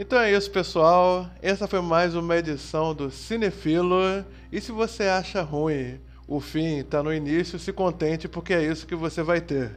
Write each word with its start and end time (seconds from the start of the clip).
Então 0.00 0.20
é 0.20 0.30
isso, 0.30 0.48
pessoal. 0.52 1.28
Essa 1.42 1.66
foi 1.66 1.80
mais 1.80 2.14
uma 2.14 2.36
edição 2.36 2.94
do 2.94 3.10
Cinefilo. 3.10 4.24
E 4.52 4.60
se 4.60 4.70
você 4.70 5.02
acha 5.02 5.42
ruim 5.42 5.98
o 6.24 6.38
fim 6.38 6.84
tá 6.84 7.02
no 7.02 7.12
início, 7.12 7.58
se 7.58 7.72
contente 7.72 8.28
porque 8.28 8.54
é 8.54 8.62
isso 8.62 8.86
que 8.86 8.94
você 8.94 9.24
vai 9.24 9.40
ter. 9.40 9.72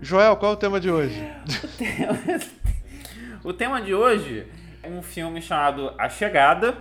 Joel, 0.00 0.34
qual 0.38 0.52
é 0.52 0.54
o 0.54 0.56
tema 0.56 0.80
de 0.80 0.90
hoje? 0.90 1.22
O 1.44 1.68
tema, 1.76 2.40
o 3.44 3.52
tema 3.52 3.82
de 3.82 3.92
hoje 3.92 4.46
é 4.82 4.88
um 4.88 5.02
filme 5.02 5.42
chamado 5.42 5.92
A 5.98 6.08
Chegada 6.08 6.78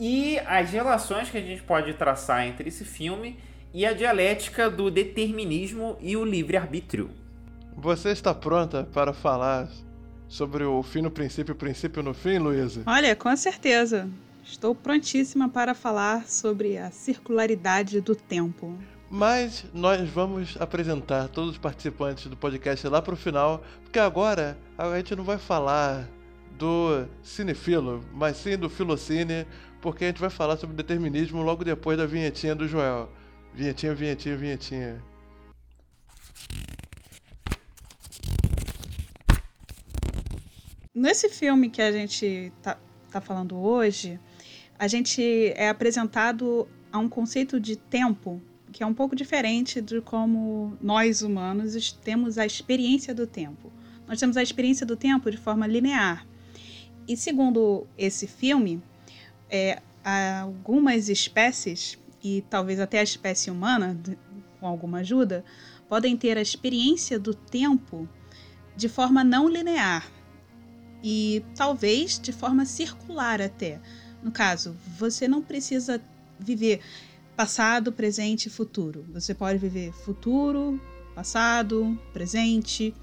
e 0.00 0.38
as 0.46 0.70
relações 0.70 1.28
que 1.28 1.36
a 1.36 1.42
gente 1.42 1.62
pode 1.62 1.92
traçar 1.92 2.46
entre 2.46 2.70
esse 2.70 2.86
filme 2.86 3.38
e 3.74 3.84
a 3.84 3.92
dialética 3.92 4.70
do 4.70 4.90
determinismo 4.90 5.98
e 6.00 6.16
o 6.16 6.24
livre-arbítrio. 6.24 7.10
Você 7.76 8.12
está 8.12 8.32
pronta 8.32 8.88
para 8.94 9.12
falar 9.12 9.68
sobre 10.28 10.64
o 10.64 10.82
fim 10.82 11.02
no 11.02 11.10
princípio 11.10 11.52
e 11.52 11.54
o 11.54 11.56
princípio 11.56 12.02
no 12.02 12.12
fim, 12.12 12.38
Luísa? 12.38 12.82
Olha, 12.86 13.16
com 13.16 13.34
certeza. 13.36 14.08
Estou 14.44 14.74
prontíssima 14.74 15.48
para 15.48 15.74
falar 15.74 16.26
sobre 16.26 16.78
a 16.78 16.90
circularidade 16.90 18.00
do 18.00 18.14
tempo. 18.14 18.76
Mas 19.10 19.64
nós 19.72 20.08
vamos 20.08 20.56
apresentar 20.60 21.28
todos 21.28 21.52
os 21.52 21.58
participantes 21.58 22.26
do 22.26 22.36
podcast 22.36 22.86
lá 22.88 23.00
para 23.00 23.14
o 23.14 23.16
final, 23.16 23.62
porque 23.82 23.98
agora 23.98 24.56
a 24.76 24.96
gente 24.96 25.16
não 25.16 25.24
vai 25.24 25.38
falar 25.38 26.06
do 26.58 27.06
cinefilo, 27.22 28.04
mas 28.12 28.36
sim 28.36 28.56
do 28.56 28.68
filocine, 28.68 29.46
porque 29.80 30.04
a 30.04 30.08
gente 30.08 30.20
vai 30.20 30.30
falar 30.30 30.56
sobre 30.56 30.76
determinismo 30.76 31.42
logo 31.42 31.64
depois 31.64 31.96
da 31.96 32.04
vinhetinha 32.04 32.54
do 32.54 32.68
Joel. 32.68 33.10
Vinhetinha, 33.54 33.94
vinhetinha, 33.94 34.36
vinhetinha. 34.36 35.02
Nesse 40.98 41.28
filme 41.28 41.70
que 41.70 41.80
a 41.80 41.92
gente 41.92 42.52
tá, 42.60 42.76
tá 43.08 43.20
falando 43.20 43.56
hoje, 43.56 44.18
a 44.76 44.88
gente 44.88 45.52
é 45.54 45.68
apresentado 45.68 46.66
a 46.90 46.98
um 46.98 47.08
conceito 47.08 47.60
de 47.60 47.76
tempo 47.76 48.42
que 48.72 48.82
é 48.82 48.86
um 48.86 48.92
pouco 48.92 49.14
diferente 49.14 49.80
de 49.80 50.00
como 50.00 50.76
nós 50.80 51.22
humanos 51.22 51.92
temos 52.02 52.36
a 52.36 52.44
experiência 52.44 53.14
do 53.14 53.28
tempo. 53.28 53.72
Nós 54.08 54.18
temos 54.18 54.36
a 54.36 54.42
experiência 54.42 54.84
do 54.84 54.96
tempo 54.96 55.30
de 55.30 55.36
forma 55.36 55.68
linear. 55.68 56.26
E 57.06 57.16
segundo 57.16 57.86
esse 57.96 58.26
filme, 58.26 58.82
é, 59.48 59.80
algumas 60.02 61.08
espécies, 61.08 61.96
e 62.24 62.42
talvez 62.50 62.80
até 62.80 62.98
a 62.98 63.04
espécie 63.04 63.52
humana, 63.52 63.96
com 64.58 64.66
alguma 64.66 64.98
ajuda, 64.98 65.44
podem 65.88 66.16
ter 66.16 66.36
a 66.36 66.42
experiência 66.42 67.20
do 67.20 67.34
tempo 67.34 68.08
de 68.74 68.88
forma 68.88 69.22
não 69.22 69.48
linear 69.48 70.17
e 71.02 71.44
talvez 71.54 72.18
de 72.18 72.32
forma 72.32 72.64
circular 72.64 73.40
até. 73.40 73.80
No 74.22 74.30
caso, 74.30 74.76
você 74.98 75.28
não 75.28 75.42
precisa 75.42 76.02
viver 76.38 76.80
passado, 77.36 77.92
presente 77.92 78.46
e 78.46 78.50
futuro. 78.50 79.04
Você 79.12 79.34
pode 79.34 79.58
viver 79.58 79.92
futuro, 79.92 80.80
passado, 81.14 81.98
presente, 82.12 82.94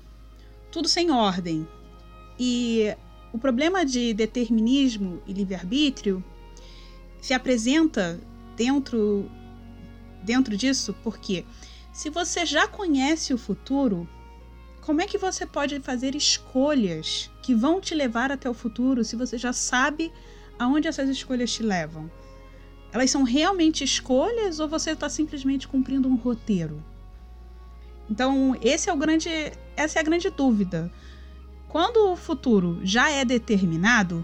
tudo 0.71 0.87
sem 0.87 1.09
ordem. 1.11 1.67
E 2.37 2.93
o 3.31 3.37
problema 3.37 3.85
de 3.85 4.13
determinismo 4.13 5.21
e 5.25 5.33
livre-arbítrio 5.33 6.23
se 7.21 7.33
apresenta 7.33 8.19
dentro 8.55 9.29
dentro 10.23 10.57
disso 10.57 10.95
porque 11.03 11.45
se 11.93 12.09
você 12.09 12.45
já 12.45 12.67
conhece 12.67 13.33
o 13.33 13.37
futuro, 13.37 14.07
como 14.85 15.01
é 15.01 15.07
que 15.07 15.17
você 15.17 15.47
pode 15.47 15.79
fazer 15.79 16.13
escolhas 16.13 17.31
que 17.41 17.55
vão 17.55 17.81
te 17.81 17.95
levar 17.95 18.31
até 18.31 18.47
o 18.47 18.53
futuro 18.53 19.03
se 19.03 19.15
você 19.15 19.35
já 19.35 19.51
sabe 19.51 20.13
aonde 20.59 20.87
essas 20.87 21.09
escolhas 21.09 21.51
te 21.51 21.63
levam? 21.63 22.09
Elas 22.91 23.09
são 23.09 23.23
realmente 23.23 23.83
escolhas 23.83 24.59
ou 24.59 24.67
você 24.67 24.91
está 24.91 25.09
simplesmente 25.09 25.67
cumprindo 25.67 26.07
um 26.07 26.15
roteiro? 26.15 26.83
Então, 28.07 28.55
esse 28.61 28.87
é 28.87 28.93
o 28.93 28.95
grande, 28.95 29.27
essa 29.75 29.97
é 29.97 30.01
a 30.01 30.05
grande 30.05 30.29
dúvida. 30.29 30.93
Quando 31.67 32.11
o 32.11 32.15
futuro 32.15 32.79
já 32.83 33.09
é 33.09 33.25
determinado, 33.25 34.23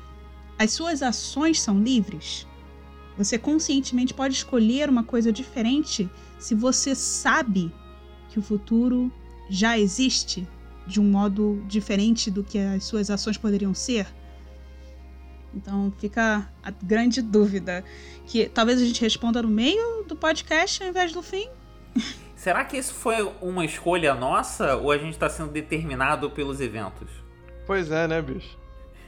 as 0.59 0.71
suas 0.73 1.01
ações 1.01 1.59
são 1.59 1.81
livres? 1.81 2.45
Você 3.17 3.39
conscientemente 3.39 4.13
pode 4.13 4.35
escolher 4.35 4.89
uma 4.89 5.03
coisa 5.03 5.31
diferente 5.31 6.07
se 6.37 6.53
você 6.53 6.93
sabe 6.93 7.73
que 8.29 8.37
o 8.37 8.43
futuro 8.43 9.11
já 9.51 9.77
existe 9.77 10.47
de 10.87 10.99
um 10.99 11.03
modo 11.03 11.61
diferente 11.67 12.31
do 12.31 12.41
que 12.41 12.57
as 12.57 12.85
suas 12.85 13.09
ações 13.09 13.37
poderiam 13.37 13.73
ser? 13.73 14.07
Então 15.53 15.93
fica 15.99 16.49
a 16.63 16.71
grande 16.71 17.21
dúvida. 17.21 17.83
Que 18.25 18.47
talvez 18.47 18.81
a 18.81 18.85
gente 18.85 19.01
responda 19.01 19.41
no 19.41 19.49
meio 19.49 20.05
do 20.07 20.15
podcast 20.15 20.81
ao 20.81 20.89
invés 20.89 21.11
do 21.11 21.21
fim. 21.21 21.49
Será 22.33 22.63
que 22.63 22.77
isso 22.77 22.93
foi 22.93 23.29
uma 23.41 23.65
escolha 23.65 24.15
nossa 24.15 24.77
ou 24.77 24.91
a 24.91 24.97
gente 24.97 25.13
está 25.13 25.29
sendo 25.29 25.51
determinado 25.51 26.31
pelos 26.31 26.61
eventos? 26.61 27.09
Pois 27.67 27.91
é, 27.91 28.07
né, 28.07 28.21
bicho? 28.21 28.57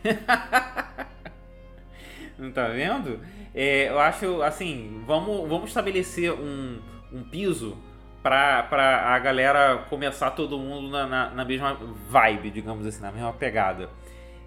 Não 2.38 2.52
tá 2.52 2.68
vendo? 2.68 3.22
É, 3.56 3.90
eu 3.90 3.98
acho 3.98 4.42
assim, 4.42 5.02
vamos, 5.08 5.48
vamos 5.48 5.70
estabelecer 5.70 6.34
um, 6.34 6.80
um 7.12 7.24
piso 7.24 7.78
pra, 8.24 8.64
pra 8.64 9.14
a 9.14 9.20
galera 9.20 9.86
começar 9.90 10.32
todo 10.32 10.58
mundo 10.58 10.90
na, 10.90 11.06
na, 11.06 11.30
na 11.30 11.46
mesma 11.46 11.74
vibe, 12.10 12.50
digamos 12.50 12.88
assim, 12.88 13.02
na 13.02 13.12
mesma 13.12 13.34
pegada. 13.34 13.90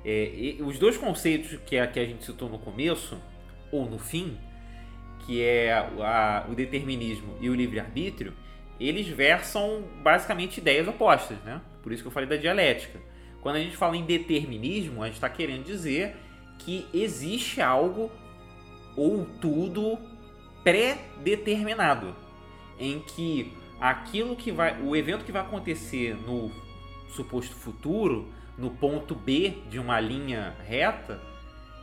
É, 0.04 0.56
os 0.60 0.78
dois 0.78 0.96
conceitos 0.96 1.58
que 1.66 1.78
a, 1.78 1.86
que 1.86 2.00
a 2.00 2.04
gente 2.04 2.24
citou 2.24 2.48
no 2.48 2.58
começo, 2.58 3.20
ou 3.70 3.84
no 3.84 3.98
fim, 3.98 4.38
que 5.20 5.42
é 5.42 5.72
a, 5.72 6.46
o 6.48 6.54
determinismo 6.54 7.36
e 7.40 7.50
o 7.50 7.54
livre-arbítrio, 7.54 8.32
eles 8.80 9.06
versam 9.08 9.84
basicamente 10.02 10.58
ideias 10.58 10.88
opostas, 10.88 11.36
né? 11.44 11.60
Por 11.82 11.92
isso 11.92 12.02
que 12.02 12.08
eu 12.08 12.12
falei 12.12 12.28
da 12.28 12.36
dialética. 12.36 13.00
Quando 13.42 13.56
a 13.56 13.60
gente 13.60 13.76
fala 13.76 13.96
em 13.96 14.04
determinismo, 14.04 15.02
a 15.02 15.06
gente 15.06 15.16
está 15.16 15.28
querendo 15.28 15.64
dizer 15.64 16.16
que 16.58 16.86
existe 16.92 17.60
algo 17.60 18.10
ou 18.96 19.26
tudo 19.40 19.98
pré-determinado, 20.64 22.14
em 22.78 23.00
que 23.00 23.52
aquilo 23.80 24.36
que 24.36 24.50
vai, 24.50 24.80
o 24.80 24.94
evento 24.96 25.24
que 25.24 25.32
vai 25.32 25.42
acontecer 25.42 26.16
no 26.26 26.50
suposto 27.08 27.54
futuro 27.54 28.28
no 28.56 28.70
ponto 28.70 29.14
B 29.14 29.58
de 29.68 29.78
uma 29.78 30.00
linha 30.00 30.54
reta, 30.66 31.20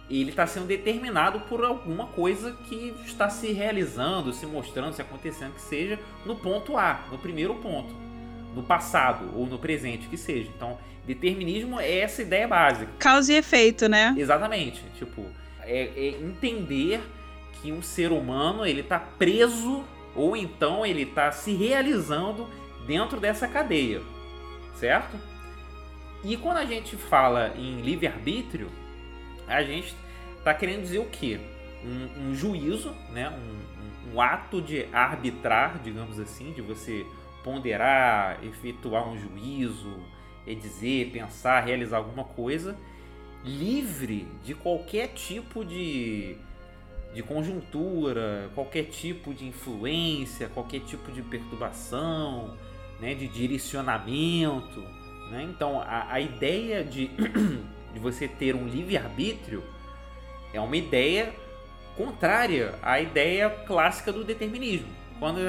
ele 0.09 0.29
está 0.29 0.45
sendo 0.45 0.65
determinado 0.65 1.41
por 1.41 1.63
alguma 1.63 2.07
coisa 2.07 2.51
que 2.67 2.93
está 3.05 3.29
se 3.29 3.51
realizando, 3.51 4.33
se 4.33 4.45
mostrando, 4.45 4.93
se 4.93 5.01
acontecendo, 5.01 5.53
que 5.53 5.61
seja 5.61 5.99
no 6.25 6.35
ponto 6.35 6.77
A, 6.77 7.05
no 7.11 7.17
primeiro 7.17 7.55
ponto, 7.55 7.93
no 8.55 8.63
passado 8.63 9.31
ou 9.35 9.45
no 9.45 9.57
presente, 9.57 10.07
que 10.07 10.17
seja. 10.17 10.49
Então, 10.55 10.77
determinismo 11.05 11.79
é 11.79 11.99
essa 11.99 12.21
ideia 12.21 12.47
básica. 12.47 12.91
Causa 12.99 13.33
e 13.33 13.37
efeito, 13.37 13.87
né? 13.87 14.13
Exatamente. 14.17 14.83
Tipo, 14.97 15.25
é, 15.61 15.89
é 15.95 16.07
entender 16.21 17.01
que 17.61 17.71
um 17.71 17.81
ser 17.81 18.11
humano 18.11 18.65
ele 18.65 18.81
está 18.81 18.99
preso 18.99 19.83
ou 20.15 20.35
então 20.35 20.85
ele 20.85 21.03
está 21.03 21.31
se 21.31 21.53
realizando 21.53 22.47
dentro 22.85 23.19
dessa 23.19 23.47
cadeia, 23.47 24.01
certo? 24.75 25.17
E 26.23 26.37
quando 26.37 26.57
a 26.57 26.65
gente 26.65 26.95
fala 26.95 27.53
em 27.57 27.81
livre-arbítrio, 27.81 28.69
a 29.47 29.61
gente 29.61 29.93
está 30.37 30.53
querendo 30.53 30.81
dizer 30.81 30.99
o 30.99 31.05
quê? 31.05 31.39
Um, 31.83 32.29
um 32.29 32.35
juízo, 32.35 32.95
né? 33.11 33.29
Um, 33.29 34.11
um, 34.11 34.15
um, 34.15 34.21
ato 34.21 34.61
de 34.61 34.85
arbitrar, 34.93 35.79
digamos 35.83 36.19
assim, 36.19 36.53
de 36.53 36.61
você 36.61 37.05
ponderar, 37.43 38.41
efetuar 38.43 39.07
um 39.09 39.17
juízo, 39.17 39.93
é 40.47 40.53
dizer, 40.53 41.11
pensar, 41.11 41.59
realizar 41.61 41.97
alguma 41.97 42.23
coisa, 42.23 42.77
livre 43.43 44.25
de 44.43 44.53
qualquer 44.53 45.09
tipo 45.09 45.65
de, 45.65 46.37
de 47.13 47.21
conjuntura, 47.21 48.49
qualquer 48.55 48.85
tipo 48.85 49.33
de 49.33 49.45
influência, 49.45 50.49
qualquer 50.49 50.81
tipo 50.81 51.11
de 51.11 51.21
perturbação, 51.21 52.57
né? 52.99 53.13
de 53.13 53.27
direcionamento 53.27 54.83
né? 55.33 55.43
Então, 55.49 55.81
a, 55.81 56.13
a 56.13 56.19
ideia 56.19 56.83
de, 56.83 57.07
de 57.91 57.99
você 57.99 58.27
ter 58.27 58.55
um 58.55 58.67
livre-arbítrio 58.67 59.63
é 60.53 60.61
uma 60.61 60.77
ideia 60.77 61.33
contrária 61.97 62.75
à 62.83 62.99
ideia 63.01 63.49
clássica 63.49 64.11
do 64.11 64.23
determinismo. 64.23 64.87
Quando 65.19 65.39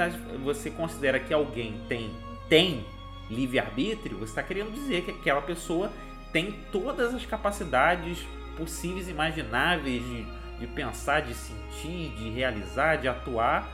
você 0.42 0.70
considera 0.70 1.20
que 1.20 1.34
alguém 1.34 1.80
tem, 1.86 2.10
tem 2.48 2.84
livre-arbítrio, 3.30 4.18
você 4.18 4.32
está 4.32 4.42
querendo 4.42 4.72
dizer 4.72 5.04
que 5.04 5.10
aquela 5.10 5.42
pessoa 5.42 5.92
tem 6.32 6.52
todas 6.72 7.14
as 7.14 7.26
capacidades 7.26 8.18
possíveis 8.56 9.08
e 9.08 9.10
imagináveis 9.10 10.02
de, 10.02 10.26
de 10.58 10.66
pensar, 10.66 11.22
de 11.22 11.34
sentir, 11.34 12.10
de 12.16 12.30
realizar, 12.30 12.96
de 12.96 13.08
atuar, 13.08 13.68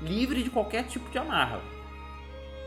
livre 0.00 0.42
de 0.42 0.50
qualquer 0.50 0.84
tipo 0.84 1.08
de 1.10 1.18
amarra. 1.18 1.60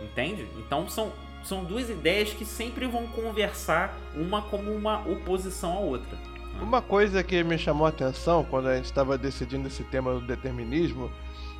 Entende? 0.04 0.48
Então 0.58 0.90
são, 0.90 1.12
são 1.44 1.64
duas 1.64 1.90
ideias 1.90 2.34
que 2.34 2.46
sempre 2.46 2.88
vão 2.88 3.08
conversar 3.08 3.98
uma 4.16 4.42
como 4.42 4.72
uma 4.72 5.08
oposição 5.08 5.74
à 5.74 5.80
outra. 5.80 6.18
Uma 6.60 6.82
coisa 6.82 7.24
que 7.24 7.44
me 7.44 7.58
chamou 7.58 7.86
a 7.86 7.90
atenção 7.90 8.44
quando 8.44 8.68
a 8.68 8.76
gente 8.76 8.86
estava 8.86 9.18
decidindo 9.18 9.68
esse 9.68 9.84
tema 9.86 10.14
do 10.14 10.22
determinismo 10.22 11.12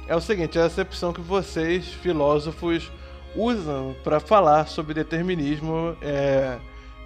é 0.08 0.16
o 0.16 0.22
seguinte: 0.22 0.58
é 0.58 0.62
a 0.62 0.66
acepção 0.66 1.14
que 1.14 1.22
vocês, 1.22 1.88
filósofos, 1.88 2.92
usam 3.36 3.96
para 4.04 4.20
falar 4.20 4.68
sobre 4.68 4.94
determinismo. 4.94 5.96
É, 6.02 6.60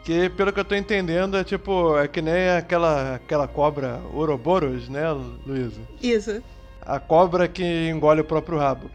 que, 0.05 0.29
pelo 0.29 0.53
que 0.53 0.59
eu 0.59 0.61
estou 0.61 0.77
entendendo, 0.77 1.35
é 1.35 1.43
tipo. 1.43 1.97
É 1.97 2.07
que 2.07 2.21
nem 2.21 2.49
aquela, 2.51 3.15
aquela 3.15 3.47
cobra 3.47 3.99
Ouroboros, 4.13 4.87
né, 4.87 5.11
Luísa? 5.45 5.81
Isso. 6.01 6.43
A 6.79 6.99
cobra 6.99 7.47
que 7.47 7.89
engole 7.89 8.21
o 8.21 8.23
próprio 8.23 8.59
rabo. 8.59 8.89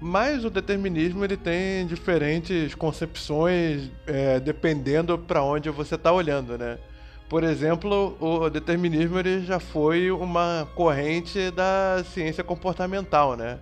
Mas 0.00 0.44
o 0.44 0.50
determinismo 0.50 1.24
ele 1.24 1.36
tem 1.36 1.86
diferentes 1.86 2.74
concepções 2.74 3.90
é, 4.06 4.40
dependendo 4.40 5.16
para 5.16 5.42
onde 5.42 5.70
você 5.70 5.94
está 5.94 6.12
olhando, 6.12 6.58
né? 6.58 6.78
Por 7.28 7.44
exemplo, 7.44 8.16
o 8.20 8.50
determinismo 8.50 9.18
ele 9.20 9.44
já 9.44 9.60
foi 9.60 10.10
uma 10.10 10.68
corrente 10.74 11.50
da 11.52 12.02
ciência 12.12 12.42
comportamental, 12.42 13.36
né? 13.36 13.58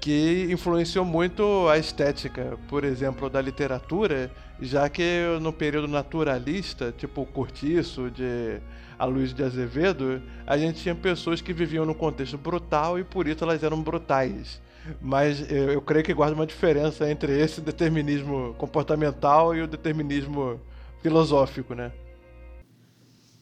Que 0.00 0.46
influenciou 0.50 1.04
muito 1.04 1.68
a 1.68 1.76
estética, 1.76 2.56
por 2.68 2.84
exemplo, 2.84 3.28
da 3.28 3.40
literatura, 3.40 4.30
já 4.60 4.88
que 4.88 5.22
no 5.40 5.52
período 5.52 5.88
naturalista, 5.88 6.94
tipo 6.96 7.22
o 7.22 7.26
Cortiço, 7.26 8.10
de 8.10 8.60
a 8.98 9.04
Luiz 9.04 9.34
de 9.34 9.42
Azevedo, 9.42 10.22
a 10.46 10.56
gente 10.56 10.80
tinha 10.80 10.94
pessoas 10.94 11.40
que 11.40 11.52
viviam 11.52 11.84
num 11.84 11.94
contexto 11.94 12.38
brutal 12.38 12.98
e 12.98 13.04
por 13.04 13.28
isso 13.28 13.44
elas 13.44 13.62
eram 13.62 13.82
brutais. 13.82 14.60
Mas 15.00 15.50
eu, 15.50 15.72
eu 15.72 15.82
creio 15.82 16.04
que 16.04 16.14
guarda 16.14 16.34
uma 16.34 16.46
diferença 16.46 17.10
entre 17.10 17.38
esse 17.38 17.60
determinismo 17.60 18.54
comportamental 18.56 19.54
e 19.54 19.62
o 19.62 19.66
determinismo 19.66 20.60
filosófico, 21.02 21.74
né? 21.74 21.92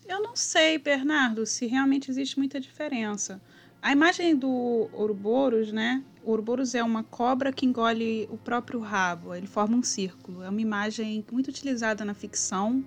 Eu 0.06 0.22
não 0.22 0.34
sei, 0.34 0.78
Bernardo, 0.78 1.46
se 1.46 1.66
realmente 1.66 2.11
existe 2.11 2.38
muita 2.38 2.61
diferença. 2.61 3.40
A 3.81 3.93
imagem 3.93 4.34
do 4.37 4.88
Ouroboros, 4.93 5.72
né? 5.72 6.02
O 6.25 6.31
Ouroboros 6.31 6.75
é 6.75 6.82
uma 6.82 7.05
cobra 7.05 7.53
que 7.53 7.67
engole 7.67 8.26
o 8.31 8.38
próprio 8.38 8.81
rabo. 8.81 9.35
Ele 9.35 9.47
forma 9.47 9.76
um 9.76 9.82
círculo. 9.82 10.43
É 10.43 10.49
uma 10.49 10.61
imagem 10.61 11.23
muito 11.31 11.49
utilizada 11.49 12.03
na 12.03 12.15
ficção. 12.15 12.82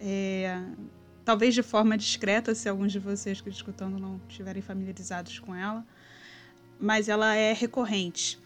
É, 0.00 0.64
talvez 1.24 1.54
de 1.54 1.62
forma 1.62 1.96
discreta, 1.98 2.54
se 2.54 2.66
alguns 2.66 2.90
de 2.90 2.98
vocês 2.98 3.40
que 3.40 3.50
estão 3.50 3.52
escutando 3.52 3.98
não 3.98 4.18
estiverem 4.28 4.62
familiarizados 4.62 5.38
com 5.38 5.54
ela. 5.54 5.84
Mas 6.80 7.08
ela 7.08 7.36
é 7.36 7.52
recorrente. 7.52 8.38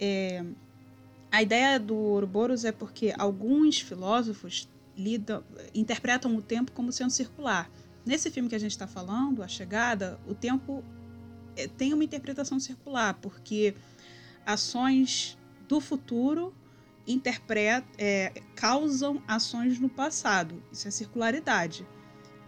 É, 0.00 0.42
a 1.30 1.42
ideia 1.42 1.78
do 1.78 1.96
Ouroboros 1.96 2.64
é 2.64 2.72
porque 2.72 3.12
alguns 3.18 3.78
filósofos 3.78 4.66
lidam, 4.96 5.44
interpretam 5.74 6.34
o 6.34 6.40
tempo 6.40 6.72
como 6.72 6.90
sendo 6.90 7.10
circular. 7.10 7.70
Nesse 8.06 8.30
filme 8.30 8.48
que 8.48 8.54
a 8.54 8.58
gente 8.58 8.70
está 8.70 8.86
falando, 8.86 9.42
A 9.42 9.48
Chegada, 9.48 10.18
o 10.26 10.34
tempo 10.34 10.82
tem 11.66 11.92
uma 11.92 12.04
interpretação 12.04 12.60
circular, 12.60 13.14
porque 13.14 13.74
ações 14.46 15.36
do 15.66 15.80
futuro 15.80 16.54
interpret, 17.06 17.84
é, 17.96 18.32
causam 18.54 19.22
ações 19.26 19.80
no 19.80 19.88
passado. 19.88 20.62
Isso 20.70 20.86
é 20.86 20.90
circularidade. 20.90 21.86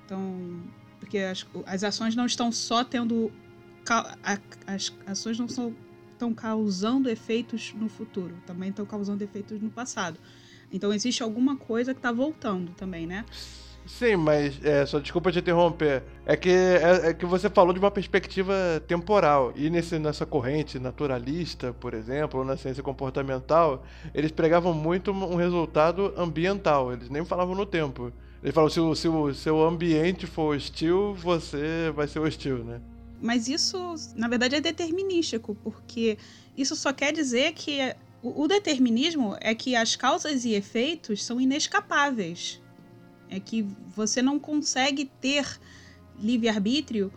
Então, 0.04 0.62
porque 0.98 1.18
as, 1.18 1.46
as 1.66 1.82
ações 1.82 2.14
não 2.14 2.26
estão 2.26 2.52
só 2.52 2.84
tendo. 2.84 3.32
As 4.66 4.92
ações 5.06 5.38
não 5.38 5.48
são, 5.48 5.74
estão 6.12 6.34
causando 6.34 7.08
efeitos 7.08 7.72
no 7.74 7.88
futuro, 7.88 8.36
também 8.46 8.68
estão 8.68 8.84
causando 8.84 9.24
efeitos 9.24 9.60
no 9.60 9.70
passado. 9.70 10.20
Então 10.70 10.92
existe 10.92 11.22
alguma 11.22 11.56
coisa 11.56 11.94
que 11.94 11.98
está 11.98 12.12
voltando 12.12 12.72
também, 12.72 13.06
né? 13.06 13.24
Sim, 13.98 14.16
mas 14.16 14.58
é, 14.64 14.86
só 14.86 14.98
desculpa 14.98 15.30
te 15.30 15.40
interromper. 15.40 16.02
É 16.24 16.36
que, 16.36 16.48
é, 16.48 17.08
é, 17.08 17.14
que 17.14 17.26
você 17.26 17.50
falou 17.50 17.72
de 17.72 17.78
uma 17.78 17.90
perspectiva 17.90 18.54
temporal. 18.86 19.52
E 19.56 19.68
nesse, 19.68 19.98
nessa 19.98 20.24
corrente 20.24 20.78
naturalista, 20.78 21.72
por 21.72 21.92
exemplo, 21.92 22.40
ou 22.40 22.46
na 22.46 22.56
ciência 22.56 22.82
comportamental, 22.82 23.84
eles 24.14 24.30
pregavam 24.30 24.72
muito 24.72 25.10
um 25.10 25.36
resultado 25.36 26.14
ambiental. 26.16 26.92
Eles 26.92 27.10
nem 27.10 27.24
falavam 27.24 27.54
no 27.54 27.66
tempo. 27.66 28.12
Eles 28.42 28.54
falavam, 28.54 28.70
se 28.70 28.80
o, 28.80 28.94
se 28.94 29.08
o 29.08 29.34
seu 29.34 29.62
ambiente 29.62 30.26
for 30.26 30.56
hostil, 30.56 31.14
você 31.14 31.92
vai 31.94 32.08
ser 32.08 32.20
hostil, 32.20 32.64
né? 32.64 32.80
Mas 33.20 33.48
isso, 33.48 33.94
na 34.14 34.28
verdade, 34.28 34.56
é 34.56 34.60
determinístico, 34.60 35.54
porque 35.56 36.16
isso 36.56 36.74
só 36.74 36.90
quer 36.92 37.12
dizer 37.12 37.52
que 37.52 37.94
o, 38.22 38.46
determinismo 38.46 39.36
é 39.40 39.54
que 39.54 39.74
as 39.74 39.96
causas 39.96 40.44
e 40.44 40.52
efeitos 40.52 41.24
são 41.24 41.40
inescapáveis. 41.40 42.59
É 43.30 43.38
que 43.38 43.62
você 43.94 44.20
não 44.20 44.38
consegue 44.38 45.10
ter 45.20 45.46
livre-arbítrio 46.18 47.12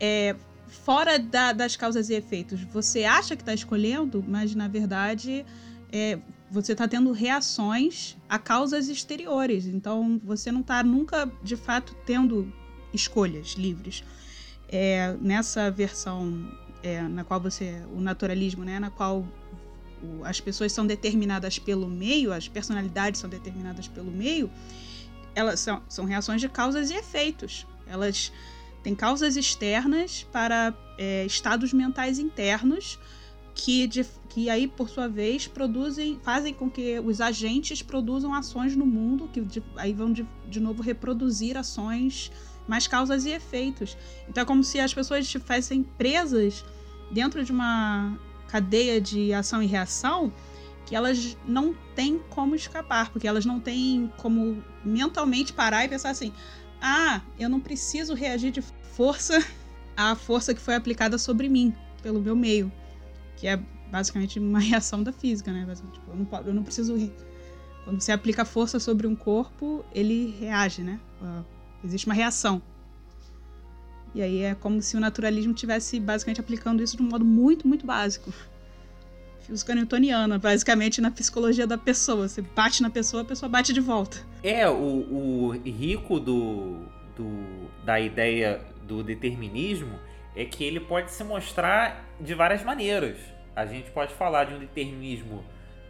é, 0.00 0.34
fora 0.66 1.18
da, 1.18 1.52
das 1.52 1.76
causas 1.76 2.10
e 2.10 2.14
efeitos. 2.14 2.62
Você 2.64 3.04
acha 3.04 3.36
que 3.36 3.42
está 3.42 3.54
escolhendo, 3.54 4.24
mas 4.26 4.54
na 4.54 4.68
verdade 4.68 5.46
é, 5.92 6.18
você 6.50 6.72
está 6.72 6.88
tendo 6.88 7.12
reações 7.12 8.16
a 8.28 8.38
causas 8.38 8.88
exteriores. 8.88 9.66
Então 9.66 10.20
você 10.24 10.50
não 10.50 10.60
está 10.60 10.82
nunca 10.82 11.30
de 11.42 11.56
fato 11.56 11.94
tendo 12.04 12.52
escolhas 12.92 13.52
livres. 13.52 14.02
É, 14.68 15.16
nessa 15.20 15.70
versão 15.70 16.50
é, 16.82 17.02
na 17.02 17.24
qual 17.24 17.40
você 17.40 17.82
o 17.94 18.00
naturalismo, 18.00 18.64
né, 18.64 18.78
na 18.78 18.90
qual 18.90 19.26
as 20.24 20.40
pessoas 20.40 20.72
são 20.72 20.86
determinadas 20.86 21.58
pelo 21.58 21.88
meio, 21.88 22.32
as 22.32 22.48
personalidades 22.48 23.20
são 23.20 23.30
determinadas 23.30 23.86
pelo 23.86 24.10
meio, 24.10 24.50
elas 25.34 25.60
são, 25.60 25.82
são 25.88 26.04
reações 26.04 26.40
de 26.40 26.48
causas 26.48 26.90
e 26.90 26.94
efeitos. 26.94 27.66
Elas 27.86 28.32
têm 28.82 28.94
causas 28.94 29.36
externas 29.36 30.26
para 30.32 30.74
é, 30.98 31.24
estados 31.26 31.72
mentais 31.72 32.18
internos 32.18 32.98
que, 33.54 33.86
de, 33.86 34.06
que 34.28 34.48
aí, 34.48 34.66
por 34.66 34.88
sua 34.88 35.08
vez, 35.08 35.46
produzem, 35.46 36.18
fazem 36.22 36.54
com 36.54 36.70
que 36.70 36.98
os 37.00 37.20
agentes 37.20 37.82
produzam 37.82 38.32
ações 38.34 38.74
no 38.74 38.86
mundo, 38.86 39.28
que 39.32 39.40
de, 39.40 39.62
aí 39.76 39.92
vão 39.92 40.12
de, 40.12 40.26
de 40.48 40.60
novo 40.60 40.82
reproduzir 40.82 41.56
ações, 41.56 42.32
mais 42.66 42.86
causas 42.86 43.26
e 43.26 43.30
efeitos. 43.30 43.96
Então 44.28 44.42
é 44.42 44.44
como 44.44 44.64
se 44.64 44.80
as 44.80 44.94
pessoas 44.94 45.24
estivessem 45.24 45.82
presas 45.82 46.64
dentro 47.10 47.44
de 47.44 47.52
uma 47.52 48.18
cadeia 48.48 49.00
de 49.00 49.32
ação 49.32 49.62
e 49.62 49.66
reação 49.66 50.32
que 50.92 50.96
elas 50.96 51.38
não 51.48 51.74
têm 51.96 52.18
como 52.28 52.54
escapar, 52.54 53.10
porque 53.10 53.26
elas 53.26 53.46
não 53.46 53.58
têm 53.58 54.12
como 54.18 54.62
mentalmente 54.84 55.50
parar 55.50 55.86
e 55.86 55.88
pensar 55.88 56.10
assim: 56.10 56.34
ah, 56.82 57.22
eu 57.38 57.48
não 57.48 57.60
preciso 57.60 58.12
reagir 58.12 58.52
de 58.52 58.60
força 58.60 59.42
à 59.96 60.14
força 60.14 60.52
que 60.52 60.60
foi 60.60 60.74
aplicada 60.74 61.16
sobre 61.16 61.48
mim, 61.48 61.74
pelo 62.02 62.20
meu 62.20 62.36
meio, 62.36 62.70
que 63.38 63.46
é 63.46 63.56
basicamente 63.90 64.38
uma 64.38 64.60
reação 64.60 65.02
da 65.02 65.14
física, 65.14 65.50
né? 65.50 65.66
Tipo, 65.92 66.10
eu, 66.10 66.14
não, 66.14 66.46
eu 66.48 66.52
não 66.52 66.62
preciso. 66.62 66.94
Quando 67.84 67.98
você 67.98 68.12
aplica 68.12 68.44
força 68.44 68.78
sobre 68.78 69.06
um 69.06 69.16
corpo, 69.16 69.82
ele 69.94 70.36
reage, 70.38 70.82
né? 70.82 71.00
Existe 71.82 72.04
uma 72.04 72.14
reação. 72.14 72.60
E 74.14 74.20
aí 74.20 74.42
é 74.42 74.54
como 74.54 74.82
se 74.82 74.94
o 74.94 75.00
naturalismo 75.00 75.54
tivesse 75.54 75.98
basicamente 75.98 76.38
aplicando 76.38 76.82
isso 76.82 76.98
de 76.98 77.02
um 77.02 77.08
modo 77.08 77.24
muito, 77.24 77.66
muito 77.66 77.86
básico. 77.86 78.30
Física 79.46 79.74
newtoniana, 79.74 80.38
basicamente 80.38 81.00
na 81.00 81.10
psicologia 81.10 81.66
da 81.66 81.76
pessoa. 81.76 82.28
Você 82.28 82.42
bate 82.42 82.82
na 82.82 82.90
pessoa, 82.90 83.22
a 83.22 83.26
pessoa 83.26 83.48
bate 83.48 83.72
de 83.72 83.80
volta. 83.80 84.18
É, 84.42 84.68
o, 84.68 84.74
o 84.74 85.50
rico 85.50 86.20
do, 86.20 86.86
do, 87.16 87.70
da 87.84 87.98
ideia 87.98 88.60
do 88.86 89.02
determinismo 89.02 89.98
é 90.34 90.44
que 90.44 90.64
ele 90.64 90.80
pode 90.80 91.10
se 91.10 91.22
mostrar 91.24 92.04
de 92.20 92.34
várias 92.34 92.62
maneiras. 92.62 93.16
A 93.54 93.66
gente 93.66 93.90
pode 93.90 94.14
falar 94.14 94.44
de 94.44 94.54
um 94.54 94.58
determinismo 94.58 95.44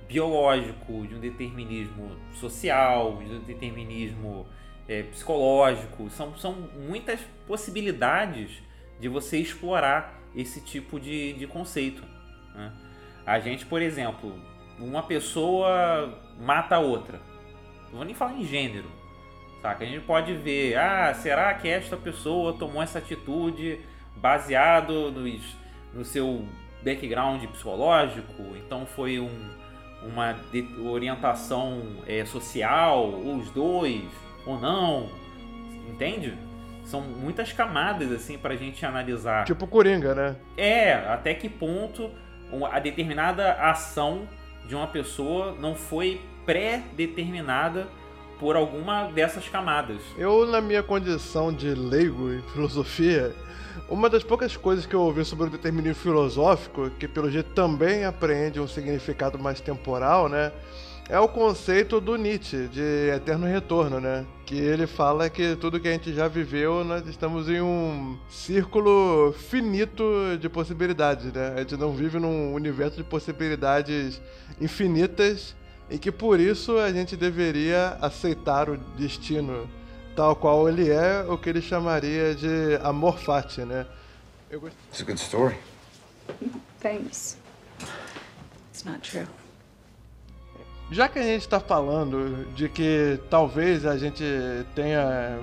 biológico, 0.08 1.06
de 1.06 1.14
um 1.14 1.20
determinismo 1.20 2.16
social, 2.34 3.22
de 3.24 3.34
um 3.34 3.40
determinismo 3.44 4.46
é, 4.88 5.02
psicológico. 5.04 6.10
São, 6.10 6.36
são 6.36 6.52
muitas 6.86 7.20
possibilidades 7.46 8.50
de 8.98 9.08
você 9.08 9.38
explorar 9.38 10.20
esse 10.34 10.60
tipo 10.60 10.98
de, 10.98 11.34
de 11.34 11.46
conceito. 11.46 12.02
Né? 12.54 12.72
A 13.26 13.38
gente, 13.38 13.64
por 13.66 13.80
exemplo, 13.80 14.34
uma 14.78 15.02
pessoa 15.02 16.18
mata 16.40 16.76
a 16.76 16.80
outra. 16.80 17.20
Não 17.90 17.98
vou 17.98 18.04
nem 18.04 18.14
falar 18.14 18.34
em 18.34 18.44
gênero. 18.44 18.88
Saca? 19.60 19.84
A 19.84 19.86
gente 19.86 20.04
pode 20.04 20.34
ver, 20.34 20.76
ah, 20.76 21.14
será 21.14 21.54
que 21.54 21.68
esta 21.68 21.96
pessoa 21.96 22.52
tomou 22.54 22.82
essa 22.82 22.98
atitude 22.98 23.78
baseado 24.16 25.12
nos, 25.12 25.40
no 25.94 26.04
seu 26.04 26.44
background 26.82 27.44
psicológico? 27.44 28.42
Então 28.56 28.84
foi 28.84 29.20
um, 29.20 29.50
uma 30.02 30.36
orientação 30.90 31.80
é, 32.08 32.24
social, 32.24 33.04
ou 33.04 33.36
os 33.36 33.50
dois, 33.50 34.02
ou 34.44 34.58
não? 34.58 35.08
Entende? 35.88 36.36
São 36.84 37.00
muitas 37.00 37.52
camadas 37.52 38.10
assim 38.10 38.36
pra 38.36 38.56
gente 38.56 38.84
analisar. 38.84 39.44
Tipo 39.44 39.68
Coringa, 39.68 40.12
né? 40.12 40.36
É, 40.56 40.92
até 40.92 41.34
que 41.34 41.48
ponto 41.48 42.10
a 42.70 42.78
determinada 42.78 43.52
ação 43.54 44.28
de 44.66 44.74
uma 44.74 44.86
pessoa 44.86 45.56
não 45.60 45.74
foi 45.74 46.20
pré-determinada 46.44 47.86
por 48.38 48.56
alguma 48.56 49.04
dessas 49.04 49.48
camadas. 49.48 50.02
Eu, 50.18 50.46
na 50.46 50.60
minha 50.60 50.82
condição 50.82 51.52
de 51.52 51.74
leigo 51.74 52.32
em 52.32 52.42
filosofia, 52.52 53.34
uma 53.88 54.10
das 54.10 54.24
poucas 54.24 54.56
coisas 54.56 54.84
que 54.84 54.94
eu 54.94 55.00
ouvi 55.00 55.24
sobre 55.24 55.46
o 55.46 55.50
determinismo 55.50 56.02
filosófico, 56.02 56.90
que 56.98 57.06
pelo 57.06 57.30
jeito 57.30 57.52
também 57.54 58.04
apreende 58.04 58.60
um 58.60 58.66
significado 58.66 59.38
mais 59.38 59.60
temporal, 59.60 60.28
né? 60.28 60.52
É 61.08 61.18
o 61.18 61.28
conceito 61.28 62.00
do 62.00 62.16
Nietzsche, 62.16 62.68
de 62.68 63.10
eterno 63.14 63.46
retorno, 63.46 64.00
né? 64.00 64.24
Que 64.46 64.54
ele 64.54 64.86
fala 64.86 65.28
que 65.28 65.56
tudo 65.56 65.80
que 65.80 65.88
a 65.88 65.92
gente 65.92 66.14
já 66.14 66.28
viveu, 66.28 66.84
nós 66.84 67.06
estamos 67.06 67.48
em 67.48 67.60
um 67.60 68.18
círculo 68.30 69.32
finito 69.32 70.04
de 70.40 70.48
possibilidades, 70.48 71.32
né? 71.32 71.54
A 71.56 71.58
gente 71.58 71.76
não 71.76 71.92
vive 71.92 72.18
num 72.18 72.54
universo 72.54 72.96
de 72.96 73.04
possibilidades 73.04 74.22
infinitas 74.60 75.54
e 75.90 75.98
que 75.98 76.12
por 76.12 76.38
isso 76.38 76.78
a 76.78 76.92
gente 76.92 77.16
deveria 77.16 77.98
aceitar 78.00 78.70
o 78.70 78.76
destino 78.96 79.68
tal 80.14 80.36
qual 80.36 80.68
ele 80.68 80.90
é, 80.90 81.24
o 81.28 81.36
que 81.36 81.48
ele 81.48 81.60
chamaria 81.60 82.34
de 82.34 82.78
amor 82.82 83.18
fati, 83.18 83.62
né? 83.64 83.86
Eu 84.50 84.60
gost... 84.60 84.76
It's 84.90 85.00
a 85.00 85.04
good 85.04 85.20
story. 85.20 85.56
Thanks. 86.80 87.36
It's 88.70 88.84
not 88.84 89.00
true. 89.00 89.26
Já 90.92 91.08
que 91.08 91.18
a 91.18 91.22
gente 91.22 91.40
está 91.40 91.58
falando 91.58 92.46
de 92.54 92.68
que 92.68 93.18
talvez 93.30 93.86
a 93.86 93.96
gente 93.96 94.22
tenha. 94.74 95.38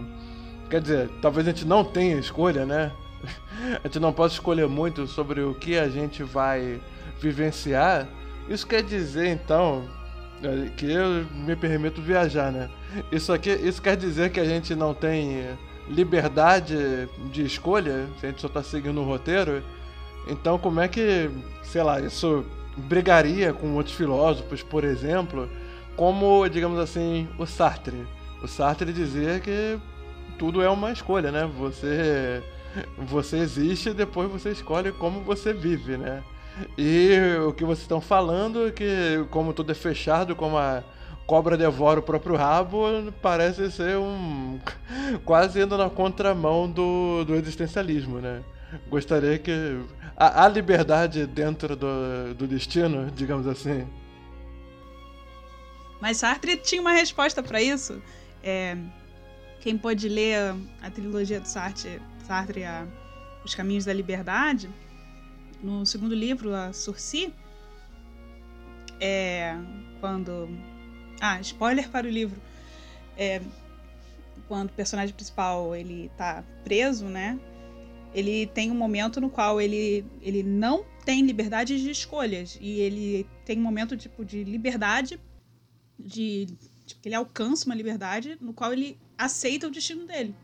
Quer 0.69 0.79
dizer, 0.79 1.09
talvez 1.23 1.47
a 1.47 1.49
gente 1.49 1.65
não 1.65 1.83
tenha 1.83 2.19
escolha, 2.19 2.67
né? 2.67 2.91
A 3.83 3.87
gente 3.87 3.99
não 3.99 4.13
possa 4.13 4.35
escolher 4.35 4.67
muito 4.67 5.07
sobre 5.07 5.41
o 5.41 5.53
que 5.53 5.77
a 5.77 5.89
gente 5.89 6.23
vai 6.23 6.79
vivenciar. 7.19 8.07
Isso 8.47 8.65
quer 8.65 8.83
dizer 8.83 9.27
então 9.27 9.89
é, 10.41 10.69
que 10.69 10.89
eu 10.89 11.25
me 11.33 11.55
permito 11.55 11.99
viajar, 11.99 12.51
né? 12.51 12.69
Isso 13.11 13.33
aqui, 13.33 13.49
isso 13.49 13.81
quer 13.81 13.97
dizer 13.97 14.31
que 14.31 14.39
a 14.39 14.45
gente 14.45 14.75
não 14.75 14.93
tem 14.93 15.45
liberdade 15.89 17.09
de 17.31 17.43
escolha, 17.43 18.07
se 18.19 18.27
a 18.27 18.29
gente 18.29 18.39
só 18.39 18.47
tá 18.47 18.61
seguindo 18.61 19.01
o 19.01 19.03
roteiro. 19.03 19.63
Então, 20.27 20.59
como 20.59 20.79
é 20.79 20.87
que, 20.87 21.29
sei 21.63 21.81
lá, 21.81 21.99
isso 21.99 22.45
brigaria 22.79 23.53
com 23.53 23.75
outros 23.75 23.95
filósofos, 23.95 24.63
por 24.63 24.83
exemplo, 24.83 25.49
como, 25.95 26.47
digamos 26.47 26.79
assim, 26.79 27.27
o 27.37 27.45
Sartre. 27.45 28.07
O 28.41 28.47
Sartre 28.47 28.93
dizia 28.93 29.39
que 29.39 29.79
tudo 30.37 30.61
é 30.61 30.69
uma 30.69 30.91
escolha, 30.91 31.31
né? 31.31 31.49
Você 31.57 32.41
você 32.97 33.37
existe 33.37 33.89
e 33.89 33.93
depois 33.93 34.29
você 34.31 34.51
escolhe 34.51 34.91
como 34.91 35.21
você 35.21 35.53
vive, 35.53 35.97
né? 35.97 36.23
E 36.77 37.17
o 37.47 37.53
que 37.53 37.63
vocês 37.63 37.81
estão 37.81 38.01
falando 38.01 38.67
é 38.67 38.71
que, 38.71 39.25
como 39.29 39.53
tudo 39.53 39.71
é 39.71 39.75
fechado, 39.75 40.35
como 40.35 40.57
a 40.57 40.83
cobra 41.25 41.55
devora 41.55 41.99
o 41.99 42.03
próprio 42.03 42.35
rabo, 42.35 42.85
parece 43.21 43.71
ser 43.71 43.97
um. 43.97 44.59
quase 45.23 45.61
indo 45.61 45.77
na 45.77 45.89
contramão 45.89 46.69
do, 46.69 47.23
do 47.23 47.35
existencialismo, 47.35 48.19
né? 48.19 48.41
Gostaria 48.89 49.37
que. 49.37 49.79
A, 50.19 50.43
a 50.43 50.47
liberdade 50.49 51.25
dentro 51.25 51.75
do, 51.77 52.33
do 52.35 52.45
destino, 52.45 53.09
digamos 53.09 53.47
assim. 53.47 53.87
Mas 56.01 56.17
Sartre 56.17 56.57
tinha 56.57 56.81
uma 56.81 56.91
resposta 56.91 57.41
para 57.41 57.61
isso. 57.61 58.01
É, 58.43 58.77
quem 59.61 59.77
pode 59.77 60.07
ler 60.09 60.55
a 60.81 60.91
trilogia 60.91 61.39
do 61.39 61.47
Sartre, 61.47 62.01
Sartre 62.25 62.65
a, 62.65 62.85
Os 63.45 63.55
Caminhos 63.55 63.85
da 63.85 63.93
Liberdade, 63.93 64.69
no 65.61 65.85
segundo 65.85 66.15
livro, 66.15 66.53
a 66.53 66.71
Sursi, 66.73 67.33
é, 68.99 69.55
quando. 69.99 70.49
Ah, 71.21 71.39
spoiler 71.41 71.89
para 71.89 72.07
o 72.07 72.09
livro. 72.09 72.39
É, 73.17 73.41
quando 74.47 74.69
o 74.69 74.73
personagem 74.73 75.13
principal 75.13 75.75
ele 75.75 76.09
tá 76.17 76.43
preso, 76.63 77.05
né? 77.05 77.37
Ele 78.13 78.47
tem 78.47 78.71
um 78.71 78.75
momento 78.75 79.21
no 79.21 79.29
qual 79.29 79.61
ele, 79.61 80.05
ele 80.21 80.41
não 80.43 80.85
tem 81.05 81.25
liberdade 81.25 81.79
de 81.81 81.89
escolhas. 81.91 82.57
E 82.59 82.79
ele 82.79 83.27
tem 83.45 83.59
um 83.59 83.63
momento 83.63 83.95
tipo 83.95 84.25
de 84.25 84.43
liberdade, 84.43 85.19
de 85.97 86.47
tipo, 86.85 87.01
ele 87.07 87.15
alcança 87.15 87.65
uma 87.65 87.75
liberdade 87.75 88.37
no 88.41 88.53
qual 88.53 88.73
ele 88.73 88.97
aceita 89.17 89.67
o 89.67 89.71
destino 89.71 90.05
dele. 90.05 90.35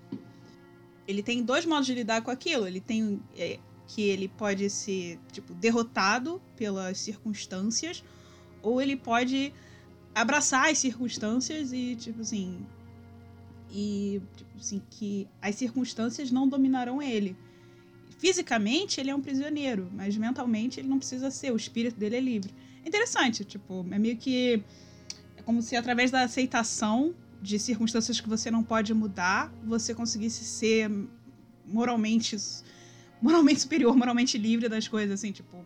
Ele 1.07 1.24
tem 1.24 1.43
dois 1.43 1.65
modos 1.65 1.86
de 1.86 1.93
lidar 1.93 2.22
com 2.22 2.31
aquilo. 2.31 2.67
Ele 2.67 2.79
tem 2.79 3.22
é, 3.38 3.60
que 3.88 4.01
ele 4.01 4.27
pode 4.27 4.69
ser 4.69 5.19
tipo 5.31 5.53
derrotado 5.53 6.41
pelas 6.55 7.00
circunstâncias 7.00 8.03
ou 8.62 8.81
ele 8.81 8.95
pode 8.95 9.53
abraçar 10.13 10.72
as 10.72 10.77
circunstâncias 10.77 11.72
e 11.72 11.95
tipo 11.95 12.22
assim 12.22 12.65
e 13.69 14.22
tipo 14.36 14.57
assim 14.57 14.81
que 14.89 15.27
as 15.41 15.55
circunstâncias 15.55 16.31
não 16.31 16.48
dominarão 16.48 17.01
ele. 17.01 17.36
Fisicamente 18.17 19.00
ele 19.00 19.10
é 19.10 19.15
um 19.15 19.22
prisioneiro, 19.22 19.89
mas 19.93 20.15
mentalmente 20.17 20.79
ele 20.79 20.88
não 20.88 20.98
precisa 20.98 21.29
ser, 21.29 21.51
o 21.51 21.55
espírito 21.55 21.98
dele 21.98 22.15
é 22.15 22.22
livre. 22.22 22.53
É 22.84 22.88
interessante, 22.88 23.43
tipo, 23.43 23.86
é 23.91 24.00
meio 24.00 24.17
que 24.17 24.63
é 25.38 25.41
como 25.41 25.62
se 25.62 25.75
através 25.75 26.12
da 26.12 26.22
aceitação 26.22 27.13
de 27.41 27.60
circunstâncias 27.60 28.19
que 28.19 28.29
você 28.29 28.50
não 28.50 28.63
pode 28.63 28.93
mudar, 28.93 29.51
você 29.63 29.93
conseguisse 29.93 30.43
ser 30.43 30.89
moralmente 31.65 32.38
moralmente 33.22 33.62
superior, 33.62 33.95
moralmente 33.95 34.38
livre 34.38 34.69
das 34.69 34.88
coisas, 34.88 35.19
assim, 35.19 35.31
tipo. 35.31 35.65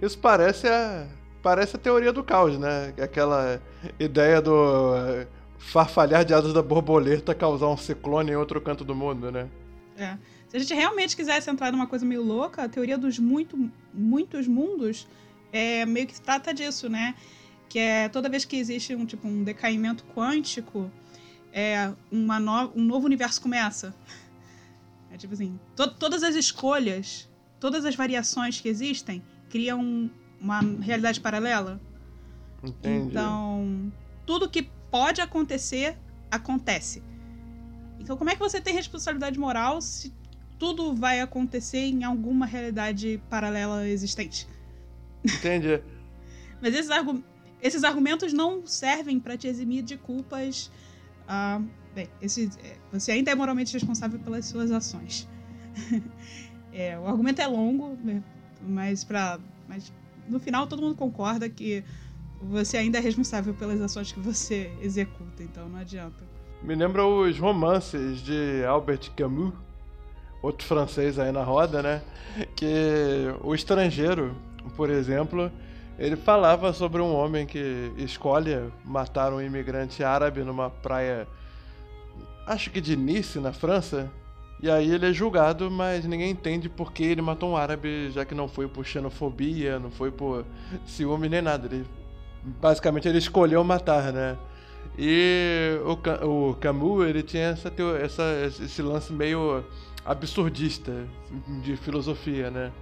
Isso 0.00 0.18
parece 0.18 0.68
a. 0.68 1.06
Parece 1.42 1.76
a 1.76 1.78
teoria 1.78 2.12
do 2.12 2.22
caos, 2.22 2.58
né? 2.58 2.92
Aquela 3.00 3.62
ideia 3.98 4.42
do 4.42 4.94
eh, 4.94 5.26
farfalhar 5.56 6.22
de 6.22 6.34
asas 6.34 6.52
da 6.52 6.62
borboleta 6.62 7.34
causar 7.34 7.68
um 7.68 7.78
ciclone 7.78 8.32
em 8.32 8.36
outro 8.36 8.60
canto 8.60 8.84
do 8.84 8.94
mundo, 8.94 9.32
né? 9.32 9.48
É. 9.96 10.18
Se 10.50 10.56
a 10.56 10.58
gente 10.60 10.74
realmente 10.74 11.14
quisesse 11.16 11.48
entrar 11.48 11.70
numa 11.70 11.86
coisa 11.86 12.04
meio 12.04 12.24
louca, 12.24 12.64
a 12.64 12.68
teoria 12.68 12.98
dos 12.98 13.20
muito, 13.20 13.70
muitos 13.94 14.48
mundos 14.48 15.06
é 15.52 15.86
meio 15.86 16.08
que 16.08 16.20
trata 16.20 16.52
disso, 16.52 16.88
né? 16.88 17.14
Que 17.68 17.78
é 17.78 18.08
toda 18.08 18.28
vez 18.28 18.44
que 18.44 18.56
existe 18.56 18.96
um 18.96 19.06
tipo 19.06 19.28
um 19.28 19.44
decaimento 19.44 20.04
quântico, 20.12 20.90
é 21.52 21.92
uma 22.10 22.40
no, 22.40 22.72
um 22.74 22.82
novo 22.82 23.06
universo 23.06 23.40
começa. 23.40 23.94
É 25.12 25.16
tipo 25.16 25.34
assim, 25.34 25.58
to 25.76 25.88
todas 25.94 26.24
as 26.24 26.34
escolhas, 26.34 27.28
todas 27.60 27.84
as 27.84 27.94
variações 27.94 28.60
que 28.60 28.68
existem 28.68 29.22
criam 29.48 30.10
uma 30.40 30.60
realidade 30.80 31.20
paralela. 31.20 31.80
Entendi. 32.62 33.08
Então, 33.08 33.92
tudo 34.26 34.50
que 34.50 34.62
pode 34.90 35.20
acontecer, 35.20 35.96
acontece. 36.28 37.02
Então, 38.00 38.16
como 38.16 38.30
é 38.30 38.34
que 38.34 38.40
você 38.40 38.60
tem 38.60 38.74
responsabilidade 38.74 39.38
moral 39.38 39.80
se 39.80 40.12
tudo 40.60 40.94
vai 40.94 41.20
acontecer 41.20 41.86
em 41.86 42.04
alguma 42.04 42.46
realidade 42.46 43.20
paralela 43.28 43.88
existente? 43.88 44.46
Entendi. 45.24 45.82
Mas 46.62 46.74
esses, 46.74 46.90
argu 46.90 47.24
esses 47.60 47.82
argumentos 47.82 48.32
não 48.32 48.64
servem 48.64 49.18
para 49.18 49.36
te 49.36 49.48
eximir 49.48 49.82
de 49.82 49.96
culpas 49.96 50.70
uh, 51.24 51.66
Bem, 51.94 52.08
esse, 52.22 52.48
é, 52.62 52.76
você 52.92 53.12
ainda 53.12 53.32
é 53.32 53.34
moralmente 53.34 53.72
responsável 53.72 54.18
pelas 54.20 54.46
suas 54.46 54.70
ações. 54.70 55.28
é, 56.72 56.98
o 56.98 57.06
argumento 57.06 57.40
é 57.40 57.46
longo, 57.46 57.96
né, 58.02 58.22
mas, 58.62 59.02
pra, 59.02 59.40
mas 59.68 59.92
no 60.28 60.38
final 60.38 60.66
todo 60.66 60.82
mundo 60.82 60.94
concorda 60.94 61.48
que 61.48 61.82
você 62.40 62.76
ainda 62.76 62.98
é 62.98 63.00
responsável 63.00 63.54
pelas 63.54 63.80
ações 63.80 64.12
que 64.12 64.20
você 64.20 64.72
executa, 64.80 65.42
então 65.42 65.68
não 65.68 65.80
adianta. 65.80 66.24
Me 66.62 66.74
lembra 66.74 67.04
os 67.04 67.38
romances 67.38 68.20
de 68.20 68.64
Albert 68.64 69.10
Camus, 69.16 69.52
outro 70.42 70.66
francês 70.66 71.18
aí 71.18 71.32
na 71.32 71.42
roda, 71.42 71.82
né? 71.82 72.02
Que 72.56 73.34
o 73.42 73.54
estrangeiro, 73.54 74.34
por 74.76 74.90
exemplo, 74.90 75.50
ele 75.98 76.16
falava 76.16 76.72
sobre 76.72 77.02
um 77.02 77.14
homem 77.14 77.46
que 77.46 77.92
escolhe 77.98 78.70
matar 78.84 79.32
um 79.32 79.40
imigrante 79.40 80.02
árabe 80.02 80.42
numa 80.42 80.70
praia 80.70 81.26
acho 82.46 82.70
que 82.70 82.80
de 82.80 82.96
Nice, 82.96 83.38
na 83.38 83.52
França. 83.52 84.10
E 84.62 84.70
aí 84.70 84.90
ele 84.90 85.08
é 85.08 85.12
julgado, 85.12 85.70
mas 85.70 86.04
ninguém 86.04 86.30
entende 86.30 86.68
por 86.68 86.92
que 86.92 87.02
ele 87.02 87.22
matou 87.22 87.50
um 87.50 87.56
árabe, 87.56 88.10
já 88.10 88.24
que 88.24 88.34
não 88.34 88.46
foi 88.46 88.68
por 88.68 88.84
xenofobia, 88.84 89.78
não 89.78 89.90
foi 89.90 90.10
por 90.10 90.44
ciúme 90.84 91.28
nem 91.28 91.40
nada. 91.40 91.66
Ele, 91.66 91.86
basicamente 92.60 93.08
ele 93.08 93.18
escolheu 93.18 93.64
matar, 93.64 94.12
né? 94.12 94.36
E 94.98 95.78
o, 95.84 96.50
o 96.50 96.54
Camus, 96.56 97.06
ele 97.06 97.22
tinha 97.22 97.48
essa, 97.50 97.72
essa, 98.02 98.24
esse 98.62 98.82
lance 98.82 99.12
meio 99.12 99.64
absurdista 100.04 101.06
de 101.62 101.76
filosofia, 101.76 102.50
né? 102.50 102.72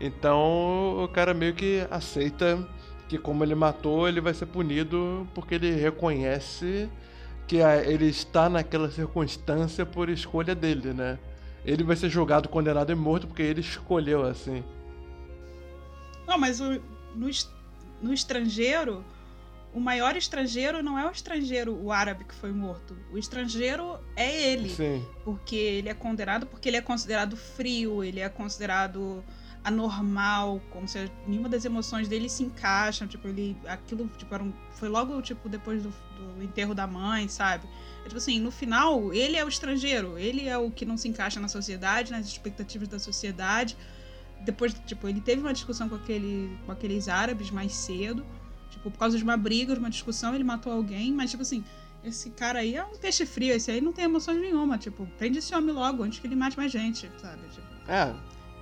Então 0.00 1.02
o 1.02 1.08
cara 1.08 1.32
meio 1.32 1.54
que 1.54 1.86
aceita 1.90 2.66
que 3.08 3.18
como 3.18 3.42
ele 3.42 3.54
matou, 3.54 4.08
ele 4.08 4.20
vai 4.20 4.32
ser 4.32 4.46
punido 4.46 5.26
porque 5.34 5.56
ele 5.56 5.72
reconhece 5.72 6.88
que 7.46 7.56
ele 7.56 8.06
está 8.06 8.48
naquela 8.48 8.90
circunstância 8.90 9.84
por 9.84 10.08
escolha 10.08 10.54
dele, 10.54 10.92
né? 10.92 11.18
Ele 11.64 11.82
vai 11.82 11.96
ser 11.96 12.08
julgado, 12.08 12.48
condenado 12.48 12.92
e 12.92 12.94
morto 12.94 13.26
porque 13.26 13.42
ele 13.42 13.60
escolheu 13.60 14.24
assim. 14.24 14.62
Não, 16.26 16.38
mas 16.38 16.60
o, 16.60 16.80
no, 17.14 17.28
no 18.00 18.14
estrangeiro, 18.14 19.04
o 19.72 19.80
maior 19.80 20.16
estrangeiro 20.16 20.82
não 20.82 20.98
é 20.98 21.06
o 21.06 21.10
estrangeiro, 21.10 21.74
o 21.74 21.92
árabe 21.92 22.24
que 22.24 22.34
foi 22.34 22.52
morto. 22.52 22.96
O 23.12 23.18
estrangeiro 23.18 23.98
é 24.16 24.52
ele. 24.52 24.70
Sim. 24.70 25.04
Porque 25.24 25.56
ele 25.56 25.88
é 25.88 25.94
condenado, 25.94 26.46
porque 26.46 26.68
ele 26.68 26.76
é 26.76 26.80
considerado 26.80 27.36
frio, 27.36 28.02
ele 28.02 28.20
é 28.20 28.28
considerado 28.28 29.22
anormal, 29.62 30.60
como 30.70 30.88
se 30.88 31.10
nenhuma 31.26 31.48
das 31.48 31.64
emoções 31.64 32.08
dele 32.08 32.28
se 32.28 32.42
encaixam, 32.42 33.06
tipo, 33.06 33.28
ele 33.28 33.56
aquilo, 33.66 34.08
tipo, 34.16 34.34
um, 34.36 34.52
foi 34.72 34.88
logo 34.88 35.20
tipo 35.20 35.48
depois 35.48 35.82
do, 35.82 35.90
do 35.90 36.42
enterro 36.42 36.74
da 36.74 36.86
mãe, 36.86 37.28
sabe? 37.28 37.68
É, 38.00 38.04
tipo 38.04 38.16
assim, 38.16 38.40
no 38.40 38.50
final, 38.50 39.12
ele 39.12 39.36
é 39.36 39.44
o 39.44 39.48
estrangeiro, 39.48 40.18
ele 40.18 40.48
é 40.48 40.56
o 40.56 40.70
que 40.70 40.86
não 40.86 40.96
se 40.96 41.08
encaixa 41.08 41.38
na 41.38 41.48
sociedade, 41.48 42.10
nas 42.10 42.26
expectativas 42.26 42.88
da 42.88 42.98
sociedade. 42.98 43.76
Depois, 44.40 44.74
tipo, 44.86 45.06
ele 45.06 45.20
teve 45.20 45.42
uma 45.42 45.52
discussão 45.52 45.88
com 45.88 45.96
aquele 45.96 46.58
com 46.64 46.72
aqueles 46.72 47.08
árabes 47.08 47.50
mais 47.50 47.74
cedo, 47.74 48.24
tipo, 48.80 48.90
por 48.90 48.98
causa 48.98 49.16
de 49.16 49.22
uma 49.22 49.36
briga, 49.36 49.74
de 49.74 49.78
uma 49.78 49.90
discussão, 49.90 50.34
ele 50.34 50.44
matou 50.44 50.72
alguém, 50.72 51.12
mas 51.12 51.30
tipo 51.30 51.42
assim, 51.42 51.62
esse 52.02 52.30
cara 52.30 52.60
aí 52.60 52.74
é 52.74 52.82
um 52.84 52.96
peixe 52.96 53.26
frio, 53.26 53.54
esse 53.54 53.70
aí 53.70 53.80
não 53.80 53.92
tem 53.92 54.06
emoções 54.06 54.40
nenhuma, 54.40 54.78
tipo, 54.78 55.06
prende 55.18 55.38
esse 55.38 55.54
homem 55.54 55.74
logo 55.74 56.02
antes 56.02 56.18
que 56.18 56.26
ele 56.26 56.34
mate 56.36 56.56
mais 56.56 56.72
gente, 56.72 57.10
sabe? 57.18 57.40
Tipo, 57.52 57.66
É, 57.86 58.14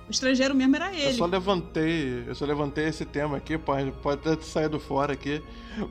o 0.07 0.11
estrangeiro 0.11 0.53
mesmo 0.55 0.75
era 0.75 0.91
eu 0.91 1.07
ele. 1.09 1.13
só 1.13 1.25
levantei, 1.25 2.23
eu 2.27 2.35
só 2.35 2.45
levantei 2.45 2.85
esse 2.87 3.05
tema 3.05 3.37
aqui, 3.37 3.57
pode, 3.57 3.91
pode 4.01 4.21
ter 4.21 4.41
saído 4.43 4.79
fora 4.79 5.13
aqui, 5.13 5.41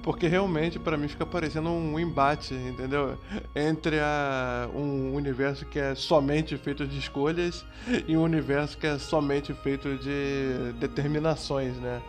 porque 0.03 0.27
realmente 0.27 0.79
pra 0.79 0.97
mim 0.99 1.09
fica 1.09 1.25
parecendo 1.25 1.71
um 1.71 1.99
embate, 1.99 2.53
entendeu? 2.53 3.17
Entre 3.57 3.99
a, 4.01 4.69
um 4.75 5.15
universo 5.15 5.65
que 5.65 5.79
é 5.79 5.95
somente 5.95 6.57
feito 6.59 6.87
de 6.87 6.99
escolhas 6.99 7.65
e 8.07 8.15
um 8.17 8.23
universo 8.23 8.77
que 8.77 8.87
é 8.89 8.99
somente 8.99 9.55
feito 9.55 9.97
de 9.97 10.73
determinações, 10.79 11.77
né? 11.79 12.03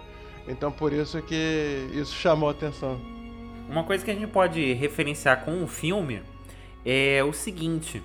Então 0.50 0.72
por 0.72 0.92
isso 0.92 1.22
que 1.22 1.88
isso 1.94 2.14
chamou 2.16 2.50
a 2.50 2.52
atenção. 2.52 3.00
Uma 3.70 3.84
coisa 3.84 4.04
que 4.04 4.10
a 4.10 4.16
gente 4.16 4.28
pode 4.28 4.74
referenciar 4.74 5.46
com 5.46 5.64
o 5.64 5.68
filme 5.68 6.24
é 6.84 7.24
o 7.24 7.32
seguinte. 7.32 8.02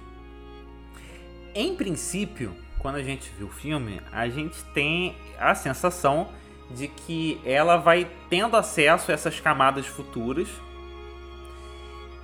Em 1.54 1.74
princípio, 1.74 2.54
quando 2.80 2.96
a 2.96 3.02
gente 3.02 3.30
viu 3.38 3.46
o 3.46 3.50
filme, 3.50 3.98
a 4.12 4.28
gente 4.28 4.62
tem 4.74 5.16
a 5.38 5.54
sensação 5.54 6.28
de 6.70 6.86
que 6.86 7.40
ela 7.46 7.78
vai 7.78 8.06
tendo 8.28 8.56
acesso 8.58 9.10
a 9.10 9.14
essas 9.14 9.40
camadas 9.40 9.86
futuras 9.86 10.48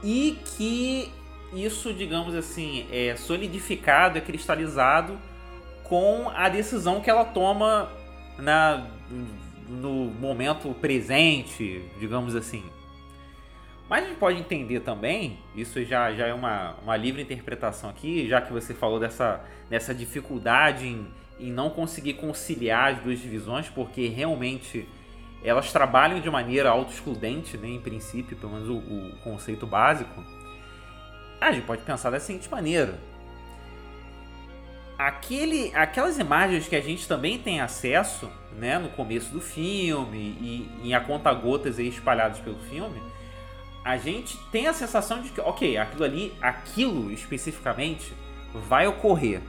e 0.05 0.39
que 0.57 1.11
isso, 1.55 1.95
digamos 1.95 2.35
assim, 2.35 2.87
é 2.93 3.17
solidificado, 3.17 4.19
é 4.19 4.21
cristalizado 4.21 5.19
com 5.85 6.31
a 6.35 6.49
decisão 6.51 7.01
que 7.01 7.09
ela 7.09 7.25
toma 7.25 7.91
na, 8.39 8.87
no 9.71 10.07
momento 10.07 10.75
presente, 10.75 11.83
digamos 11.99 12.35
assim. 12.35 12.65
Mas 13.89 14.05
a 14.05 14.09
gente 14.09 14.19
pode 14.19 14.39
entender 14.39 14.81
também, 14.81 15.39
isso 15.55 15.85
já, 15.85 16.13
já 16.13 16.27
é 16.27 16.35
uma, 16.35 16.77
uma 16.83 16.97
livre 16.97 17.23
interpretação 17.23 17.91
aqui, 17.91 18.29
já 18.29 18.41
que 18.41 18.53
você 18.53 18.73
falou 18.73 19.01
dessa, 19.01 19.45
dessa 19.69 19.95
dificuldade 19.95 20.87
em, 20.87 21.09
em 21.41 21.51
não 21.51 21.71
conseguir 21.71 22.15
conciliar 22.15 22.95
as 22.95 23.01
duas 23.01 23.19
divisões, 23.19 23.69
porque 23.69 24.07
realmente 24.07 24.89
elas 25.43 25.73
trabalham 25.73 26.21
de 26.21 26.31
maneira 26.31 26.71
auto-excludente, 26.71 27.57
né, 27.57 27.69
em 27.69 27.81
princípio, 27.81 28.37
pelo 28.37 28.53
menos 28.53 28.69
o, 28.69 28.77
o 28.77 29.17
conceito 29.25 29.67
básico. 29.67 30.23
A 31.41 31.51
gente 31.51 31.65
pode 31.65 31.83
pensar 31.83 32.11
da 32.11 32.21
seguinte 32.21 32.49
maneira. 32.51 33.10
Aquele, 35.01 35.75
aquelas 35.75 36.19
imagens 36.19 36.69
que 36.69 36.77
a 36.77 36.81
gente 36.83 37.09
também 37.09 37.39
tem 37.39 37.59
acesso 37.59 38.31
né, 38.53 38.79
no 38.79 38.91
começo 38.91 39.33
do 39.33 39.41
filme 39.41 40.19
e, 40.19 40.89
e 40.89 40.95
a 40.95 41.01
conta-gotas 41.01 41.79
aí 41.79 41.89
espalhadas 41.89 42.39
pelo 42.41 42.59
filme, 42.59 43.01
a 43.83 43.97
gente 43.97 44.37
tem 44.53 44.67
a 44.67 44.75
sensação 44.75 45.23
de 45.23 45.31
que, 45.31 45.41
ok, 45.41 45.79
aquilo 45.79 46.05
ali, 46.05 46.35
aquilo 46.43 47.11
especificamente, 47.11 48.13
vai 48.69 48.87
ocorrer, 48.87 49.41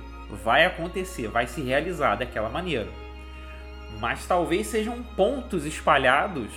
vai 0.41 0.65
acontecer, 0.65 1.27
vai 1.27 1.47
se 1.47 1.61
realizar 1.61 2.15
daquela 2.15 2.47
maneira. 2.47 2.87
Mas 3.99 4.25
talvez 4.25 4.67
sejam 4.67 5.03
pontos 5.03 5.65
espalhados 5.65 6.49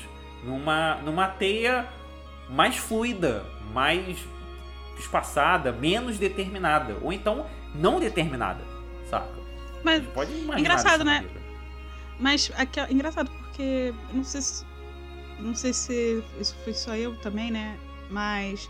numa, 0.45 0.95
numa 1.03 1.27
teia 1.27 1.89
mais 2.49 2.77
fluida, 2.77 3.45
mais 3.73 4.25
espaçada, 4.97 5.73
menos 5.73 6.17
determinada, 6.17 6.97
ou 7.03 7.13
então 7.13 7.45
não 7.75 7.99
determinada, 7.99 8.74
saca? 9.21 9.45
Mas 9.83 10.07
Pode 10.09 10.31
imaginar 10.33 10.61
Engraçado, 10.61 11.05
né? 11.05 11.15
maneira. 11.21 11.41
Mas 12.19 12.51
aquela, 12.57 12.91
engraçado 12.93 13.31
porque 13.31 13.93
não 14.13 14.25
sei 14.25 14.41
se 14.41 14.65
não 15.41 15.55
sei 15.55 15.73
se 15.73 16.23
isso 16.41 16.55
foi 16.65 16.73
só 16.73 16.95
eu 16.97 17.17
também, 17.21 17.51
né? 17.51 17.77
Mas 18.09 18.69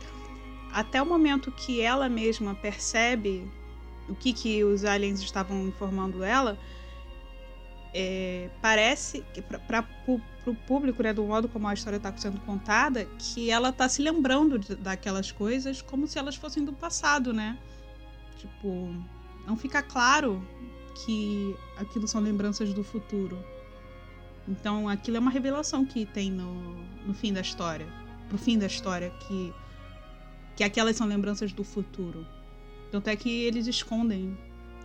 até 0.73 1.01
o 1.01 1.07
momento 1.07 1.53
que 1.53 1.81
ela 1.81 2.09
mesma 2.09 2.55
percebe 2.55 3.47
o 4.09 4.15
que 4.15 4.33
que 4.33 4.65
os 4.65 4.85
aliens 4.85 5.21
estavam 5.21 5.67
informando 5.69 6.25
ela, 6.25 6.59
é, 7.93 8.49
parece 8.61 9.25
que 9.33 9.41
para 9.41 9.87
o 10.47 10.55
público, 10.67 11.03
né, 11.03 11.13
do 11.13 11.23
modo 11.25 11.49
como 11.49 11.69
a 11.69 11.75
história 11.75 11.97
está 11.97 12.15
sendo 12.17 12.41
contada, 12.41 13.05
que 13.19 13.51
ela 13.51 13.69
está 13.69 13.89
se 13.89 14.03
lembrando 14.03 14.59
de- 14.59 14.75
daquelas 14.75 15.31
coisas 15.31 15.81
como 15.81 16.07
se 16.07 16.19
elas 16.19 16.35
fossem 16.37 16.65
do 16.65 16.73
passado, 16.73 17.33
né? 17.33 17.57
Tipo, 18.39 18.95
não 19.47 19.57
fica 19.57 19.83
claro 19.83 20.47
que 21.05 21.57
aquilo 21.77 22.07
são 22.07 22.21
lembranças 22.21 22.73
do 22.73 22.83
futuro. 22.85 23.39
Então 24.47 24.89
aquilo 24.89 25.17
é 25.17 25.21
uma 25.21 25.31
revelação 25.31 25.85
que 25.85 26.07
tem 26.07 26.31
no, 26.31 26.75
no 27.07 27.15
fim 27.15 27.33
da 27.33 27.41
história. 27.41 27.87
Pro 28.29 28.39
fim 28.39 28.59
da 28.59 28.67
história, 28.67 29.11
que, 29.27 29.53
que 30.57 30.65
aquelas 30.65 30.97
são 30.97 31.07
lembranças 31.07 31.53
do 31.53 31.65
futuro. 31.65 32.27
Tanto 32.91 33.09
é 33.09 33.17
que 33.17 33.29
eles 33.45 33.67
escondem. 33.67 34.37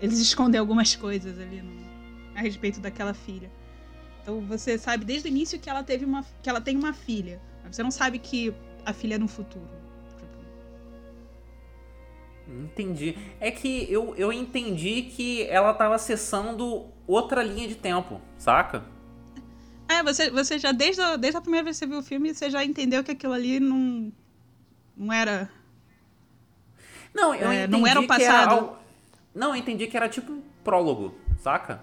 Eles 0.02 0.20
escondem 0.20 0.60
algumas 0.60 0.96
coisas 0.96 1.38
ali 1.40 1.62
no- 1.62 1.90
a 2.36 2.42
respeito 2.42 2.80
daquela 2.80 3.14
filha. 3.14 3.52
Então 4.22 4.42
você 4.42 4.78
sabe 4.78 5.06
desde 5.06 5.28
o 5.28 5.30
início 5.30 5.60
que 5.60 5.70
ela 5.70 5.84
teve 5.84 6.06
uma. 6.06 6.26
que 6.42 6.50
ela 6.50 6.62
tem 6.62 6.76
uma 6.78 6.94
filha. 6.94 7.42
Mas 7.64 7.76
você 7.76 7.84
não 7.84 7.92
sabe 7.92 8.20
que 8.20 8.54
a 8.86 8.94
filha 8.94 9.16
é 9.16 9.18
no 9.18 9.28
futuro. 9.28 9.79
Entendi. 12.50 13.16
É 13.40 13.52
que 13.52 13.86
eu, 13.92 14.16
eu 14.16 14.34
entendi 14.34 15.04
que 15.04 15.44
ela 15.44 15.74
tava 15.74 15.96
acessando 15.96 16.88
outra 17.08 17.44
linha 17.44 17.68
de 17.68 17.76
tempo, 17.76 18.20
saca? 18.38 18.84
É, 19.88 20.04
você, 20.04 20.30
você 20.30 20.58
já, 20.60 20.72
desde 20.72 21.02
a, 21.02 21.16
desde 21.16 21.38
a 21.38 21.42
primeira 21.42 21.64
vez 21.64 21.78
que 21.78 21.86
você 21.86 21.90
viu 21.90 22.00
o 22.00 22.04
filme, 22.04 22.34
você 22.34 22.50
já 22.50 22.64
entendeu 22.64 23.04
que 23.04 23.12
aquilo 23.12 23.34
ali 23.34 23.60
não. 23.60 24.12
não 24.98 25.14
era. 25.14 25.50
Não, 27.14 27.34
eu 27.34 27.52
É, 27.52 27.64
entendi 27.66 27.72
não 27.72 27.88
era 27.88 28.00
o 28.00 28.08
passado. 28.08 28.54
al- 28.56 28.84
Não, 29.34 29.50
eu 29.50 29.56
entendi 29.56 29.88
que 29.88 29.98
era 29.98 30.08
tipo 30.10 30.32
um 30.32 30.42
prólogo, 30.64 31.16
saca? 31.40 31.82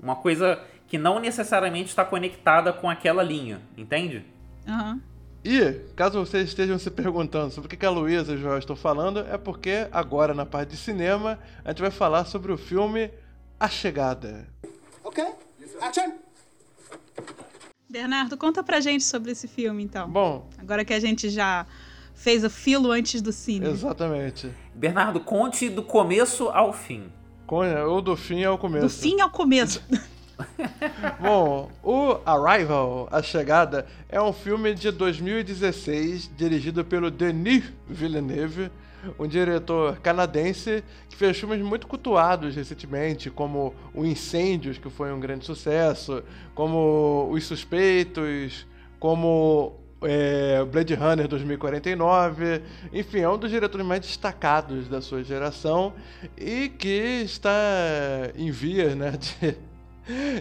Uma 0.00 0.16
coisa 0.16 0.60
que 0.86 0.98
não 0.98 1.18
necessariamente 1.18 1.88
está 1.88 2.04
conectada 2.04 2.72
com 2.72 2.88
aquela 2.88 3.22
linha, 3.22 3.60
entende? 3.76 4.24
Aham. 4.68 5.00
E, 5.44 5.72
caso 5.96 6.20
vocês 6.24 6.48
estejam 6.48 6.78
se 6.78 6.90
perguntando 6.90 7.52
sobre 7.52 7.66
o 7.66 7.70
que 7.70 7.76
que 7.76 7.84
a 7.86 7.90
Luísa 7.90 8.32
e 8.32 8.36
o 8.36 8.38
Joel 8.38 8.58
estão 8.58 8.76
falando, 8.76 9.20
é 9.20 9.36
porque 9.36 9.88
agora 9.90 10.32
na 10.34 10.46
parte 10.46 10.70
de 10.70 10.76
cinema 10.76 11.38
a 11.64 11.70
gente 11.70 11.80
vai 11.82 11.90
falar 11.90 12.24
sobre 12.26 12.52
o 12.52 12.56
filme 12.56 13.10
A 13.58 13.68
Chegada. 13.68 14.46
Okay, 15.02 15.26
action! 15.80 16.12
Bernardo, 17.90 18.36
conta 18.36 18.62
pra 18.62 18.80
gente 18.80 19.04
sobre 19.04 19.32
esse 19.32 19.46
filme, 19.48 19.82
então. 19.82 20.08
Bom, 20.08 20.48
Agora 20.58 20.84
que 20.84 20.94
a 20.94 21.00
gente 21.00 21.28
já 21.28 21.66
fez 22.14 22.44
o 22.44 22.48
filo 22.48 22.90
antes 22.90 23.20
do 23.20 23.32
cine. 23.32 23.68
exatamente. 23.68 24.50
Bernardo, 24.74 25.20
conte 25.20 25.68
do 25.68 25.82
começo 25.82 26.48
ao 26.50 26.72
fim. 26.72 27.12
Ou 27.48 28.00
do 28.00 28.16
fim 28.16 28.44
ao 28.44 28.56
começo. 28.56 28.86
Do 28.86 28.90
fim 28.90 29.20
ao 29.20 29.28
começo. 29.28 29.82
Bom, 31.20 31.70
o 31.82 32.18
Arrival, 32.24 33.08
A 33.10 33.22
Chegada, 33.22 33.86
é 34.08 34.20
um 34.20 34.32
filme 34.32 34.74
de 34.74 34.90
2016 34.90 36.30
dirigido 36.36 36.84
pelo 36.84 37.10
Denis 37.10 37.64
Villeneuve, 37.88 38.70
um 39.18 39.26
diretor 39.26 39.98
canadense 39.98 40.84
que 41.08 41.16
fez 41.16 41.38
filmes 41.38 41.60
muito 41.60 41.86
cultuados 41.86 42.54
recentemente, 42.54 43.30
como 43.30 43.74
O 43.94 44.04
Incêndios, 44.04 44.78
que 44.78 44.88
foi 44.88 45.12
um 45.12 45.20
grande 45.20 45.44
sucesso, 45.44 46.22
como 46.54 47.28
Os 47.30 47.44
Suspeitos, 47.44 48.66
como 48.98 49.82
é, 50.02 50.64
Blade 50.64 50.94
Runner 50.94 51.28
2049. 51.28 52.62
Enfim, 52.92 53.20
é 53.20 53.28
um 53.28 53.38
dos 53.38 53.50
diretores 53.50 53.86
mais 53.86 54.00
destacados 54.00 54.88
da 54.88 55.00
sua 55.00 55.22
geração 55.22 55.92
e 56.36 56.68
que 56.68 57.22
está 57.24 57.52
em 58.36 58.50
vias 58.50 58.94
né, 58.94 59.12
de 59.12 59.56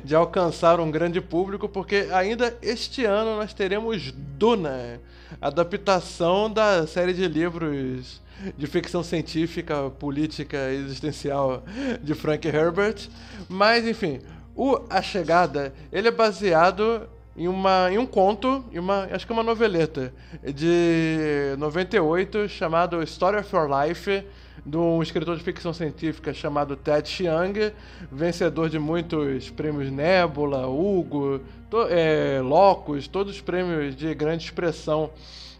de 0.03 0.15
alcançar 0.15 0.79
um 0.79 0.89
grande 0.89 1.21
público, 1.21 1.67
porque 1.67 2.07
ainda 2.11 2.57
este 2.61 3.05
ano 3.05 3.37
nós 3.37 3.53
teremos 3.53 4.11
Duna, 4.11 4.99
adaptação 5.41 6.51
da 6.51 6.85
série 6.87 7.13
de 7.13 7.27
livros 7.27 8.21
de 8.57 8.67
ficção 8.67 9.03
científica, 9.03 9.89
política 9.91 10.57
e 10.71 10.77
existencial 10.77 11.63
de 12.01 12.13
Frank 12.13 12.47
Herbert. 12.47 13.07
Mas 13.47 13.87
enfim, 13.87 14.19
o 14.55 14.79
A 14.89 15.01
Chegada, 15.01 15.73
ele 15.91 16.07
é 16.07 16.11
baseado 16.11 17.07
em, 17.35 17.47
uma, 17.47 17.91
em 17.91 17.97
um 17.97 18.05
conto, 18.05 18.63
em 18.71 18.79
uma, 18.79 19.07
acho 19.11 19.25
que 19.25 19.33
uma 19.33 19.43
noveleta, 19.43 20.13
de 20.53 21.55
98, 21.57 22.49
chamado 22.49 23.01
Story 23.03 23.37
of 23.37 23.55
Your 23.55 23.69
Life, 23.69 24.23
de 24.65 24.77
um 24.77 25.01
escritor 25.01 25.37
de 25.37 25.43
ficção 25.43 25.73
científica 25.73 26.33
chamado 26.33 26.75
Ted 26.75 27.07
Chiang, 27.07 27.73
vencedor 28.11 28.69
de 28.69 28.77
muitos 28.77 29.49
prêmios 29.49 29.91
Nebula, 29.91 30.67
Hugo, 30.67 31.41
to, 31.69 31.87
é, 31.89 32.39
Locus, 32.41 33.07
todos 33.07 33.35
os 33.35 33.41
prêmios 33.41 33.95
de 33.95 34.13
grande 34.13 34.43
expressão 34.43 35.11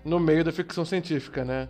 no 0.04 0.20
meio 0.20 0.44
da 0.44 0.52
ficção 0.52 0.86
científica, 0.86 1.44
né? 1.44 1.68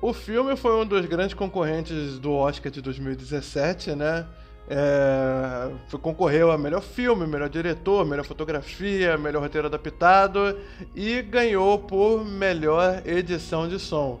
O 0.00 0.12
filme 0.12 0.56
foi 0.56 0.74
um 0.76 0.84
dos 0.84 1.06
grandes 1.06 1.34
concorrentes 1.34 2.18
do 2.18 2.32
Oscar 2.32 2.70
de 2.70 2.82
2017, 2.82 3.94
né? 3.94 4.26
É, 4.68 5.70
concorreu 5.98 6.50
a 6.50 6.56
melhor 6.56 6.80
filme, 6.80 7.26
melhor 7.26 7.50
diretor, 7.50 8.04
melhor 8.04 8.24
fotografia, 8.24 9.16
melhor 9.18 9.42
roteiro 9.42 9.66
adaptado 9.66 10.58
e 10.94 11.20
ganhou 11.20 11.78
por 11.78 12.24
melhor 12.24 13.02
edição 13.06 13.68
de 13.68 13.78
som. 13.78 14.20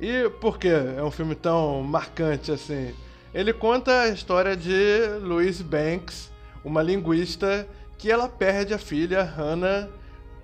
E 0.00 0.28
por 0.40 0.58
que 0.58 0.68
é 0.68 1.02
um 1.02 1.10
filme 1.10 1.34
tão 1.34 1.82
marcante 1.82 2.52
assim? 2.52 2.94
Ele 3.34 3.52
conta 3.52 4.02
a 4.02 4.08
história 4.08 4.56
de 4.56 5.18
Louise 5.20 5.62
Banks, 5.62 6.30
uma 6.64 6.82
linguista 6.82 7.68
que 7.96 8.10
ela 8.10 8.28
perde 8.28 8.72
a 8.72 8.78
filha 8.78 9.22
Hannah 9.22 9.88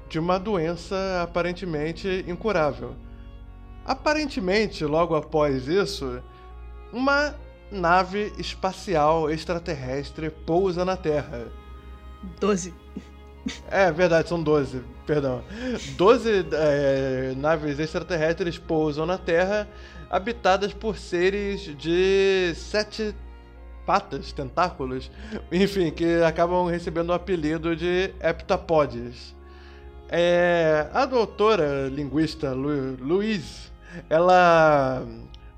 de 0.09 0.19
uma 0.19 0.39
doença 0.39 1.23
aparentemente 1.23 2.25
incurável. 2.27 2.95
Aparentemente, 3.85 4.85
logo 4.85 5.15
após 5.15 5.69
isso, 5.69 6.23
uma 6.93 7.35
nave 7.71 8.33
espacial 8.39 9.31
extraterrestre 9.31 10.31
pousa 10.31 10.85
na 10.85 10.97
Terra. 10.97 11.49
Doze. 12.41 12.75
É 13.71 13.91
verdade, 13.93 14.29
são 14.29 14.43
12, 14.43 14.83
perdão. 15.07 15.45
12 15.97 16.47
é, 16.53 17.35
naves 17.37 17.79
extraterrestres 17.79 18.59
pousam 18.59 19.05
na 19.05 19.19
Terra, 19.19 19.69
habitadas 20.11 20.73
por 20.73 20.97
seres 20.97 21.77
de 21.77 22.55
sete 22.55 23.15
patas, 23.85 24.33
tentáculos, 24.33 25.11
enfim, 25.53 25.91
que 25.91 26.23
acabam 26.23 26.67
recebendo 26.67 27.11
o 27.11 27.13
apelido 27.13 27.77
de 27.77 28.15
heptapodes. 28.21 29.35
É, 30.09 30.89
a 30.93 31.07
doutora 31.07 31.89
linguista 31.89 32.53
Lu 32.53 32.97
Louise, 33.01 33.71
ela 34.09 35.07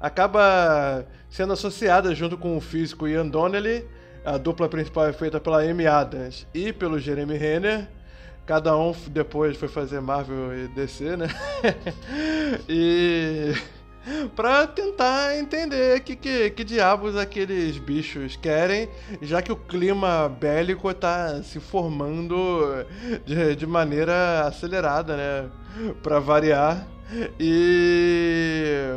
acaba 0.01 1.05
sendo 1.29 1.53
associada 1.53 2.15
junto 2.15 2.37
com 2.37 2.57
o 2.57 2.61
físico 2.61 3.07
Ian 3.07 3.29
Donnelly. 3.29 3.85
A 4.27 4.39
dupla 4.39 4.69
principal 4.69 5.07
é 5.07 5.13
feita 5.13 5.39
pela 5.39 5.63
Amy 5.63 5.87
Adams 5.87 6.49
e 6.53 6.73
pelo 6.73 6.99
Jeremy 6.99 7.37
Renner. 7.37 7.87
Cada 8.45 8.77
um 8.77 8.93
depois 9.09 9.57
foi 9.57 9.69
fazer 9.69 10.01
Marvel 10.01 10.53
e 10.53 10.67
DC, 10.67 11.17
né? 11.17 11.29
e 12.69 13.55
para 14.35 14.67
tentar 14.67 15.39
entender 15.39 16.01
que, 16.01 16.17
que, 16.17 16.51
que 16.51 16.65
diabos 16.65 17.17
aqueles 17.17 17.79
bichos 17.79 18.35
querem, 18.35 18.89
já 19.23 19.41
que 19.41 19.53
o 19.53 19.57
clima 19.57 20.29
bélico 20.29 20.91
está 20.91 21.41
se 21.45 21.61
formando 21.61 22.85
de, 23.25 23.55
de 23.55 23.67
maneira 23.67 24.41
acelerada, 24.49 25.17
né? 25.17 25.51
Para 26.03 26.19
variar. 26.19 26.85
E 27.39 28.91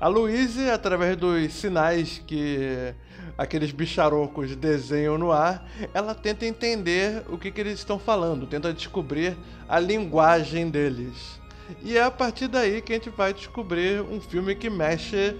a 0.00 0.08
Louise, 0.08 0.68
através 0.70 1.16
dos 1.16 1.52
sinais 1.52 2.20
que 2.26 2.92
aqueles 3.36 3.70
bicharocos 3.70 4.54
desenham 4.56 5.18
no 5.18 5.32
ar, 5.32 5.68
ela 5.92 6.14
tenta 6.14 6.46
entender 6.46 7.22
o 7.28 7.36
que, 7.36 7.50
que 7.50 7.60
eles 7.60 7.78
estão 7.78 7.98
falando, 7.98 8.46
tenta 8.46 8.72
descobrir 8.72 9.36
a 9.68 9.78
linguagem 9.78 10.70
deles. 10.70 11.40
E 11.82 11.96
é 11.96 12.02
a 12.02 12.10
partir 12.10 12.48
daí 12.48 12.80
que 12.80 12.92
a 12.92 12.96
gente 12.96 13.10
vai 13.10 13.34
descobrir 13.34 14.00
um 14.00 14.20
filme 14.20 14.54
que 14.54 14.70
mexe 14.70 15.36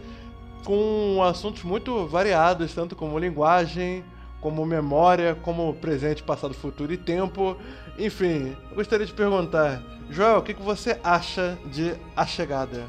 com 0.64 1.22
assuntos 1.22 1.62
muito 1.62 2.06
variados, 2.06 2.74
tanto 2.74 2.96
como 2.96 3.18
linguagem, 3.18 4.04
como 4.40 4.66
memória, 4.66 5.37
como 5.42 5.72
presente, 5.74 6.22
passado, 6.22 6.52
futuro 6.52 6.92
e 6.92 6.96
tempo. 6.96 7.56
Enfim, 7.98 8.56
gostaria 8.74 9.06
de 9.06 9.12
perguntar, 9.12 9.82
Joel, 10.11 10.38
o 10.38 10.42
que, 10.42 10.54
que 10.54 10.62
você 10.62 10.98
acha 11.02 11.56
de 11.66 11.94
A 12.16 12.26
Chegada? 12.26 12.85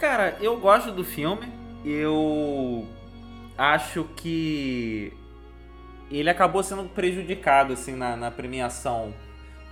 Cara, 0.00 0.36
eu 0.40 0.58
gosto 0.58 0.90
do 0.90 1.04
filme. 1.04 1.46
Eu 1.84 2.86
acho 3.56 4.04
que 4.16 5.12
ele 6.10 6.28
acabou 6.30 6.62
sendo 6.62 6.84
prejudicado 6.84 7.72
assim 7.72 7.94
na, 7.94 8.16
na 8.16 8.30
premiação, 8.30 9.14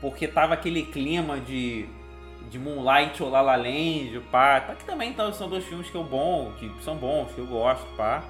porque 0.01 0.27
tava 0.27 0.55
aquele 0.55 0.85
clima 0.85 1.41
de 1.41 1.89
de 2.51 2.59
Moonlight 2.59 3.23
ou 3.23 3.31
La 3.31 3.41
La 3.41 3.57
Land, 3.57 4.21
pá, 4.31 4.61
tá, 4.61 4.75
que 4.75 4.85
também 4.85 5.11
então, 5.11 5.33
são 5.33 5.49
dois 5.49 5.65
filmes 5.65 5.89
que 5.89 5.95
eu 5.95 6.05
bom, 6.05 6.53
que 6.59 6.71
são 6.83 6.97
bons, 6.97 7.33
que 7.33 7.39
eu 7.39 7.47
gosto, 7.47 7.87
pá. 7.97 8.23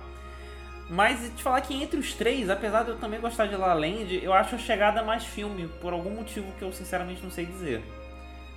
Mas 0.88 1.32
te 1.36 1.42
falar 1.42 1.60
que 1.60 1.74
entre 1.74 1.98
os 1.98 2.14
três, 2.14 2.48
apesar 2.48 2.84
de 2.84 2.90
eu 2.90 2.98
também 2.98 3.20
gostar 3.20 3.46
de 3.46 3.56
La 3.56 3.68
La 3.68 3.74
Land, 3.74 4.20
eu 4.22 4.32
acho 4.32 4.54
a 4.54 4.58
chegada 4.58 5.02
mais 5.02 5.24
filme, 5.24 5.68
por 5.80 5.92
algum 5.92 6.10
motivo 6.10 6.52
que 6.58 6.62
eu 6.62 6.72
sinceramente 6.72 7.22
não 7.22 7.30
sei 7.30 7.46
dizer. 7.46 7.82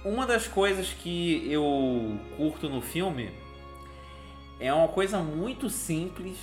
Uma 0.03 0.27
das 0.27 0.47
coisas 0.47 0.89
que 0.89 1.51
eu 1.51 2.19
curto 2.37 2.69
no 2.69 2.81
filme 2.81 3.31
é 4.59 4.71
uma 4.71 4.87
coisa 4.87 5.19
muito 5.19 5.69
simples. 5.69 6.37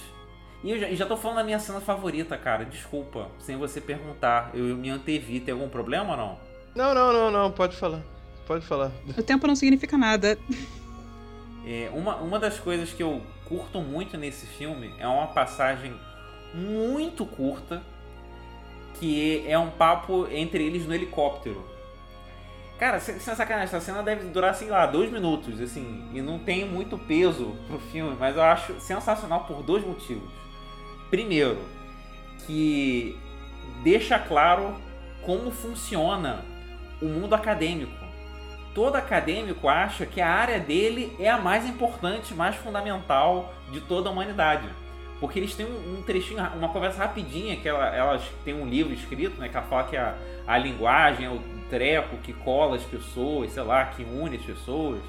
E 0.63 0.71
eu 0.71 0.79
já, 0.79 0.91
já 0.91 1.07
tô 1.07 1.17
falando 1.17 1.39
da 1.39 1.45
minha 1.45 1.59
cena 1.59 1.81
favorita, 1.81 2.37
cara. 2.37 2.65
Desculpa, 2.65 3.29
sem 3.39 3.57
você 3.57 3.81
perguntar. 3.81 4.51
Eu 4.55 4.77
me 4.77 4.91
antevi. 4.91 5.41
Tem 5.41 5.53
algum 5.53 5.69
problema 5.69 6.13
ou 6.13 6.17
não? 6.17 6.39
Não, 6.75 6.95
não, 6.95 7.13
não, 7.13 7.31
não. 7.31 7.51
Pode 7.51 7.77
falar. 7.77 8.01
Pode 8.47 8.65
falar. 8.65 8.93
O 9.17 9.23
tempo 9.23 9.47
não 9.47 9.57
significa 9.57 9.97
nada. 9.99 10.39
É, 11.67 11.91
uma, 11.93 12.17
uma 12.17 12.39
das 12.39 12.59
coisas 12.59 12.93
que 12.93 13.03
eu 13.03 13.23
curto 13.49 13.81
muito 13.81 14.17
nesse 14.17 14.47
filme 14.47 14.93
é 14.99 15.07
uma 15.07 15.29
passagem 15.29 15.95
muito 16.55 17.25
curta 17.25 17.83
que 18.99 19.45
é 19.49 19.59
um 19.59 19.71
papo 19.71 20.29
entre 20.31 20.65
eles 20.65 20.87
no 20.87 20.95
helicóptero. 20.95 21.65
Cara, 22.79 22.99
sem, 22.99 23.19
sem 23.19 23.35
sacanagem, 23.35 23.65
essa 23.65 23.81
cena 23.81 24.03
deve 24.03 24.29
durar, 24.29 24.55
sei 24.55 24.69
lá, 24.69 24.87
dois 24.87 25.11
minutos, 25.11 25.61
assim, 25.61 26.09
e 26.13 26.21
não 26.21 26.39
tem 26.39 26.65
muito 26.69 26.99
peso 26.99 27.57
pro 27.69 27.79
filme, 27.79 28.17
mas 28.19 28.37
eu 28.37 28.43
acho 28.43 28.81
sensacional 28.81 29.45
por 29.45 29.63
dois 29.63 29.85
motivos. 29.85 30.42
Primeiro, 31.13 31.59
que 32.47 33.19
deixa 33.85 34.19
claro 34.19 34.75
como 35.21 35.51
funciona 35.51 36.41
o 37.03 37.05
mundo 37.05 37.35
acadêmico. 37.35 37.93
Todo 38.75 38.97
acadêmico 38.97 39.69
acha 39.69 40.07
que 40.07 40.23
a 40.23 40.31
área 40.31 40.59
dele 40.59 41.15
é 41.21 41.29
a 41.29 41.37
mais 41.37 41.69
importante, 41.69 42.33
mais 42.33 42.57
fundamental 42.57 43.53
de 43.71 43.79
toda 43.83 44.09
a 44.09 44.13
humanidade. 44.13 44.67
Porque 45.21 45.39
eles 45.39 45.55
têm 45.55 45.67
um, 45.67 46.03
trechinho, 46.03 46.43
uma 46.57 46.71
conversa 46.71 47.01
rapidinha, 47.01 47.57
que 47.57 47.69
ela, 47.69 47.95
elas 47.95 48.23
têm 48.43 48.55
um 48.55 48.67
livro 48.67 48.95
escrito, 48.95 49.39
né? 49.39 49.51
Que 49.51 49.57
ela 49.59 49.67
fala 49.67 49.85
que 49.85 49.99
a, 49.99 50.15
a 50.47 50.57
linguagem 50.57 51.27
é 51.27 51.29
o 51.29 51.43
treco 51.69 52.17
que 52.23 52.33
cola 52.33 52.77
as 52.77 52.85
pessoas, 52.85 53.53
sei 53.53 53.63
lá, 53.63 53.85
que 53.85 54.03
une 54.03 54.39
as 54.39 54.43
pessoas. 54.43 55.03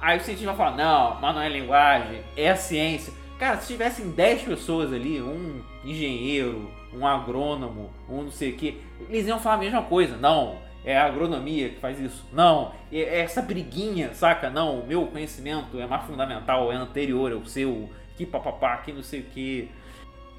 Aí 0.00 0.16
o 0.16 0.22
cientista 0.22 0.54
vai 0.54 0.56
falar, 0.56 0.74
não, 0.74 1.20
mas 1.20 1.34
não 1.34 1.42
é 1.42 1.50
linguagem, 1.50 2.22
é 2.34 2.48
a 2.48 2.56
ciência. 2.56 3.12
Cara, 3.38 3.58
se 3.60 3.68
tivessem 3.68 4.10
10 4.10 4.42
pessoas 4.42 4.92
ali, 4.92 5.20
um 5.20 5.60
engenheiro, 5.84 6.70
um 6.92 7.06
agrônomo, 7.06 7.90
um 8.08 8.22
não 8.22 8.30
sei 8.30 8.50
o 8.50 8.56
que, 8.56 8.80
eles 9.08 9.26
iam 9.26 9.40
falar 9.40 9.56
a 9.56 9.58
mesma 9.58 9.82
coisa. 9.82 10.16
Não, 10.16 10.56
é 10.84 10.96
a 10.96 11.06
agronomia 11.06 11.70
que 11.70 11.80
faz 11.80 11.98
isso. 11.98 12.24
Não, 12.32 12.72
é 12.92 13.20
essa 13.20 13.42
briguinha, 13.42 14.14
saca? 14.14 14.50
Não, 14.50 14.80
o 14.80 14.86
meu 14.86 15.06
conhecimento 15.06 15.80
é 15.80 15.86
mais 15.86 16.04
fundamental, 16.04 16.70
é 16.70 16.76
anterior 16.76 17.32
ao 17.32 17.44
seu 17.44 17.88
que 18.16 18.24
papapá, 18.24 18.76
que 18.78 18.92
não 18.92 19.02
sei 19.02 19.20
o 19.20 19.24
que. 19.24 19.68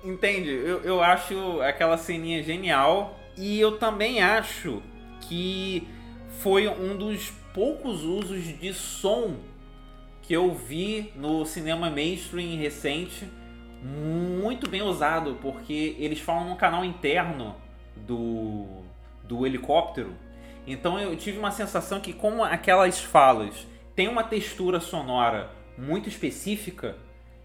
Entende? 0.04 0.50
Eu, 0.50 0.82
eu 0.82 1.04
acho 1.04 1.62
aquela 1.62 1.98
ceninha 1.98 2.42
genial. 2.44 3.20
E 3.38 3.60
eu 3.60 3.78
também 3.78 4.22
acho 4.22 4.82
que 5.22 5.86
foi 6.40 6.68
um 6.70 6.96
dos 6.96 7.32
poucos 7.54 8.04
usos 8.04 8.44
de 8.60 8.74
som 8.74 9.36
que 10.26 10.34
eu 10.34 10.54
vi 10.54 11.12
no 11.16 11.46
cinema 11.46 11.90
mainstream 11.90 12.58
recente. 12.58 13.28
Muito 13.84 14.68
bem 14.68 14.82
usado, 14.82 15.38
porque 15.42 15.96
eles 16.00 16.20
falam 16.20 16.50
no 16.50 16.56
canal 16.56 16.84
interno 16.84 17.56
do, 17.96 18.66
do 19.24 19.46
helicóptero. 19.46 20.16
Então 20.66 21.00
eu 21.00 21.16
tive 21.16 21.38
uma 21.38 21.52
sensação 21.52 22.00
que, 22.00 22.12
como 22.12 22.44
aquelas 22.44 23.00
falas 23.00 23.68
têm 23.96 24.08
uma 24.08 24.24
textura 24.24 24.80
sonora 24.80 25.52
muito 25.78 26.10
específica, 26.10 26.98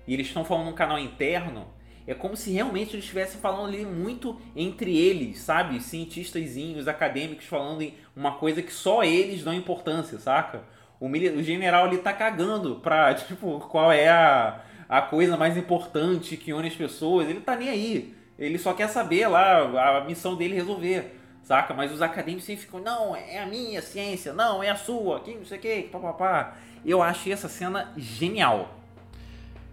e 0.06 0.14
eles 0.14 0.28
estão 0.28 0.44
falando 0.44 0.66
num 0.66 0.72
canal 0.72 0.98
interno, 0.98 1.66
é 2.06 2.14
como 2.14 2.36
se 2.36 2.50
realmente 2.50 2.94
eles 2.94 3.04
estivessem 3.04 3.40
falando 3.40 3.68
ali 3.68 3.84
muito 3.84 4.40
entre 4.56 4.96
eles, 4.96 5.40
sabe? 5.40 5.80
Cientistazinhos, 5.80 6.88
acadêmicos 6.88 7.44
falando 7.44 7.82
em 7.82 7.94
uma 8.16 8.32
coisa 8.32 8.62
que 8.62 8.72
só 8.72 9.04
eles 9.04 9.44
dão 9.44 9.52
importância, 9.52 10.18
saca? 10.18 10.64
O, 11.00 11.08
o 11.08 11.42
general 11.42 11.86
ali 11.86 11.98
tá 11.98 12.12
cagando 12.12 12.76
pra, 12.76 13.12
tipo, 13.14 13.58
qual 13.60 13.90
é 13.90 14.08
a, 14.08 14.60
a 14.88 15.02
coisa 15.02 15.36
mais 15.36 15.56
importante 15.56 16.36
que 16.36 16.52
une 16.52 16.68
as 16.68 16.76
pessoas. 16.76 17.28
Ele 17.28 17.40
tá 17.40 17.56
nem 17.56 17.70
aí. 17.70 18.14
Ele 18.38 18.58
só 18.58 18.72
quer 18.72 18.88
saber 18.88 19.26
lá, 19.26 19.98
a 19.98 20.04
missão 20.04 20.36
dele 20.36 20.54
resolver 20.54 21.20
saca? 21.50 21.74
Mas 21.74 21.92
os 21.92 22.00
acadêmicos 22.00 22.44
sempre 22.44 22.62
ficam, 22.64 22.80
não, 22.80 23.16
é 23.16 23.40
a 23.40 23.46
minha 23.46 23.82
ciência, 23.82 24.32
não, 24.32 24.62
é 24.62 24.70
a 24.70 24.76
sua, 24.76 25.18
que 25.18 25.34
não 25.34 25.44
sei 25.44 25.58
o 25.58 25.60
que, 25.60 25.82
papapá. 25.82 26.56
Eu 26.84 27.02
achei 27.02 27.32
essa 27.32 27.48
cena 27.48 27.92
genial. 27.96 28.78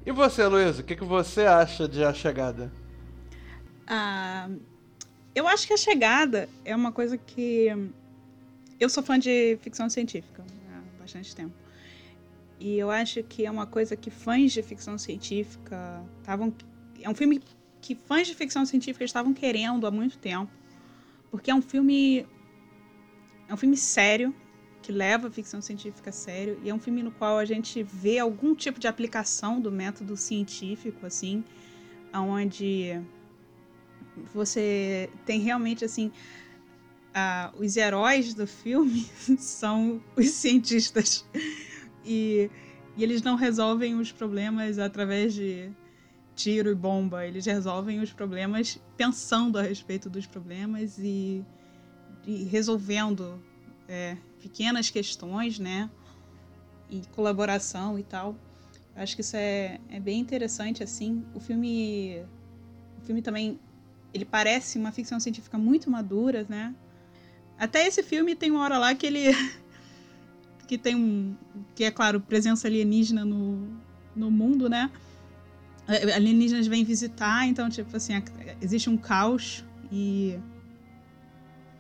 E 0.04 0.12
você, 0.12 0.46
Luiz, 0.48 0.80
o 0.80 0.84
que, 0.84 0.96
que 0.96 1.06
você 1.06 1.42
acha 1.42 1.88
de 1.88 2.04
A 2.04 2.12
Chegada? 2.13 2.72
Ah, 3.86 4.50
eu 5.36 5.48
acho 5.48 5.68
que 5.68 5.74
A 5.74 5.78
Chegada 5.78 6.50
é 6.66 6.76
uma 6.76 6.92
coisa 6.92 7.16
que. 7.16 7.68
Eu 8.80 8.90
sou 8.90 9.04
fã 9.04 9.18
de 9.20 9.58
ficção 9.62 9.90
científica 9.90 10.44
bastante 11.08 11.36
tempo. 11.36 11.56
E 12.60 12.78
eu 12.78 12.91
acho 12.91 13.24
que 13.24 13.46
é 13.46 13.52
uma 13.52 13.65
coisa 13.65 13.96
que 13.96 14.10
fãs 14.12 14.52
de 14.52 14.62
ficção 14.62 14.98
científica 14.98 16.04
estavam. 16.20 16.54
É 17.02 17.10
um 17.10 17.15
filme 17.15 17.41
que 17.82 17.96
fãs 17.96 18.28
de 18.28 18.36
ficção 18.36 18.65
científica 18.65 19.06
estavam 19.06 19.34
querendo 19.34 19.88
há 19.88 19.91
muito 19.91 20.17
tempo. 20.17 20.52
Porque 21.32 21.50
é 21.50 21.56
um 21.56 21.62
filme. 21.62 22.26
É 23.48 23.54
um 23.54 23.58
filme 23.58 23.78
sério, 23.78 24.36
que 24.82 24.91
leva 24.91 25.28
a 25.28 25.32
ficção 25.32 25.62
científica 25.62 26.10
a 26.10 26.13
sério. 26.13 26.60
E 26.63 26.70
é 26.70 26.74
um 26.74 26.80
filme 26.80 27.02
no 27.04 27.12
qual 27.12 27.38
a 27.38 27.46
gente 27.46 27.84
vê 27.84 28.20
algum 28.20 28.54
tipo 28.56 28.80
de 28.80 28.88
aplicação 28.88 29.62
do 29.62 29.72
método 29.72 30.17
científico, 30.17 31.06
assim. 31.06 31.43
onde 32.13 33.00
você 34.34 35.10
tem 35.26 35.39
realmente, 35.39 35.86
assim. 35.86 36.12
Os 37.58 37.78
heróis 37.78 38.34
do 38.34 38.48
filme 38.48 39.10
são 39.38 40.02
os 40.16 40.30
cientistas. 40.32 41.26
E, 42.06 42.50
e 42.96 43.04
eles 43.04 43.22
não 43.22 43.36
resolvem 43.36 43.96
os 43.96 44.12
problemas 44.12 44.80
através 44.80 45.34
de 45.34 45.70
tiro 46.36 46.72
e 46.72 46.76
bomba. 46.76 47.26
Eles 47.26 47.46
resolvem 47.46 48.00
os 48.00 48.14
problemas 48.14 48.80
pensando 48.96 49.58
a 49.58 49.62
respeito 49.62 50.10
dos 50.10 50.26
problemas 50.26 50.98
e, 50.98 51.44
e 52.26 52.44
resolvendo 52.46 53.42
é, 53.88 54.18
pequenas 54.42 54.90
questões, 54.90 55.60
né? 55.60 55.90
E 56.90 57.02
colaboração 57.14 58.00
e 58.00 58.04
tal. 58.04 58.36
Acho 58.96 59.16
que 59.16 59.22
isso 59.22 59.36
é, 59.36 59.80
é 59.90 60.00
bem 60.00 60.20
interessante, 60.20 60.84
assim. 60.84 61.24
O 61.34 61.40
filme, 61.40 62.24
o 62.98 63.06
filme 63.06 63.22
também, 63.22 63.60
ele 64.14 64.26
parece 64.26 64.78
uma 64.78 64.92
ficção 64.92 65.20
científica 65.20 65.58
muito 65.58 65.90
madura, 65.90 66.46
né? 66.48 66.74
Até 67.60 67.88
esse 67.88 68.04
filme 68.04 68.36
tem 68.36 68.52
uma 68.52 68.63
hora 68.63 68.78
lá 68.78 68.93
que 68.93 69.06
ele 69.06 69.32
que 70.67 70.78
tem 70.78 70.96
um. 70.96 71.36
que 71.74 71.84
é 71.84 71.91
claro, 71.91 72.20
presença 72.20 72.67
alienígena 72.67 73.24
no, 73.24 73.67
no 74.15 74.30
mundo, 74.30 74.70
né? 74.70 74.91
É, 75.88 76.13
alienígenas 76.13 76.67
vêm 76.67 76.84
visitar, 76.84 77.48
então, 77.48 77.70
tipo 77.70 77.96
assim, 77.96 78.13
existe 78.62 78.89
um 78.89 78.98
caos 78.98 79.63
e. 79.91 80.38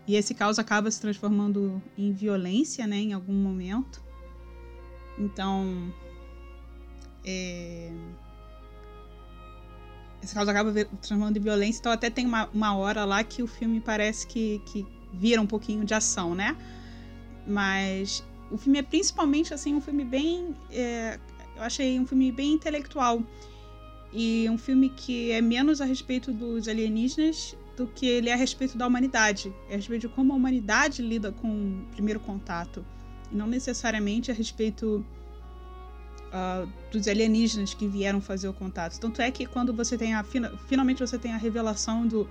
E 0.07 0.15
esse 0.15 0.33
caos 0.33 0.57
acaba 0.57 0.89
se 0.89 1.01
transformando 1.01 1.81
em 1.97 2.13
violência, 2.13 2.87
né, 2.87 2.95
em 2.95 3.13
algum 3.13 3.33
momento. 3.33 4.01
Então. 5.19 5.93
É... 7.25 7.91
Esse 10.23 10.33
caos 10.33 10.47
acaba 10.47 10.71
transformando 10.71 11.37
em 11.37 11.41
violência, 11.41 11.79
então 11.79 11.91
até 11.91 12.09
tem 12.09 12.25
uma, 12.25 12.49
uma 12.53 12.75
hora 12.75 13.05
lá 13.05 13.23
que 13.23 13.43
o 13.43 13.47
filme 13.47 13.79
parece 13.79 14.25
que, 14.25 14.59
que 14.65 14.85
vira 15.19 15.41
um 15.41 15.47
pouquinho 15.47 15.83
de 15.83 15.93
ação, 15.93 16.35
né? 16.35 16.55
Mas 17.45 18.23
o 18.51 18.57
filme 18.57 18.79
é 18.79 18.83
principalmente 18.83 19.53
assim 19.53 19.73
um 19.73 19.81
filme 19.81 20.03
bem, 20.03 20.55
é, 20.71 21.19
eu 21.55 21.63
achei 21.63 21.99
um 21.99 22.05
filme 22.05 22.31
bem 22.31 22.53
intelectual 22.53 23.21
e 24.13 24.47
um 24.49 24.57
filme 24.57 24.89
que 24.89 25.31
é 25.31 25.41
menos 25.41 25.81
a 25.81 25.85
respeito 25.85 26.31
dos 26.31 26.67
alienígenas 26.67 27.55
do 27.75 27.85
que 27.85 28.05
ele 28.07 28.29
é 28.29 28.33
a 28.33 28.37
respeito 28.37 28.77
da 28.77 28.87
humanidade, 28.87 29.53
é 29.69 29.73
a 29.73 29.75
respeito 29.75 30.07
de 30.07 30.09
como 30.09 30.33
a 30.33 30.35
humanidade 30.35 31.01
lida 31.01 31.31
com 31.31 31.47
o 31.47 31.85
primeiro 31.91 32.19
contato 32.19 32.85
e 33.31 33.35
não 33.35 33.47
necessariamente 33.47 34.31
a 34.31 34.33
respeito 34.33 35.05
uh, 36.27 36.67
dos 36.91 37.07
alienígenas 37.07 37.73
que 37.73 37.87
vieram 37.87 38.21
fazer 38.21 38.47
o 38.47 38.53
contato. 38.53 38.99
Tanto 38.99 39.21
é 39.21 39.29
que 39.29 39.45
quando 39.45 39.73
você 39.73 39.97
tem 39.97 40.15
a 40.15 40.23
finalmente 40.23 40.99
você 40.99 41.17
tem 41.17 41.33
a 41.33 41.37
revelação 41.37 42.07
do 42.07 42.27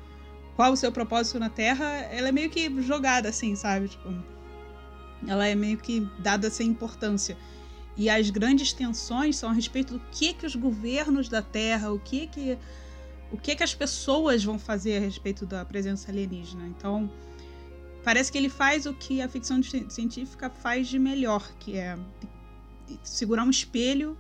qual 0.57 0.73
o 0.73 0.77
seu 0.77 0.91
propósito 0.91 1.39
na 1.39 1.51
Terra, 1.51 1.85
ela 2.11 2.31
é 2.31 2.33
meio 2.33 2.49
que 2.49 2.83
jogada 2.83 3.29
assim, 3.29 3.55
sabe? 3.55 3.89
Tipo, 3.89 4.13
ela 5.29 5.47
é 5.47 5.55
meio 5.55 5.77
que 5.77 6.01
dada 6.19 6.51
sem 6.51 6.69
importância. 6.69 7.37
E 7.97 8.11
as 8.11 8.31
grandes 8.31 8.73
tensões 8.73 9.37
são 9.37 9.51
a 9.51 9.53
respeito 9.53 9.95
do 9.95 10.01
que 10.11 10.33
que 10.33 10.47
os 10.47 10.57
governos 10.57 11.29
da 11.29 11.43
Terra, 11.43 11.93
o 11.93 11.99
que 11.99 12.27
que 12.27 12.59
o 13.31 13.37
que 13.37 13.57
que 13.57 13.63
as 13.63 13.75
pessoas 13.75 14.45
vão 14.45 14.59
fazer 14.59 14.97
a 14.97 15.01
respeito 15.01 15.45
da 15.45 15.65
presença 15.65 16.11
alienígena. 16.11 16.67
Então, 16.69 17.11
parece 18.05 18.31
que 18.31 18.39
ele 18.39 18.49
faz 18.49 18.87
o 18.87 18.95
que 18.95 19.21
a 19.21 19.29
ficção 19.29 19.61
científica 19.63 20.49
faz 20.49 20.87
de 20.89 20.99
melhor, 20.99 21.51
que 21.59 21.77
é 21.77 21.99
segurar 23.03 23.45
um 23.45 23.51
espelho 23.51 24.17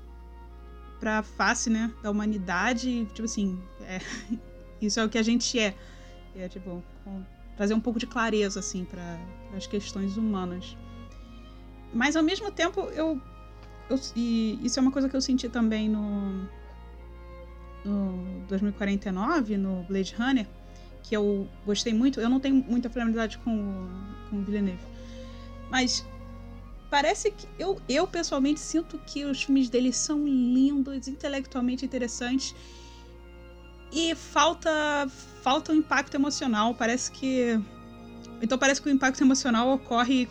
para 0.98 1.18
a 1.18 1.22
face, 1.22 1.70
né, 1.70 1.92
da 2.02 2.10
humanidade, 2.10 3.04
tipo 3.06 3.24
assim, 3.24 3.62
é, 3.82 4.00
isso 4.82 4.98
é 4.98 5.04
o 5.04 5.08
que 5.08 5.18
a 5.18 5.22
gente 5.22 5.58
é. 5.58 5.74
É 6.38 6.48
tipo, 6.48 6.82
trazer 7.56 7.74
um 7.74 7.80
pouco 7.80 7.98
de 7.98 8.06
clareza 8.06 8.60
assim 8.60 8.84
para 8.84 9.18
as 9.56 9.66
questões 9.66 10.16
humanas. 10.16 10.76
Mas 11.92 12.16
ao 12.16 12.22
mesmo 12.22 12.50
tempo, 12.50 12.80
eu, 12.94 13.20
eu. 13.88 14.00
E 14.14 14.58
isso 14.62 14.78
é 14.78 14.82
uma 14.82 14.90
coisa 14.90 15.08
que 15.08 15.16
eu 15.16 15.20
senti 15.20 15.48
também 15.48 15.88
no. 15.88 16.48
No 17.84 18.44
2049, 18.48 19.56
no 19.56 19.84
Blade 19.84 20.14
Runner, 20.18 20.46
que 21.02 21.16
eu 21.16 21.48
gostei 21.64 21.94
muito. 21.94 22.20
Eu 22.20 22.28
não 22.28 22.40
tenho 22.40 22.56
muita 22.56 22.90
familiaridade 22.90 23.38
com, 23.38 23.88
com 24.28 24.38
o 24.38 24.42
Villeneuve. 24.42 24.82
Mas 25.70 26.04
parece 26.90 27.30
que 27.30 27.46
eu, 27.58 27.80
eu 27.88 28.06
pessoalmente 28.06 28.58
sinto 28.58 28.98
que 29.06 29.24
os 29.24 29.44
filmes 29.44 29.68
dele 29.68 29.92
são 29.92 30.24
lindos, 30.26 31.06
intelectualmente 31.06 31.84
interessantes 31.84 32.54
e 33.92 34.14
falta 34.14 35.06
falta 35.42 35.72
um 35.72 35.76
impacto 35.76 36.14
emocional. 36.14 36.74
Parece 36.74 37.10
que 37.10 37.60
então 38.42 38.58
parece 38.58 38.82
que 38.82 38.88
o 38.88 38.92
impacto 38.92 39.22
emocional 39.22 39.72
ocorre 39.72 40.28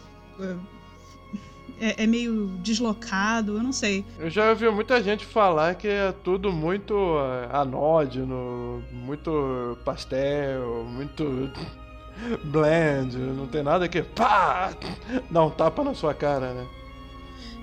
é, 1.80 2.04
é, 2.04 2.08
meio 2.08 2.48
deslocado, 2.62 3.58
eu 3.58 3.63
não 3.63 3.72
sei. 3.72 4.06
Eu 4.20 4.30
já 4.30 4.50
ouvi 4.50 4.70
muita 4.70 5.02
gente 5.02 5.26
falar 5.26 5.76
que 5.76 5.88
é 5.88 6.12
tudo 6.12 6.52
muito 6.52 6.94
é, 7.20 7.56
anódino, 7.56 8.84
muito 8.91 9.78
pastel, 9.84 10.86
muito 10.86 11.52
blend, 12.46 13.18
não 13.18 13.48
tem 13.48 13.63
nada 13.63 13.88
que 13.88 14.02
pá, 14.02 14.74
dá 15.30 15.44
um 15.44 15.50
tapa 15.50 15.84
na 15.84 15.94
sua 15.94 16.13
cara, 16.13 16.54
né? 16.54 16.68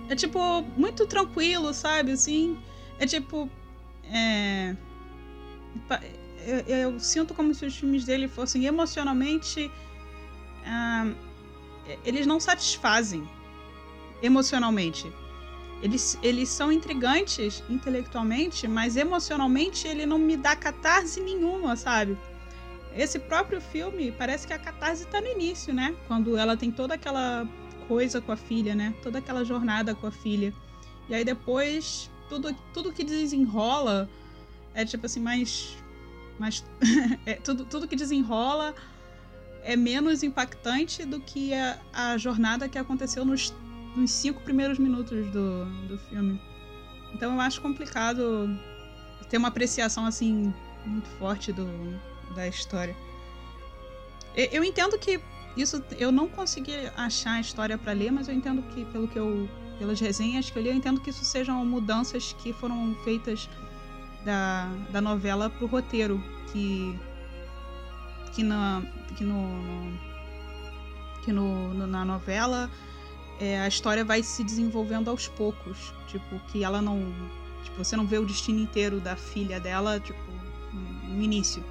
É 0.09 0.17
tipo, 0.17 0.63
muito 0.77 1.07
tranquilo, 1.07 1.73
sabe? 1.73 2.13
Assim, 2.13 2.59
é 2.99 3.07
tipo. 3.07 3.49
É. 4.05 4.77
Eu, 6.45 6.59
eu 6.77 7.01
sinto 7.01 7.35
como 7.35 7.55
se 7.55 7.65
os 7.65 7.77
filmes 7.77 8.05
dele 8.05 8.29
fossem 8.29 8.65
emocionalmente. 8.65 9.71
Ah, 10.65 11.13
eles 12.05 12.27
não 12.27 12.39
satisfazem 12.39 13.29
emocionalmente. 14.23 15.11
Eles, 15.83 16.17
eles 16.23 16.49
são 16.49 16.71
intrigantes 16.71 17.63
intelectualmente, 17.69 18.69
mas 18.69 18.97
emocionalmente 18.97 19.89
ele 19.89 20.07
não 20.07 20.19
me 20.19 20.37
dá 20.37 20.55
catarse 20.55 21.21
nenhuma, 21.21 21.75
sabe? 21.75 22.17
Esse 22.95 23.19
próprio 23.19 23.61
filme, 23.61 24.13
parece 24.13 24.47
que 24.47 24.53
a 24.53 24.59
catarse 24.59 25.07
tá 25.07 25.21
no 25.21 25.27
início, 25.27 25.75
né? 25.75 25.95
Quando 26.07 26.37
ela 26.37 26.57
tem 26.57 26.71
toda 26.71 26.95
aquela 26.95 27.49
coisa 27.89 28.21
com 28.21 28.31
a 28.31 28.37
filha, 28.37 28.75
né? 28.77 28.95
Toda 29.03 29.19
aquela 29.19 29.45
jornada 29.45 29.93
com 29.95 30.07
a 30.07 30.13
filha. 30.13 30.55
E 31.09 31.15
aí 31.15 31.25
depois, 31.25 32.09
tudo, 32.29 32.55
tudo 32.73 32.93
que 32.93 33.03
desenrola 33.03 34.09
é 34.75 34.85
tipo 34.85 35.07
assim, 35.07 35.21
mais. 35.21 35.77
mais 36.39 36.65
é, 37.27 37.35
tudo, 37.35 37.65
tudo 37.65 37.89
que 37.89 37.97
desenrola 37.97 38.75
é 39.63 39.77
menos 39.77 40.23
impactante 40.23 41.05
do 41.05 41.21
que 41.21 41.55
a, 41.55 41.79
a 41.93 42.19
jornada 42.19 42.69
que 42.69 42.79
aconteceu 42.79 43.25
nos 43.25 43.55
nos 43.95 44.11
cinco 44.11 44.41
primeiros 44.41 44.79
minutos 44.79 45.27
do, 45.31 45.65
do 45.87 45.99
filme. 46.09 46.41
Então 47.13 47.35
eu 47.35 47.41
acho 47.41 47.61
complicado 47.61 48.49
ter 49.29 49.37
uma 49.37 49.49
apreciação 49.49 50.07
assim 50.07 50.53
muito 50.85 51.09
forte 51.19 51.53
do, 51.53 51.67
da 52.35 52.49
história. 52.49 52.97
Eu, 54.35 54.65
entendo 54.65 54.99
que 54.99 55.21
isso 55.57 55.83
eu 55.99 56.11
não 56.11 56.27
consegui 56.27 56.75
achar 56.97 57.33
a 57.33 57.41
história 57.41 57.77
para 57.77 57.93
ler, 57.93 58.11
mas 58.11 58.29
eu 58.29 58.35
entendo 58.35 58.63
que 58.75 58.85
pelo 58.87 59.07
que 59.07 59.19
eu 59.19 59.49
pelas 59.79 59.99
resenhas 59.99 60.49
que 60.49 60.57
eu 60.57 60.63
li, 60.63 60.69
eu 60.69 60.75
entendo 60.75 61.01
que 61.01 61.11
isso 61.11 61.25
sejam 61.25 61.65
mudanças 61.65 62.35
que 62.35 62.53
foram 62.53 62.95
feitas 63.03 63.49
da, 64.25 64.69
da 64.91 65.01
novela 65.01 65.51
pro 65.51 65.67
roteiro, 65.67 66.23
que 66.53 66.99
que 68.33 68.43
na 68.43 68.83
que 69.17 69.25
no, 69.25 69.63
no 69.63 69.99
que 71.25 71.33
no, 71.33 71.75
no 71.75 71.87
na 71.87 72.05
novela 72.05 72.71
é, 73.43 73.61
a 73.61 73.67
história 73.67 74.05
vai 74.05 74.23
se 74.23 74.45
desenvolvendo 74.45 75.09
aos 75.09 75.27
poucos. 75.29 75.93
Tipo, 76.07 76.39
que 76.51 76.63
ela 76.63 76.81
não. 76.81 77.13
Tipo, 77.65 77.79
você 77.79 77.97
não 77.97 78.07
vê 78.07 78.19
o 78.19 78.25
destino 78.25 78.61
inteiro 78.61 79.01
da 79.01 79.17
filha 79.17 79.59
dela, 79.59 79.99
tipo, 79.99 80.21
no 80.73 81.21
início. 81.21 81.65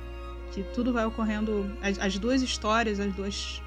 Que 0.52 0.64
tudo 0.64 0.92
vai 0.92 1.06
ocorrendo. 1.06 1.72
As, 1.82 1.98
as 2.00 2.18
duas 2.18 2.42
histórias, 2.42 3.00
as 3.00 3.14
duas 3.14 3.62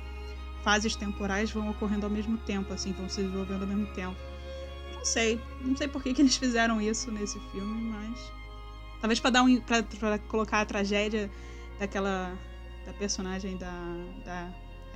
fases 0.63 0.97
temporais 0.97 1.51
vão 1.51 1.71
ocorrendo 1.71 2.07
ao 2.07 2.11
mesmo 2.11 2.37
tempo, 2.39 2.73
assim, 2.73 2.93
vão 2.93 3.09
se 3.09 3.23
desenvolvendo 3.23 3.63
ao 3.63 3.69
mesmo 3.69 3.87
tempo. 3.95 4.17
Não 4.95 5.05
sei, 5.05 5.41
não 5.61 5.77
sei 5.77 5.89
por 5.89 6.03
que, 6.03 6.15
que 6.15 6.23
eles 6.23 6.37
fizeram 6.37 6.81
isso 6.81 7.11
nesse 7.11 7.39
filme, 7.53 7.91
mas 7.91 8.33
talvez 9.05 9.21
para 9.21 9.31
dar 9.33 9.43
um 9.43 9.61
para 9.61 10.19
colocar 10.19 10.63
a 10.63 10.65
tragédia 10.65 11.31
daquela 11.79 12.33
da 12.87 12.93
personagem 12.95 13.59
da, 13.59 13.71
da 14.25 14.49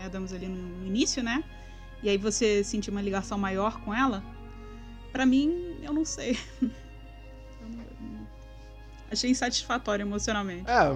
Adams 0.03 0.33
ali 0.33 0.47
no 0.49 0.87
início, 0.87 1.23
né? 1.23 1.44
E 2.03 2.09
aí 2.09 2.16
você 2.16 2.64
sentir 2.64 2.88
uma 2.88 3.03
ligação 3.03 3.37
maior 3.37 3.79
com 3.83 3.94
ela. 3.94 4.25
Para 5.12 5.27
mim, 5.27 5.77
eu 5.83 5.92
não 5.92 6.07
sei. 6.07 6.38
Achei 9.12 9.29
insatisfatório 9.31 10.05
emocionalmente. 10.05 10.64
É, 10.71 10.90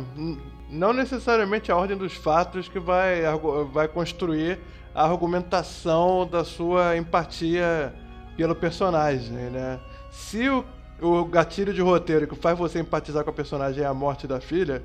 não 0.70 0.94
necessariamente 0.94 1.70
a 1.70 1.76
ordem 1.76 1.98
dos 1.98 2.14
fatos 2.14 2.66
que 2.66 2.80
vai, 2.80 3.24
vai 3.72 3.88
construir 3.88 4.58
a 4.94 5.04
argumentação 5.04 6.26
da 6.26 6.44
sua 6.44 6.96
empatia 6.96 7.94
pelo 8.38 8.54
personagem, 8.54 9.50
né? 9.50 9.78
Se 10.10 10.48
o, 10.48 10.64
o 11.02 11.24
gatilho 11.24 11.74
de 11.74 11.82
roteiro 11.82 12.26
que 12.26 12.36
faz 12.36 12.56
você 12.56 12.78
empatizar 12.78 13.24
com 13.24 13.30
a 13.30 13.32
personagem 13.32 13.82
é 13.82 13.86
a 13.86 13.92
morte 13.92 14.26
da 14.26 14.40
filha, 14.40 14.82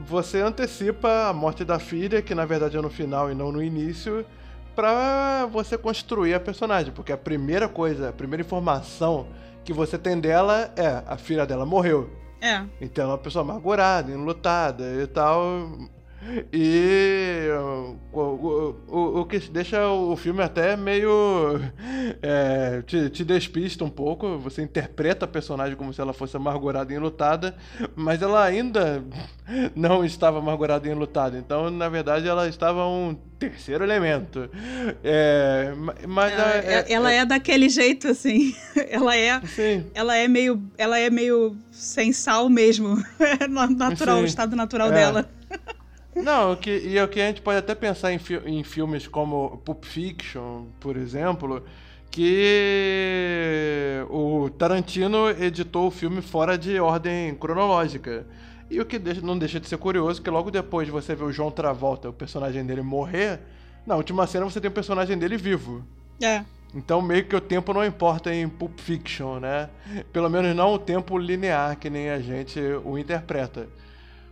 você 0.00 0.40
antecipa 0.40 1.28
a 1.28 1.32
morte 1.32 1.64
da 1.64 1.78
filha, 1.78 2.22
que 2.22 2.34
na 2.34 2.44
verdade 2.44 2.76
é 2.76 2.80
no 2.80 2.88
final 2.88 3.30
e 3.30 3.34
não 3.34 3.50
no 3.50 3.62
início, 3.62 4.24
para 4.74 5.46
você 5.46 5.76
construir 5.76 6.34
a 6.34 6.40
personagem, 6.40 6.92
porque 6.92 7.10
a 7.10 7.16
primeira 7.16 7.68
coisa, 7.68 8.10
a 8.10 8.12
primeira 8.12 8.42
informação 8.42 9.26
que 9.64 9.72
você 9.72 9.98
tem 9.98 10.18
dela 10.20 10.72
é 10.76 11.02
a 11.06 11.16
filha 11.16 11.44
dela 11.44 11.66
morreu. 11.66 12.08
É. 12.40 12.62
Então 12.80 13.04
é 13.04 13.08
uma 13.08 13.18
pessoa 13.18 13.42
amargurada, 13.42 14.12
enlutada 14.12 14.84
e 15.02 15.06
tal. 15.08 15.68
E 16.52 17.48
o, 18.12 18.18
o, 18.18 19.20
o, 19.20 19.24
que 19.24 19.38
deixa 19.50 19.88
o 19.88 20.16
filme 20.16 20.42
até 20.42 20.76
meio. 20.76 21.60
É, 22.20 22.82
te, 22.82 23.08
te 23.10 23.24
despista 23.24 23.84
um 23.84 23.90
pouco. 23.90 24.36
Você 24.38 24.62
interpreta 24.62 25.24
a 25.24 25.28
personagem 25.28 25.76
como 25.76 25.92
se 25.92 26.00
ela 26.00 26.12
fosse 26.12 26.36
amargurada 26.36 26.92
e 26.92 26.96
enlutada, 26.96 27.54
mas 27.94 28.20
ela 28.20 28.44
ainda 28.44 29.02
não 29.74 30.04
estava 30.04 30.38
amargurada 30.38 30.88
e 30.88 30.90
enlutada. 30.90 31.38
Então, 31.38 31.70
na 31.70 31.88
verdade, 31.88 32.26
ela 32.26 32.48
estava 32.48 32.86
um 32.86 33.16
terceiro 33.38 33.84
elemento. 33.84 34.50
É, 35.04 35.72
mas 36.06 36.32
ela 36.32 36.54
é, 36.54 36.58
é, 36.58 36.92
ela 36.92 37.12
é, 37.12 37.24
daquele 37.24 37.68
jeito 37.68 38.08
assim. 38.08 38.54
Ela 38.90 39.16
é, 39.16 39.40
sim. 39.42 39.86
ela 39.94 40.16
é 40.16 40.26
meio, 40.26 40.62
ela 40.78 40.98
é 40.98 41.10
meio 41.10 41.56
sem 41.70 42.12
sal 42.12 42.48
mesmo. 42.48 42.96
natural, 43.76 44.16
sim. 44.18 44.22
o 44.22 44.26
estado 44.26 44.56
natural 44.56 44.88
é. 44.88 44.94
dela. 44.94 45.37
Não, 46.22 46.56
que, 46.56 46.70
e 46.70 47.00
o 47.00 47.08
que 47.08 47.20
a 47.20 47.26
gente 47.26 47.40
pode 47.40 47.58
até 47.58 47.74
pensar 47.74 48.12
em, 48.12 48.18
fi, 48.18 48.36
em 48.44 48.62
filmes 48.64 49.06
como 49.06 49.60
Pulp 49.64 49.84
Fiction, 49.84 50.66
por 50.80 50.96
exemplo, 50.96 51.64
que 52.10 54.04
o 54.10 54.50
Tarantino 54.50 55.30
editou 55.30 55.88
o 55.88 55.90
filme 55.90 56.20
fora 56.22 56.56
de 56.56 56.78
ordem 56.80 57.34
cronológica. 57.34 58.26
E 58.70 58.80
o 58.80 58.84
que 58.84 58.98
não 59.22 59.38
deixa 59.38 59.58
de 59.58 59.66
ser 59.66 59.78
curioso, 59.78 60.20
que 60.20 60.28
logo 60.28 60.50
depois 60.50 60.86
de 60.86 60.92
você 60.92 61.14
ver 61.14 61.24
o 61.24 61.32
João 61.32 61.50
Travolta, 61.50 62.08
o 62.10 62.12
personagem 62.12 62.64
dele, 62.66 62.82
morrer, 62.82 63.40
na 63.86 63.96
última 63.96 64.26
cena 64.26 64.44
você 64.44 64.60
tem 64.60 64.70
o 64.70 64.74
personagem 64.74 65.16
dele 65.16 65.36
vivo. 65.36 65.82
É. 66.22 66.44
Então 66.74 67.00
meio 67.00 67.24
que 67.24 67.34
o 67.34 67.40
tempo 67.40 67.72
não 67.72 67.84
importa 67.84 68.34
em 68.34 68.46
Pulp 68.46 68.78
Fiction, 68.78 69.38
né? 69.38 69.70
Pelo 70.12 70.28
menos 70.28 70.54
não 70.54 70.74
o 70.74 70.78
tempo 70.78 71.16
linear 71.16 71.78
que 71.78 71.88
nem 71.88 72.10
a 72.10 72.20
gente 72.20 72.60
o 72.84 72.98
interpreta. 72.98 73.68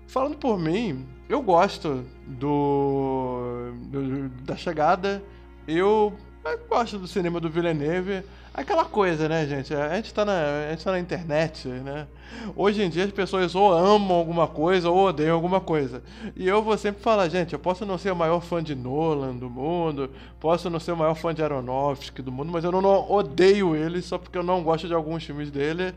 Falando 0.07 0.37
por 0.37 0.59
mim, 0.59 1.05
eu 1.29 1.43
gosto 1.43 2.05
do, 2.27 3.73
do 3.91 4.29
da 4.45 4.57
chegada. 4.57 5.23
Eu, 5.67 6.13
eu, 6.45 6.59
gosto 6.69 6.99
do 6.99 7.09
cinema 7.09 7.41
do 7.41 7.51
Villeneuve. 7.51 8.23
Aquela 8.55 8.85
coisa, 8.85 9.29
né, 9.29 9.45
gente? 9.47 9.75
A 9.75 9.97
gente, 9.97 10.15
tá 10.15 10.25
na, 10.25 10.67
a 10.69 10.71
gente 10.71 10.85
tá 10.85 10.93
na 10.93 11.01
internet, 11.01 11.69
né? 11.69 12.07
Hoje 12.55 12.83
em 12.83 12.89
dia 12.89 13.05
as 13.05 13.11
pessoas 13.11 13.55
ou 13.55 13.71
amam 13.71 14.17
alguma 14.17 14.47
coisa 14.47 14.89
ou 14.89 15.09
odeiam 15.09 15.35
alguma 15.35 15.61
coisa. 15.61 16.03
E 16.35 16.47
eu 16.47 16.63
vou 16.63 16.79
sempre 16.79 17.03
falar, 17.03 17.29
gente, 17.29 17.53
eu 17.53 17.59
posso 17.59 17.85
não 17.85 17.99
ser 17.99 18.13
o 18.13 18.17
maior 18.17 18.41
fã 18.41 18.63
de 18.63 18.75
Nolan 18.75 19.35
do 19.35 19.51
mundo, 19.51 20.11
posso 20.41 20.71
não 20.71 20.81
ser 20.81 20.93
o 20.93 20.97
maior 20.97 21.15
fã 21.15 21.35
de 21.35 21.43
Aronofsky 21.43 22.23
do 22.23 22.33
mundo, 22.33 22.51
mas 22.51 22.65
eu 22.65 22.73
não, 22.73 22.81
não 22.81 23.11
odeio 23.11 23.77
ele 23.77 24.01
só 24.01 24.17
porque 24.17 24.39
eu 24.39 24.45
não 24.45 24.63
gosto 24.63 24.87
de 24.87 24.95
alguns 24.95 25.25
filmes 25.25 25.51
dele. 25.51 25.93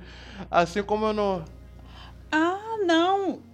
Assim 0.51 0.83
como 0.83 1.05
eu 1.05 1.13
não. 1.13 1.45
Ah, 2.31 2.77
não! 2.85 3.48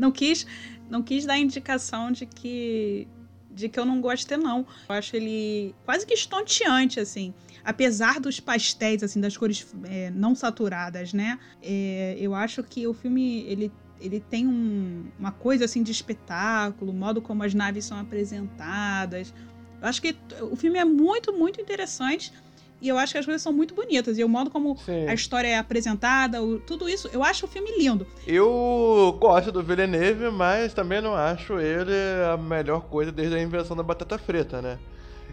Não 0.00 0.10
quis, 0.10 0.46
não 0.88 1.02
quis 1.02 1.26
dar 1.26 1.38
indicação 1.38 2.10
de 2.10 2.26
que 2.26 3.06
de 3.52 3.68
que 3.68 3.78
eu 3.78 3.84
não 3.84 4.00
gosto 4.00 4.36
não. 4.38 4.66
Eu 4.88 4.94
acho 4.94 5.16
ele 5.16 5.74
quase 5.84 6.06
que 6.06 6.14
estonteante, 6.14 7.00
assim. 7.00 7.34
Apesar 7.64 8.20
dos 8.20 8.38
pastéis, 8.40 9.02
assim, 9.02 9.20
das 9.20 9.36
cores 9.36 9.66
é, 9.84 10.08
não 10.10 10.34
saturadas, 10.34 11.12
né? 11.12 11.38
É, 11.60 12.16
eu 12.18 12.34
acho 12.34 12.62
que 12.62 12.86
o 12.86 12.94
filme, 12.94 13.40
ele, 13.48 13.72
ele 14.00 14.20
tem 14.20 14.46
um, 14.46 15.04
uma 15.18 15.32
coisa, 15.32 15.64
assim, 15.64 15.82
de 15.82 15.90
espetáculo, 15.90 16.92
o 16.92 16.94
modo 16.94 17.20
como 17.20 17.42
as 17.42 17.52
naves 17.52 17.84
são 17.84 17.98
apresentadas. 17.98 19.34
Eu 19.82 19.88
acho 19.88 20.00
que 20.00 20.16
o 20.42 20.56
filme 20.56 20.78
é 20.78 20.84
muito, 20.84 21.32
muito 21.32 21.60
interessante. 21.60 22.32
E 22.80 22.88
eu 22.88 22.98
acho 22.98 23.12
que 23.12 23.18
as 23.18 23.24
coisas 23.24 23.42
são 23.42 23.52
muito 23.52 23.74
bonitas. 23.74 24.18
E 24.18 24.24
o 24.24 24.28
modo 24.28 24.50
como 24.50 24.76
Sim. 24.84 25.06
a 25.06 25.14
história 25.14 25.48
é 25.48 25.58
apresentada, 25.58 26.42
o, 26.42 26.58
tudo 26.58 26.88
isso, 26.88 27.08
eu 27.12 27.22
acho 27.22 27.46
o 27.46 27.48
filme 27.48 27.70
lindo. 27.78 28.06
Eu 28.26 29.16
gosto 29.20 29.52
do 29.52 29.62
Villeneuve, 29.62 30.30
mas 30.30 30.72
também 30.72 31.00
não 31.00 31.14
acho 31.14 31.58
ele 31.58 31.92
a 32.32 32.36
melhor 32.36 32.82
coisa 32.82 33.12
desde 33.12 33.36
a 33.36 33.42
invenção 33.42 33.76
da 33.76 33.82
batata 33.82 34.18
frita, 34.18 34.62
né? 34.62 34.78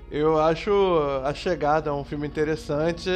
Eu 0.10 0.40
acho 0.40 0.72
A 1.26 1.34
Chegada 1.34 1.94
um 1.94 2.04
filme 2.04 2.26
interessante 2.28 3.10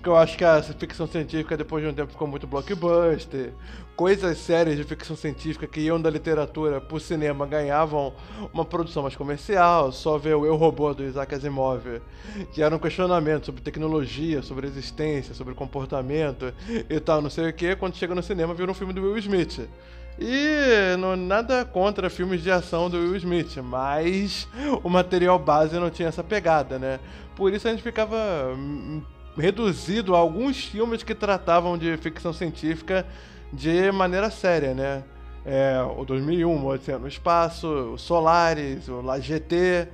porque 0.00 0.08
eu 0.08 0.16
acho 0.16 0.38
que 0.38 0.44
a 0.44 0.62
ficção 0.62 1.06
científica 1.06 1.58
depois 1.58 1.84
de 1.84 1.90
um 1.90 1.92
tempo 1.92 2.10
ficou 2.10 2.26
muito 2.26 2.46
blockbuster. 2.46 3.52
Coisas 3.94 4.38
sérias 4.38 4.78
de 4.78 4.82
ficção 4.82 5.14
científica 5.14 5.66
que 5.66 5.78
iam 5.78 6.00
da 6.00 6.08
literatura 6.08 6.80
pro 6.80 6.98
cinema 6.98 7.46
ganhavam 7.46 8.14
uma 8.50 8.64
produção 8.64 9.02
mais 9.02 9.14
comercial. 9.14 9.92
Só 9.92 10.16
ver 10.16 10.34
o 10.36 10.46
Eu 10.46 10.56
Robô 10.56 10.94
do 10.94 11.04
Isaac 11.04 11.34
Asimov, 11.34 12.00
que 12.50 12.62
era 12.62 12.74
um 12.74 12.78
questionamento 12.78 13.44
sobre 13.44 13.60
tecnologia, 13.60 14.40
sobre 14.40 14.66
existência, 14.66 15.34
sobre 15.34 15.52
comportamento 15.52 16.50
e 16.88 16.98
tal, 16.98 17.20
não 17.20 17.28
sei 17.28 17.50
o 17.50 17.52
que. 17.52 17.76
Quando 17.76 17.94
chega 17.94 18.14
no 18.14 18.22
cinema, 18.22 18.54
vira 18.54 18.70
um 18.70 18.74
filme 18.74 18.94
do 18.94 19.02
Will 19.02 19.18
Smith. 19.18 19.68
E 20.18 20.96
não, 20.98 21.14
nada 21.14 21.62
contra 21.66 22.08
filmes 22.08 22.42
de 22.42 22.50
ação 22.50 22.88
do 22.88 22.96
Will 22.96 23.16
Smith, 23.16 23.58
mas 23.58 24.48
o 24.82 24.88
material 24.88 25.38
base 25.38 25.78
não 25.78 25.90
tinha 25.90 26.08
essa 26.08 26.24
pegada, 26.24 26.78
né? 26.78 26.98
Por 27.36 27.52
isso 27.52 27.68
a 27.68 27.70
gente 27.70 27.82
ficava 27.82 28.16
reduzido 29.36 30.14
a 30.14 30.18
alguns 30.18 30.64
filmes 30.64 31.02
que 31.02 31.14
tratavam 31.14 31.78
de 31.78 31.96
ficção 31.96 32.32
científica 32.32 33.06
de 33.52 33.90
maneira 33.92 34.30
séria, 34.30 34.74
né? 34.74 35.02
É, 35.44 35.80
o 35.96 36.04
2001, 36.04 36.66
Odisseia 36.66 36.98
no 36.98 37.08
Espaço, 37.08 37.66
o 37.66 37.98
Solaris, 37.98 38.88
o 38.88 39.00
La 39.00 39.18
GT 39.18 39.88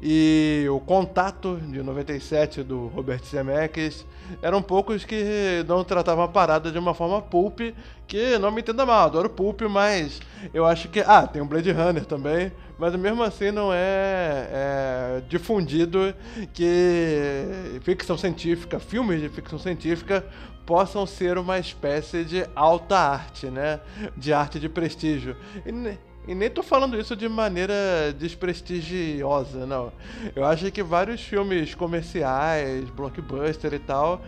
e 0.00 0.66
o 0.70 0.78
Contato, 0.78 1.60
de 1.60 1.82
97, 1.82 2.62
do 2.62 2.86
Robert 2.86 3.22
Zemeckis, 3.24 4.06
eram 4.40 4.62
poucos 4.62 5.04
que 5.04 5.64
não 5.66 5.84
tratavam 5.84 6.24
a 6.24 6.28
parada 6.28 6.70
de 6.70 6.78
uma 6.78 6.94
forma 6.94 7.20
pulp, 7.20 7.60
que 8.06 8.38
não 8.38 8.50
me 8.50 8.60
entenda 8.60 8.84
mal, 8.84 9.06
adoro 9.06 9.30
pulp, 9.30 9.62
mas 9.62 10.20
eu 10.52 10.64
acho 10.64 10.88
que... 10.88 11.00
Ah, 11.00 11.26
tem 11.26 11.40
o 11.40 11.44
Blade 11.44 11.70
Runner 11.70 12.04
também, 12.04 12.52
mas 12.78 12.94
mesmo 12.96 13.22
assim 13.22 13.50
não 13.50 13.72
é, 13.72 14.48
é 14.50 15.22
difundido 15.28 16.14
que 16.52 17.80
ficção 17.82 18.16
científica, 18.16 18.78
filmes 18.78 19.20
de 19.20 19.28
ficção 19.28 19.58
científica 19.58 20.24
possam 20.66 21.06
ser 21.06 21.38
uma 21.38 21.58
espécie 21.58 22.24
de 22.24 22.46
alta 22.54 22.96
arte, 22.96 23.46
né? 23.46 23.80
De 24.16 24.32
arte 24.32 24.60
de 24.60 24.68
prestígio. 24.68 25.36
E, 25.66 25.98
e 26.26 26.34
nem 26.34 26.48
tô 26.48 26.62
falando 26.62 26.98
isso 26.98 27.16
de 27.16 27.28
maneira 27.28 27.74
desprestigiosa, 28.16 29.66
não. 29.66 29.92
Eu 30.36 30.44
acho 30.44 30.70
que 30.70 30.82
vários 30.82 31.20
filmes 31.20 31.74
comerciais, 31.74 32.88
blockbuster 32.90 33.74
e 33.74 33.78
tal, 33.80 34.22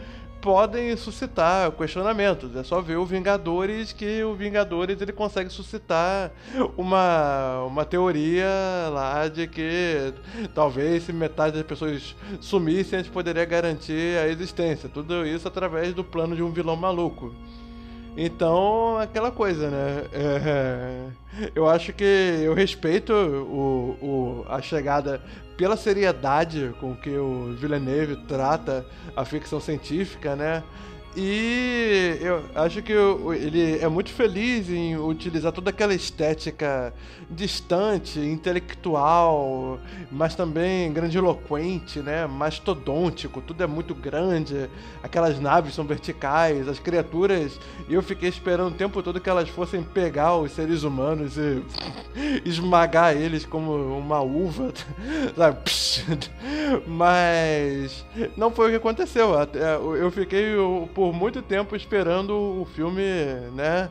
podem 0.45 0.95
suscitar 0.97 1.71
questionamentos. 1.73 2.55
É 2.55 2.63
só 2.63 2.83
ver 2.83 2.97
o 2.97 3.07
Vingadores 3.07 3.95
que 3.95 4.23
o 4.25 4.35
Vingadores 4.35 5.01
ele 5.01 5.13
consegue 5.13 5.49
suscitar 5.49 6.33
uma, 6.77 7.63
uma 7.65 7.85
teoria 7.85 8.47
lá 8.93 9.27
de 9.27 9.47
que 9.47 10.13
talvez 10.55 11.05
se 11.05 11.15
metade 11.15 11.57
das 11.57 11.65
pessoas 11.65 12.15
sumissem 12.41 12.99
a 12.99 13.03
gente 13.03 13.11
poderia 13.11 13.45
garantir 13.47 14.19
a 14.19 14.29
existência. 14.29 14.87
Tudo 14.87 15.25
isso 15.25 15.49
através 15.49 15.95
do 15.95 16.05
plano 16.05 16.37
de 16.37 16.43
um 16.43 16.51
vilão 16.51 16.77
maluco. 16.77 17.35
Então, 18.17 18.97
aquela 18.99 19.31
coisa, 19.31 19.71
né? 19.71 20.05
É, 20.13 21.07
eu 21.55 21.69
acho 21.69 21.93
que 21.93 22.05
eu 22.05 22.55
respeito 22.55 23.13
o, 23.13 23.97
o, 24.01 24.47
a 24.49 24.63
chegada 24.63 25.21
pela 25.57 25.77
seriedade 25.77 26.75
com 26.81 26.95
que 26.95 27.11
o 27.11 27.55
Villeneuve 27.59 28.17
trata 28.29 28.87
a 29.17 29.25
ficção 29.25 29.61
científica, 29.61 30.37
né? 30.37 30.63
E 31.17 32.19
eu 32.21 32.43
acho 32.57 32.83
que 32.83 32.93
ele 32.93 33.79
é 33.79 33.89
muito 33.89 34.11
feliz 34.11 34.69
em 34.69 34.97
utilizar 34.97 35.53
toda 35.53 35.71
aquela 35.71 35.95
estética 35.95 36.93
distante, 37.31 38.19
intelectual, 38.19 39.79
mas 40.11 40.35
também 40.35 40.93
grandiloquente, 40.93 42.01
né? 42.01 42.27
Mastodôntico, 42.27 43.41
tudo 43.41 43.63
é 43.63 43.67
muito 43.67 43.95
grande, 43.95 44.69
aquelas 45.03 45.39
naves 45.39 45.75
são 45.75 45.85
verticais, 45.85 46.69
as 46.69 46.81
criaturas. 46.81 47.61
Eu 47.89 48.03
fiquei 48.03 48.29
esperando 48.29 48.75
o 48.75 48.77
tempo 48.77 49.01
todo 49.03 49.21
que 49.21 49.31
elas 49.31 49.49
fossem 49.49 49.83
pegar 49.83 50.37
os 50.37 50.51
seres 50.51 50.83
humanos 50.83 51.37
e 51.37 51.63
esmagar 52.45 53.17
eles 53.17 53.47
como 53.47 53.73
uma 53.99 54.21
uva, 54.21 54.73
sabe? 55.37 55.59
Mas 56.87 58.05
não 58.37 58.51
foi 58.51 58.67
o 58.67 58.71
que 58.71 58.77
aconteceu. 58.77 59.31
Eu 59.97 60.11
fiquei 60.11 60.55
por 60.95 61.04
muito 61.13 61.43
tempo 61.43 61.75
esperando 61.77 62.33
o 62.33 62.67
filme, 62.75 63.03
né? 63.55 63.91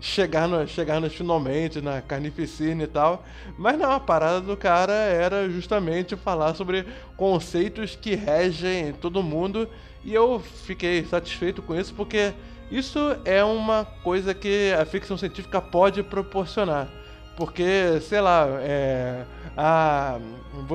Chegar, 0.00 0.48
no, 0.48 0.66
chegar 0.66 1.00
nos 1.00 1.14
finalmente, 1.14 1.80
na 1.80 2.00
carnificina 2.00 2.84
e 2.84 2.86
tal. 2.86 3.24
Mas 3.56 3.78
não, 3.78 3.92
a 3.92 4.00
parada 4.00 4.40
do 4.40 4.56
cara 4.56 4.92
era 4.92 5.48
justamente 5.48 6.16
falar 6.16 6.54
sobre 6.54 6.86
conceitos 7.16 7.94
que 7.94 8.14
regem 8.14 8.92
todo 8.94 9.22
mundo. 9.22 9.68
E 10.04 10.14
eu 10.14 10.40
fiquei 10.40 11.04
satisfeito 11.04 11.60
com 11.60 11.74
isso 11.74 11.92
porque 11.94 12.32
isso 12.70 12.98
é 13.24 13.42
uma 13.42 13.84
coisa 14.02 14.34
que 14.34 14.72
a 14.72 14.84
ficção 14.84 15.16
científica 15.16 15.60
pode 15.60 16.02
proporcionar. 16.02 16.88
Porque, 17.36 18.00
sei 18.02 18.20
lá, 18.20 18.46
é, 18.60 19.24
a, 19.56 20.18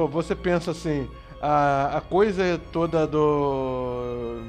você 0.09 0.33
pensa 0.33 0.71
assim, 0.71 1.09
a, 1.41 1.97
a 1.97 2.01
coisa 2.01 2.59
toda 2.71 3.05
do. 3.05 4.39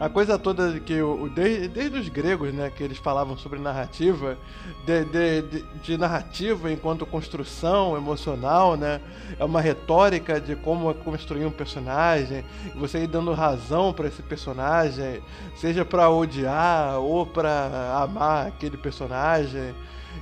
A 0.00 0.08
coisa 0.08 0.38
toda 0.38 0.78
que 0.80 1.00
o, 1.00 1.28
desde, 1.28 1.68
desde 1.68 1.98
os 1.98 2.08
gregos, 2.08 2.52
né, 2.52 2.70
que 2.70 2.82
eles 2.82 2.98
falavam 2.98 3.36
sobre 3.36 3.58
narrativa, 3.58 4.36
de, 4.84 5.04
de, 5.04 5.42
de, 5.42 5.64
de, 5.82 5.98
narrativa 5.98 6.70
enquanto 6.70 7.06
construção 7.06 7.96
emocional, 7.96 8.76
né, 8.76 9.00
é 9.38 9.44
uma 9.44 9.60
retórica 9.60 10.40
de 10.40 10.56
como 10.56 10.92
construir 10.94 11.46
um 11.46 11.50
personagem, 11.50 12.44
você 12.74 13.04
ir 13.04 13.06
dando 13.06 13.32
razão 13.32 13.92
para 13.92 14.08
esse 14.08 14.22
personagem, 14.22 15.22
seja 15.56 15.84
para 15.84 16.10
odiar 16.10 16.98
ou 16.98 17.24
para 17.24 18.02
amar 18.02 18.48
aquele 18.48 18.76
personagem, 18.76 19.74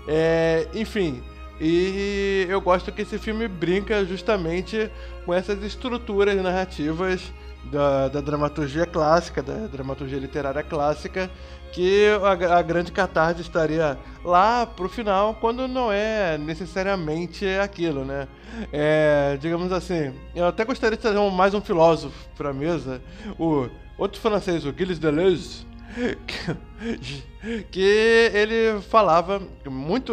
é, 0.06 0.68
enfim, 0.74 1.22
e 1.60 2.46
eu 2.48 2.60
gosto 2.60 2.90
que 2.90 3.02
esse 3.02 3.18
filme 3.18 3.46
brinca 3.46 4.04
justamente 4.04 4.90
com 5.24 5.32
essas 5.32 5.62
estruturas 5.62 6.34
narrativas 6.42 7.32
da, 7.64 8.08
da 8.08 8.20
dramaturgia 8.20 8.86
clássica, 8.86 9.42
da 9.42 9.66
dramaturgia 9.66 10.18
literária 10.18 10.62
clássica, 10.62 11.30
que 11.72 12.06
a, 12.22 12.58
a, 12.58 12.62
grande 12.62 12.92
catarse 12.92 13.40
estaria 13.40 13.98
lá 14.24 14.66
pro 14.66 14.88
final, 14.88 15.34
quando 15.34 15.66
não 15.66 15.90
é 15.90 16.36
necessariamente 16.36 17.46
aquilo, 17.46 18.04
né? 18.04 18.28
É, 18.72 19.38
digamos 19.40 19.72
assim, 19.72 20.14
eu 20.34 20.46
até 20.46 20.64
gostaria 20.64 20.96
de 20.96 21.02
trazer 21.02 21.18
um, 21.18 21.30
mais 21.30 21.54
um 21.54 21.60
filósofo 21.60 22.28
para 22.36 22.50
a 22.50 22.52
mesa, 22.52 23.00
o 23.38 23.68
outro 23.96 24.20
francês, 24.20 24.66
o 24.66 24.74
Gilles 24.76 24.98
Deleuze, 24.98 25.66
que 27.70 28.30
ele 28.34 28.80
falava 28.82 29.40
muito, 29.66 30.12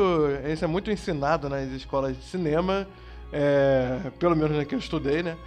isso 0.52 0.64
é 0.64 0.68
muito 0.68 0.90
ensinado 0.90 1.50
nas 1.50 1.70
escolas 1.72 2.16
de 2.16 2.24
cinema, 2.24 2.88
é, 3.32 4.12
pelo 4.18 4.36
menos 4.36 4.58
na 4.58 4.66
que 4.66 4.76
eu 4.76 4.80
estudei, 4.80 5.22
né? 5.22 5.38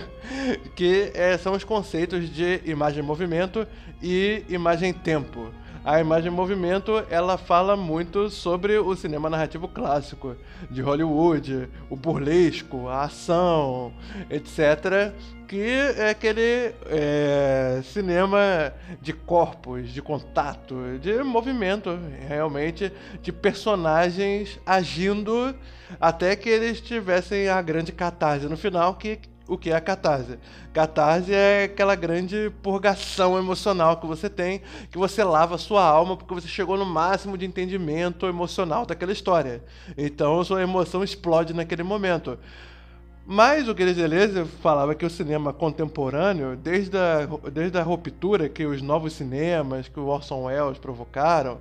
que 0.74 1.10
é, 1.14 1.36
são 1.36 1.54
os 1.54 1.64
conceitos 1.64 2.30
de 2.30 2.60
imagem-movimento 2.64 3.66
e 4.02 4.44
imagem-tempo. 4.48 5.52
A 5.84 6.00
imagem-movimento 6.00 7.04
ela 7.10 7.36
fala 7.36 7.76
muito 7.76 8.30
sobre 8.30 8.78
o 8.78 8.94
cinema 8.94 9.28
narrativo 9.28 9.66
clássico 9.66 10.36
de 10.70 10.80
Hollywood, 10.80 11.68
o 11.90 11.96
burlesco, 11.96 12.86
a 12.88 13.02
ação, 13.02 13.92
etc 14.30 15.12
que 15.52 15.60
é 15.60 16.08
aquele 16.08 16.74
é, 16.86 17.82
cinema 17.84 18.72
de 19.02 19.12
corpos, 19.12 19.90
de 19.90 20.00
contato, 20.00 20.98
de 20.98 21.22
movimento, 21.22 21.90
realmente, 22.26 22.90
de 23.20 23.30
personagens 23.30 24.58
agindo 24.64 25.54
até 26.00 26.34
que 26.36 26.48
eles 26.48 26.80
tivessem 26.80 27.50
a 27.50 27.60
grande 27.60 27.92
catarse 27.92 28.46
no 28.46 28.56
final, 28.56 28.94
que 28.94 29.18
o 29.54 29.58
que 29.58 29.70
é 29.70 29.76
a 29.76 29.80
catarse? 29.80 30.38
Catarse 30.72 31.32
é 31.32 31.64
aquela 31.64 31.94
grande 31.94 32.50
purgação 32.62 33.38
emocional 33.38 33.98
que 33.98 34.06
você 34.06 34.30
tem, 34.30 34.62
que 34.90 34.98
você 34.98 35.22
lava 35.22 35.56
a 35.56 35.58
sua 35.58 35.84
alma 35.84 36.16
porque 36.16 36.34
você 36.34 36.48
chegou 36.48 36.76
no 36.76 36.86
máximo 36.86 37.36
de 37.36 37.44
entendimento 37.44 38.26
emocional 38.26 38.86
daquela 38.86 39.12
história. 39.12 39.62
Então 39.96 40.42
sua 40.44 40.62
emoção 40.62 41.04
explode 41.04 41.52
naquele 41.52 41.82
momento. 41.82 42.38
Mas 43.24 43.68
o 43.68 43.76
Gilles 43.76 43.96
Deleuze 43.96 44.44
falava 44.60 44.94
que 44.94 45.06
o 45.06 45.10
cinema 45.10 45.52
contemporâneo, 45.52 46.56
desde 46.56 46.96
a, 46.96 47.28
desde 47.52 47.78
a 47.78 47.82
ruptura 47.82 48.48
que 48.48 48.66
os 48.66 48.82
novos 48.82 49.12
cinemas, 49.12 49.86
que 49.86 50.00
o 50.00 50.06
Orson 50.06 50.44
Welles 50.44 50.78
provocaram, 50.78 51.58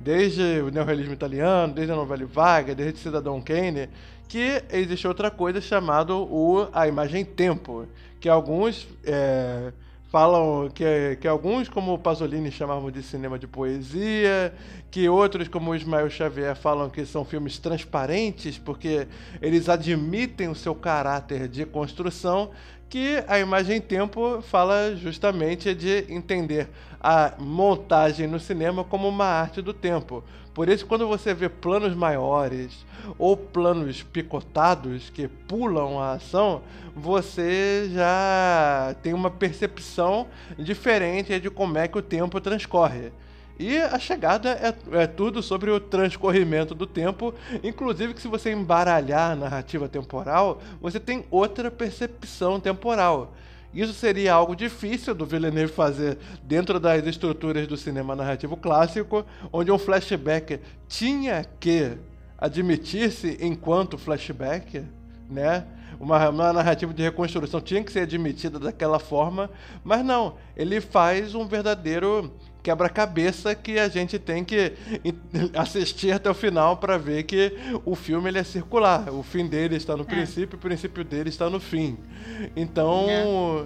desde 0.00 0.60
o 0.62 0.70
neorrealismo 0.70 1.12
italiano, 1.12 1.74
desde 1.74 1.92
a 1.92 1.96
novela 1.96 2.24
vaga, 2.26 2.74
desde 2.74 2.98
Cidadão 2.98 3.40
Kane, 3.40 3.88
que 4.32 4.64
existe 4.72 5.06
outra 5.06 5.30
coisa 5.30 5.60
chamada 5.60 6.14
o, 6.14 6.66
a 6.72 6.88
imagem-tempo, 6.88 7.86
que 8.18 8.30
alguns 8.30 8.88
é, 9.04 9.74
falam 10.08 10.70
que, 10.70 11.18
que 11.20 11.28
alguns, 11.28 11.68
como 11.68 11.92
o 11.92 11.98
Pasolini, 11.98 12.50
chamavam 12.50 12.90
de 12.90 13.02
cinema 13.02 13.38
de 13.38 13.46
poesia, 13.46 14.54
que 14.90 15.06
outros, 15.06 15.48
como 15.48 15.72
o 15.72 15.74
Ismael 15.76 16.08
Xavier, 16.08 16.56
falam 16.56 16.88
que 16.88 17.04
são 17.04 17.26
filmes 17.26 17.58
transparentes, 17.58 18.56
porque 18.56 19.06
eles 19.42 19.68
admitem 19.68 20.48
o 20.48 20.54
seu 20.54 20.74
caráter 20.74 21.46
de 21.46 21.66
construção, 21.66 22.52
que 22.92 23.24
a 23.26 23.38
imagem 23.38 23.80
tempo 23.80 24.42
fala 24.42 24.94
justamente 24.94 25.74
de 25.74 26.04
entender 26.10 26.68
a 27.00 27.32
montagem 27.38 28.26
no 28.26 28.38
cinema 28.38 28.84
como 28.84 29.08
uma 29.08 29.24
arte 29.24 29.62
do 29.62 29.72
tempo. 29.72 30.22
Por 30.52 30.68
isso, 30.68 30.84
quando 30.84 31.08
você 31.08 31.32
vê 31.32 31.48
planos 31.48 31.94
maiores 31.94 32.84
ou 33.18 33.34
planos 33.34 34.02
picotados 34.02 35.08
que 35.08 35.26
pulam 35.26 35.98
a 35.98 36.12
ação, 36.12 36.60
você 36.94 37.88
já 37.94 38.94
tem 39.02 39.14
uma 39.14 39.30
percepção 39.30 40.26
diferente 40.58 41.40
de 41.40 41.48
como 41.48 41.78
é 41.78 41.88
que 41.88 41.96
o 41.96 42.02
tempo 42.02 42.42
transcorre. 42.42 43.10
E 43.58 43.78
a 43.78 43.98
chegada 43.98 44.50
é, 44.50 45.02
é, 45.02 45.06
tudo 45.06 45.42
sobre 45.42 45.70
o 45.70 45.78
transcorrimento 45.78 46.74
do 46.74 46.86
tempo, 46.86 47.34
inclusive 47.62 48.14
que 48.14 48.20
se 48.20 48.28
você 48.28 48.52
embaralhar 48.52 49.32
a 49.32 49.36
narrativa 49.36 49.88
temporal, 49.88 50.60
você 50.80 50.98
tem 50.98 51.24
outra 51.30 51.70
percepção 51.70 52.58
temporal. 52.58 53.34
Isso 53.74 53.94
seria 53.94 54.34
algo 54.34 54.54
difícil 54.54 55.14
do 55.14 55.24
Villeneuve 55.24 55.72
fazer 55.72 56.18
dentro 56.42 56.78
das 56.78 57.06
estruturas 57.06 57.66
do 57.66 57.76
cinema 57.76 58.14
narrativo 58.14 58.56
clássico, 58.56 59.24
onde 59.50 59.70
um 59.70 59.78
flashback 59.78 60.60
tinha 60.88 61.44
que 61.58 61.96
admitir-se 62.36 63.38
enquanto 63.40 63.96
flashback, 63.96 64.84
né? 65.30 65.64
Uma, 65.98 66.28
uma, 66.28 66.52
narrativa 66.52 66.92
de 66.92 67.02
reconstrução 67.02 67.60
tinha 67.60 67.82
que 67.82 67.92
ser 67.92 68.00
admitida 68.00 68.58
daquela 68.58 68.98
forma, 68.98 69.48
mas 69.84 70.04
não, 70.04 70.34
ele 70.56 70.80
faz 70.80 71.34
um 71.34 71.46
verdadeiro 71.46 72.32
quebra-cabeça 72.62 73.54
que 73.54 73.78
a 73.78 73.88
gente 73.88 74.18
tem 74.18 74.44
que 74.44 74.72
assistir 75.54 76.12
até 76.12 76.30
o 76.30 76.34
final 76.34 76.76
para 76.76 76.96
ver 76.96 77.24
que 77.24 77.52
o 77.84 77.94
filme 77.94 78.28
ele 78.28 78.38
é 78.38 78.44
circular. 78.44 79.08
O 79.12 79.22
fim 79.22 79.46
dele 79.46 79.76
está 79.76 79.96
no 79.96 80.02
é. 80.02 80.06
princípio, 80.06 80.56
o 80.56 80.60
princípio 80.60 81.04
dele 81.04 81.28
está 81.28 81.50
no 81.50 81.58
fim. 81.58 81.98
Então, 82.56 83.06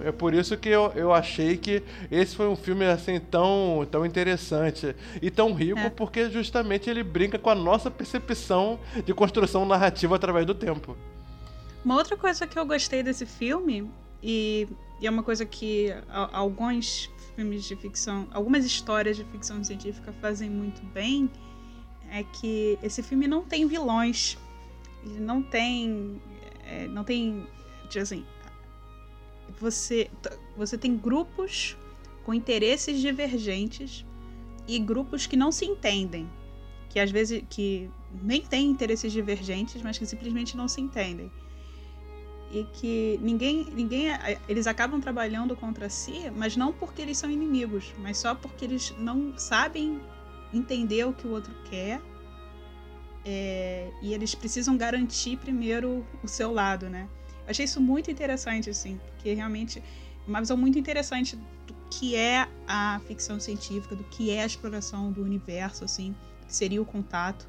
é, 0.04 0.08
é 0.08 0.12
por 0.12 0.34
isso 0.34 0.56
que 0.56 0.68
eu, 0.68 0.92
eu 0.94 1.12
achei 1.12 1.56
que 1.56 1.82
esse 2.10 2.34
foi 2.34 2.48
um 2.48 2.56
filme 2.56 2.84
assim 2.86 3.20
tão, 3.20 3.86
tão 3.90 4.04
interessante 4.04 4.94
e 5.20 5.30
tão 5.30 5.52
rico, 5.52 5.78
é. 5.78 5.90
porque 5.90 6.30
justamente 6.30 6.88
ele 6.88 7.02
brinca 7.02 7.38
com 7.38 7.50
a 7.50 7.54
nossa 7.54 7.90
percepção 7.90 8.78
de 9.04 9.12
construção 9.12 9.66
narrativa 9.66 10.16
através 10.16 10.46
do 10.46 10.54
tempo. 10.54 10.96
Uma 11.84 11.96
outra 11.96 12.16
coisa 12.16 12.46
que 12.46 12.58
eu 12.58 12.66
gostei 12.66 13.02
desse 13.02 13.24
filme, 13.24 13.88
e, 14.22 14.68
e 15.00 15.06
é 15.06 15.10
uma 15.10 15.22
coisa 15.22 15.44
que 15.44 15.88
alguns 16.32 17.10
filmes 17.34 17.64
de 17.64 17.76
ficção, 17.76 18.26
algumas 18.32 18.64
histórias 18.64 19.16
de 19.16 19.24
ficção 19.24 19.62
científica 19.62 20.12
fazem 20.20 20.48
muito 20.48 20.82
bem, 20.86 21.30
é 22.10 22.22
que 22.22 22.78
esse 22.82 23.02
filme 23.02 23.26
não 23.26 23.44
tem 23.44 23.66
vilões. 23.66 24.38
Ele 25.04 25.20
não 25.20 25.42
tem. 25.42 26.20
É, 26.64 26.86
não 26.88 27.04
tem. 27.04 27.46
Tipo 27.88 28.02
assim. 28.02 28.24
Você, 29.58 30.10
você 30.56 30.76
tem 30.76 30.96
grupos 30.96 31.76
com 32.24 32.34
interesses 32.34 33.00
divergentes 33.00 34.04
e 34.66 34.78
grupos 34.78 35.26
que 35.26 35.36
não 35.36 35.50
se 35.52 35.64
entendem. 35.64 36.28
Que 36.88 36.98
às 36.98 37.10
vezes. 37.10 37.42
que 37.48 37.90
nem 38.22 38.40
têm 38.40 38.70
interesses 38.70 39.12
divergentes, 39.12 39.82
mas 39.82 39.98
que 39.98 40.06
simplesmente 40.06 40.56
não 40.56 40.68
se 40.68 40.80
entendem. 40.80 41.30
E 42.50 42.64
que 42.64 43.18
ninguém, 43.22 43.66
ninguém, 43.72 44.08
eles 44.48 44.66
acabam 44.66 45.00
trabalhando 45.00 45.56
contra 45.56 45.88
si, 45.88 46.30
mas 46.34 46.56
não 46.56 46.72
porque 46.72 47.02
eles 47.02 47.18
são 47.18 47.30
inimigos, 47.30 47.92
mas 47.98 48.18
só 48.18 48.34
porque 48.34 48.64
eles 48.64 48.94
não 48.98 49.36
sabem 49.36 50.00
entender 50.52 51.04
o 51.04 51.12
que 51.12 51.26
o 51.26 51.30
outro 51.30 51.52
quer 51.68 52.00
é, 53.24 53.90
e 54.00 54.14
eles 54.14 54.34
precisam 54.36 54.76
garantir 54.76 55.36
primeiro 55.36 56.06
o 56.22 56.28
seu 56.28 56.52
lado, 56.52 56.88
né? 56.88 57.08
Eu 57.44 57.50
achei 57.50 57.64
isso 57.64 57.80
muito 57.80 58.08
interessante, 58.08 58.70
assim, 58.70 59.00
porque 59.08 59.34
realmente 59.34 59.80
é 59.80 60.28
uma 60.28 60.40
visão 60.40 60.56
muito 60.56 60.78
interessante 60.78 61.34
do 61.34 61.74
que 61.90 62.14
é 62.14 62.46
a 62.68 63.00
ficção 63.06 63.40
científica, 63.40 63.96
do 63.96 64.04
que 64.04 64.30
é 64.30 64.42
a 64.42 64.46
exploração 64.46 65.10
do 65.10 65.22
universo, 65.22 65.84
assim, 65.84 66.14
que 66.46 66.54
seria 66.54 66.80
o 66.80 66.84
contato. 66.84 67.48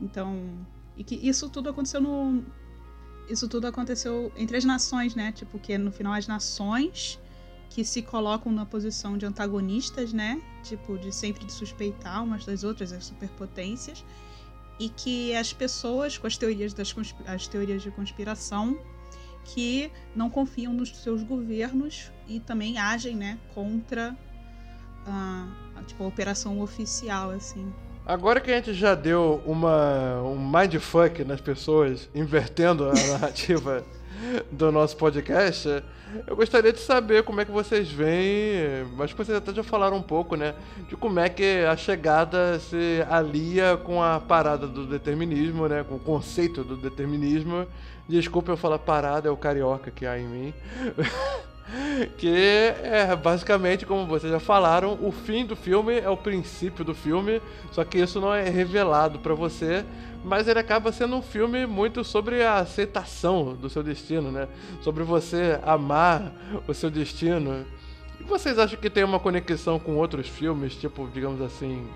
Então, 0.00 0.64
e 0.96 1.02
que 1.02 1.16
isso 1.16 1.48
tudo 1.48 1.68
aconteceu 1.70 2.00
no, 2.00 2.44
isso 3.30 3.48
tudo 3.48 3.66
aconteceu 3.66 4.32
entre 4.36 4.56
as 4.56 4.64
nações, 4.64 5.14
né? 5.14 5.32
Tipo, 5.32 5.58
que 5.58 5.76
no 5.78 5.92
final 5.92 6.12
as 6.12 6.26
nações 6.26 7.18
que 7.70 7.84
se 7.84 8.02
colocam 8.02 8.50
na 8.50 8.66
posição 8.66 9.16
de 9.16 9.24
antagonistas, 9.24 10.12
né? 10.12 10.42
Tipo, 10.64 10.98
de 10.98 11.14
sempre 11.14 11.44
de 11.44 11.52
suspeitar 11.52 12.22
umas 12.24 12.44
das 12.44 12.64
outras, 12.64 12.92
as 12.92 13.06
superpotências, 13.06 14.04
e 14.78 14.88
que 14.88 15.34
as 15.36 15.52
pessoas 15.52 16.18
com 16.18 16.26
as 16.26 16.36
teorias 16.36 16.74
das 16.74 16.94
as 17.26 17.46
teorias 17.46 17.82
de 17.82 17.90
conspiração 17.92 18.76
que 19.44 19.90
não 20.14 20.28
confiam 20.28 20.72
nos 20.72 20.94
seus 20.96 21.22
governos 21.22 22.10
e 22.26 22.40
também 22.40 22.78
agem, 22.78 23.14
né, 23.14 23.38
contra 23.54 24.16
a, 25.06 25.48
a 25.76 25.82
tipo 25.84 26.02
a 26.02 26.06
operação 26.06 26.60
oficial 26.60 27.30
assim. 27.30 27.72
Agora 28.10 28.40
que 28.40 28.50
a 28.50 28.56
gente 28.56 28.74
já 28.74 28.96
deu 28.96 29.40
uma, 29.46 30.20
um 30.22 30.36
mindfuck 30.36 31.22
nas 31.22 31.40
pessoas, 31.40 32.08
invertendo 32.12 32.88
a 32.88 32.92
narrativa 33.06 33.84
do 34.50 34.72
nosso 34.72 34.96
podcast, 34.96 35.80
eu 36.26 36.34
gostaria 36.34 36.72
de 36.72 36.80
saber 36.80 37.22
como 37.22 37.40
é 37.40 37.44
que 37.44 37.52
vocês 37.52 37.88
veem, 37.88 38.84
mas 38.96 39.12
vocês 39.12 39.38
até 39.38 39.54
já 39.54 39.62
falaram 39.62 39.96
um 39.96 40.02
pouco, 40.02 40.34
né, 40.34 40.56
de 40.88 40.96
como 40.96 41.20
é 41.20 41.28
que 41.28 41.64
a 41.64 41.76
chegada 41.76 42.58
se 42.58 43.00
alia 43.08 43.76
com 43.76 44.02
a 44.02 44.18
parada 44.18 44.66
do 44.66 44.86
determinismo, 44.86 45.68
né, 45.68 45.84
com 45.88 45.94
o 45.94 46.00
conceito 46.00 46.64
do 46.64 46.76
determinismo. 46.76 47.64
Desculpa 48.08 48.50
eu 48.50 48.56
falar 48.56 48.80
parada, 48.80 49.28
é 49.28 49.30
o 49.30 49.36
carioca 49.36 49.88
que 49.88 50.04
há 50.04 50.18
em 50.18 50.26
mim. 50.26 50.54
que 52.18 52.28
é 52.28 53.14
basicamente, 53.16 53.86
como 53.86 54.06
vocês 54.06 54.32
já 54.32 54.40
falaram, 54.40 54.98
o 55.00 55.12
fim 55.12 55.44
do 55.44 55.54
filme 55.54 55.98
é 55.98 56.08
o 56.08 56.16
princípio 56.16 56.84
do 56.84 56.94
filme, 56.94 57.40
só 57.70 57.84
que 57.84 57.98
isso 57.98 58.20
não 58.20 58.34
é 58.34 58.48
revelado 58.48 59.18
para 59.18 59.34
você, 59.34 59.84
mas 60.24 60.48
ele 60.48 60.58
acaba 60.58 60.92
sendo 60.92 61.16
um 61.16 61.22
filme 61.22 61.66
muito 61.66 62.04
sobre 62.04 62.42
a 62.42 62.56
aceitação 62.56 63.54
do 63.54 63.70
seu 63.70 63.82
destino, 63.82 64.30
né? 64.30 64.48
Sobre 64.82 65.02
você 65.02 65.58
amar 65.62 66.32
o 66.68 66.74
seu 66.74 66.90
destino. 66.90 67.64
E 68.18 68.24
vocês 68.24 68.58
acham 68.58 68.78
que 68.78 68.90
tem 68.90 69.02
uma 69.02 69.18
conexão 69.18 69.78
com 69.78 69.96
outros 69.96 70.28
filmes, 70.28 70.74
tipo, 70.74 71.08
digamos 71.12 71.40
assim, 71.40 71.86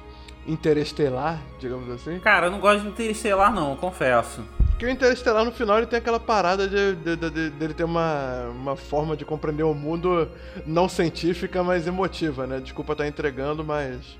Interestelar, 0.46 1.40
digamos 1.58 1.90
assim? 1.90 2.18
Cara, 2.20 2.46
eu 2.46 2.50
não 2.50 2.60
gosto 2.60 2.82
de 2.82 2.88
Interestelar 2.88 3.52
não, 3.52 3.76
confesso. 3.76 4.42
Porque 4.74 4.86
o 4.86 4.90
Interestelar 4.90 5.44
no 5.44 5.52
final 5.52 5.78
ele 5.78 5.86
tem 5.86 6.00
aquela 6.00 6.18
parada 6.18 6.66
de, 6.66 6.96
de, 6.96 7.16
de, 7.16 7.50
de, 7.50 7.64
ele 7.64 7.74
ter 7.74 7.84
uma, 7.84 8.48
uma 8.48 8.76
forma 8.76 9.16
de 9.16 9.24
compreender 9.24 9.62
o 9.62 9.72
mundo 9.72 10.28
não 10.66 10.88
científica, 10.88 11.62
mas 11.62 11.86
emotiva, 11.86 12.44
né? 12.44 12.58
Desculpa 12.58 12.92
estar 12.92 13.06
entregando, 13.06 13.64
mas 13.64 14.18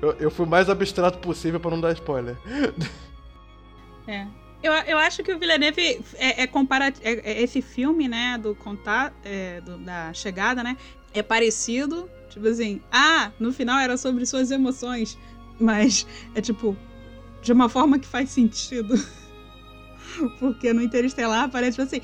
eu, 0.00 0.16
eu 0.18 0.30
fui 0.30 0.46
o 0.46 0.48
mais 0.48 0.70
abstrato 0.70 1.18
possível 1.18 1.60
para 1.60 1.72
não 1.72 1.80
dar 1.82 1.92
spoiler. 1.92 2.34
É. 4.08 4.26
Eu, 4.62 4.72
eu 4.72 4.98
acho 4.98 5.22
que 5.22 5.32
o 5.32 5.38
Villeneuve 5.38 6.02
é, 6.14 6.42
é. 6.42 6.44
É, 6.44 7.32
é, 7.32 7.42
esse 7.42 7.60
filme, 7.60 8.08
né, 8.08 8.38
do 8.38 8.54
contato, 8.54 9.14
é, 9.22 9.60
do, 9.60 9.76
da 9.78 10.12
chegada, 10.14 10.62
né, 10.62 10.78
é 11.12 11.22
parecido. 11.22 12.08
Tipo 12.30 12.48
assim, 12.48 12.80
ah, 12.90 13.30
no 13.38 13.52
final 13.52 13.78
era 13.78 13.98
sobre 13.98 14.24
suas 14.24 14.50
emoções, 14.50 15.18
mas 15.60 16.06
é 16.34 16.40
tipo 16.40 16.74
de 17.42 17.52
uma 17.52 17.68
forma 17.68 17.98
que 17.98 18.06
faz 18.06 18.30
sentido. 18.30 18.94
Porque 20.38 20.72
no 20.72 20.82
Interestelar 20.82 21.50
parece 21.50 21.72
tipo 21.72 21.82
assim, 21.82 22.00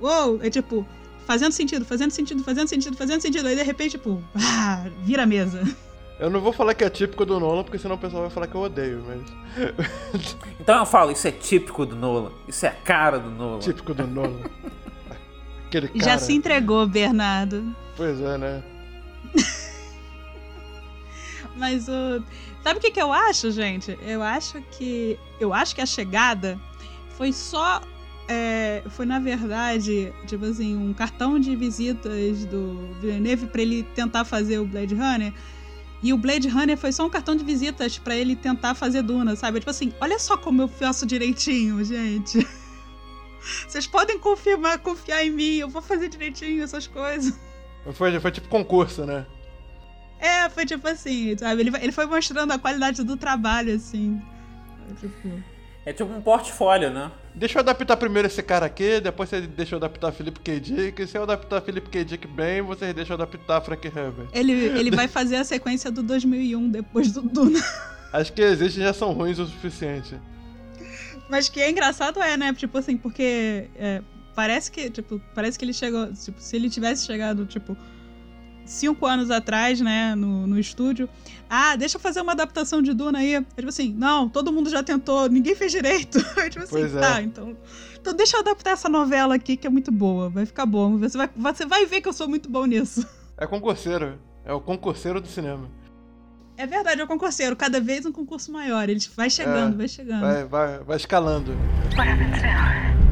uou, 0.00 0.32
wow, 0.32 0.40
é 0.42 0.50
tipo, 0.50 0.86
fazendo 1.26 1.52
sentido, 1.52 1.84
fazendo 1.84 2.10
sentido, 2.10 2.42
fazendo 2.42 2.68
sentido, 2.68 2.96
fazendo 2.96 3.20
sentido. 3.20 3.46
Aí 3.48 3.54
de 3.54 3.62
repente, 3.62 3.92
tipo, 3.92 4.22
ah, 4.34 4.86
vira 5.02 5.24
a 5.24 5.26
mesa. 5.26 5.62
Eu 6.18 6.28
não 6.28 6.40
vou 6.40 6.52
falar 6.52 6.74
que 6.74 6.82
é 6.82 6.90
típico 6.90 7.24
do 7.24 7.38
Nolan, 7.38 7.62
porque 7.62 7.78
senão 7.78 7.94
o 7.94 7.98
pessoal 7.98 8.22
vai 8.22 8.30
falar 8.30 8.48
que 8.48 8.54
eu 8.56 8.60
odeio, 8.60 9.04
mas. 9.06 9.22
então 10.58 10.76
eu 10.80 10.84
falo, 10.84 11.12
isso 11.12 11.28
é 11.28 11.30
típico 11.30 11.86
do 11.86 11.94
Nolan. 11.94 12.32
Isso 12.48 12.66
é 12.66 12.70
a 12.70 12.72
cara 12.72 13.20
do 13.20 13.30
Nolan. 13.30 13.60
Típico 13.60 13.94
do 13.94 14.04
Nolan. 14.04 14.40
Aquele 15.64 15.86
cara. 15.86 16.04
Já 16.04 16.18
se 16.18 16.32
entregou, 16.32 16.88
Bernardo. 16.88 17.72
Pois 17.96 18.20
é, 18.20 18.36
né? 18.36 18.64
mas 21.54 21.86
o. 21.88 22.20
Sabe 22.64 22.80
o 22.80 22.82
que, 22.82 22.90
que 22.90 23.00
eu 23.00 23.12
acho, 23.12 23.52
gente? 23.52 23.96
Eu 24.02 24.20
acho 24.20 24.60
que. 24.72 25.16
Eu 25.38 25.54
acho 25.54 25.72
que 25.72 25.80
a 25.80 25.86
chegada 25.86 26.58
foi 27.18 27.32
só. 27.32 27.82
É, 28.30 28.82
foi 28.90 29.06
na 29.06 29.18
verdade, 29.18 30.12
tipo 30.26 30.44
assim, 30.44 30.76
um 30.76 30.92
cartão 30.92 31.40
de 31.40 31.56
visitas 31.56 32.44
do 32.44 32.94
Villeneuve 33.00 33.46
para 33.46 33.62
ele 33.62 33.82
tentar 33.94 34.24
fazer 34.24 34.58
o 34.58 34.66
Blade 34.66 34.94
Runner. 34.94 35.32
E 36.02 36.12
o 36.12 36.18
Blade 36.18 36.46
Runner 36.46 36.76
foi 36.76 36.92
só 36.92 37.06
um 37.06 37.10
cartão 37.10 37.34
de 37.34 37.42
visitas 37.42 37.98
para 37.98 38.14
ele 38.14 38.36
tentar 38.36 38.74
fazer 38.74 39.02
Duna, 39.02 39.34
sabe? 39.34 39.58
Tipo 39.58 39.70
assim, 39.70 39.92
olha 40.00 40.18
só 40.18 40.36
como 40.36 40.62
eu 40.62 40.68
faço 40.68 41.04
direitinho, 41.06 41.82
gente. 41.84 42.46
Vocês 43.66 43.86
podem 43.86 44.18
confirmar, 44.18 44.78
confiar 44.78 45.24
em 45.24 45.30
mim, 45.30 45.56
eu 45.56 45.68
vou 45.68 45.82
fazer 45.82 46.08
direitinho 46.08 46.62
essas 46.62 46.86
coisas. 46.86 47.34
Foi, 47.94 48.20
foi 48.20 48.30
tipo 48.30 48.48
concurso, 48.48 49.06
né? 49.06 49.26
É, 50.20 50.48
foi 50.50 50.66
tipo 50.66 50.86
assim, 50.86 51.36
sabe? 51.36 51.62
Ele, 51.62 51.72
ele 51.80 51.92
foi 51.92 52.04
mostrando 52.04 52.52
a 52.52 52.58
qualidade 52.58 53.02
do 53.02 53.16
trabalho, 53.16 53.74
assim. 53.74 54.20
Tipo... 55.00 55.57
É 55.88 55.92
tipo 55.94 56.12
um 56.12 56.20
portfólio, 56.20 56.90
né? 56.90 57.10
Deixa 57.34 57.56
eu 57.56 57.60
adaptar 57.60 57.96
primeiro 57.96 58.28
esse 58.28 58.42
cara 58.42 58.66
aqui, 58.66 59.00
depois 59.00 59.30
você 59.30 59.40
deixa 59.40 59.74
eu 59.74 59.78
adaptar 59.78 60.12
Felipe 60.12 60.38
K. 60.38 60.60
Dick. 60.60 61.06
Se 61.06 61.16
eu 61.16 61.22
adaptar 61.22 61.62
Felipe 61.62 61.88
K. 61.88 62.04
Dick 62.04 62.26
bem, 62.26 62.60
vocês 62.60 62.94
deixam 62.94 63.16
eu 63.16 63.22
adaptar 63.22 63.62
Frank 63.62 63.86
Herbert. 63.86 64.28
Ele, 64.34 64.52
ele 64.52 64.90
vai 64.90 65.08
fazer 65.08 65.36
a 65.36 65.44
sequência 65.44 65.90
do 65.90 66.02
2001 66.02 66.68
depois 66.68 67.10
do 67.10 67.22
Duna. 67.22 67.58
As 68.12 68.28
que 68.28 68.42
existem 68.42 68.84
já 68.84 68.92
são 68.92 69.14
ruins 69.14 69.38
o 69.38 69.46
suficiente. 69.46 70.14
Mas 71.30 71.48
que 71.48 71.58
é 71.58 71.70
engraçado 71.70 72.20
é, 72.20 72.36
né? 72.36 72.52
Tipo 72.52 72.76
assim, 72.76 72.98
porque 72.98 73.70
é, 73.74 74.02
parece 74.34 74.70
que, 74.70 74.90
tipo, 74.90 75.18
parece 75.34 75.58
que 75.58 75.64
ele 75.64 75.72
chegou, 75.72 76.12
tipo, 76.12 76.38
se 76.38 76.54
ele 76.54 76.68
tivesse 76.68 77.06
chegado, 77.06 77.46
tipo, 77.46 77.74
cinco 78.68 79.06
anos 79.06 79.30
atrás, 79.30 79.80
né, 79.80 80.14
no, 80.14 80.46
no 80.46 80.58
estúdio. 80.58 81.08
Ah, 81.50 81.74
deixa 81.76 81.96
eu 81.96 82.00
fazer 82.00 82.20
uma 82.20 82.32
adaptação 82.32 82.82
de 82.82 82.92
Duna 82.92 83.18
aí. 83.18 83.34
É 83.34 83.40
tipo 83.40 83.68
assim, 83.68 83.94
não, 83.96 84.28
todo 84.28 84.52
mundo 84.52 84.68
já 84.68 84.82
tentou, 84.82 85.28
ninguém 85.28 85.54
fez 85.54 85.72
direito. 85.72 86.18
É 86.38 86.50
tipo 86.50 86.64
assim, 86.64 86.72
pois 86.72 86.94
é. 86.94 87.00
tá, 87.00 87.22
então. 87.22 87.56
Então 88.00 88.14
deixa 88.14 88.36
eu 88.36 88.40
adaptar 88.40 88.70
essa 88.70 88.88
novela 88.88 89.34
aqui 89.34 89.56
que 89.56 89.66
é 89.66 89.70
muito 89.70 89.90
boa. 89.90 90.28
Vai 90.28 90.46
ficar 90.46 90.66
bom. 90.66 90.98
Você 90.98 91.18
vai, 91.18 91.28
você 91.34 91.66
vai 91.66 91.84
ver 91.84 92.00
que 92.00 92.08
eu 92.08 92.12
sou 92.12 92.28
muito 92.28 92.48
bom 92.48 92.64
nisso. 92.66 93.06
É 93.40 93.46
concurseiro. 93.46 94.18
É 94.44 94.52
o 94.52 94.60
concurseiro 94.60 95.20
do 95.20 95.28
cinema. 95.28 95.68
É 96.56 96.66
verdade, 96.66 97.00
é 97.00 97.04
o 97.04 97.06
concurseiro. 97.06 97.54
Cada 97.54 97.80
vez 97.80 98.04
um 98.04 98.10
concurso 98.10 98.50
maior. 98.50 98.88
Ele 98.88 98.98
vai 99.14 99.30
chegando, 99.30 99.74
é, 99.74 99.76
vai 99.76 99.86
chegando. 99.86 100.20
Vai, 100.22 100.44
vai, 100.44 100.78
vai 100.80 100.96
escalando. 100.96 101.52
What 101.96 102.08
happens 102.08 102.42
now? 102.42 103.07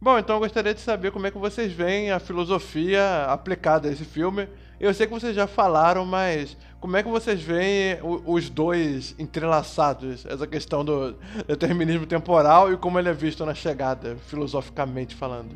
Bom, 0.00 0.18
então 0.18 0.36
eu 0.36 0.40
gostaria 0.40 0.72
de 0.72 0.80
saber 0.80 1.10
como 1.12 1.26
é 1.26 1.30
que 1.30 1.38
vocês 1.38 1.72
veem 1.72 2.10
a 2.10 2.18
filosofia 2.18 3.24
aplicada 3.24 3.88
a 3.88 3.92
esse 3.92 4.04
filme. 4.04 4.48
Eu 4.78 4.94
sei 4.94 5.06
que 5.06 5.12
vocês 5.12 5.36
já 5.36 5.46
falaram, 5.46 6.06
mas 6.06 6.56
como 6.80 6.96
é 6.96 7.02
que 7.02 7.08
vocês 7.08 7.42
veem 7.42 7.98
os 8.02 8.48
dois 8.48 9.14
entrelaçados? 9.18 10.24
Essa 10.24 10.46
questão 10.46 10.82
do 10.82 11.14
determinismo 11.46 12.06
temporal 12.06 12.72
e 12.72 12.78
como 12.78 12.98
ele 12.98 13.10
é 13.10 13.12
visto 13.12 13.44
na 13.44 13.54
chegada, 13.54 14.16
filosoficamente 14.16 15.14
falando. 15.14 15.54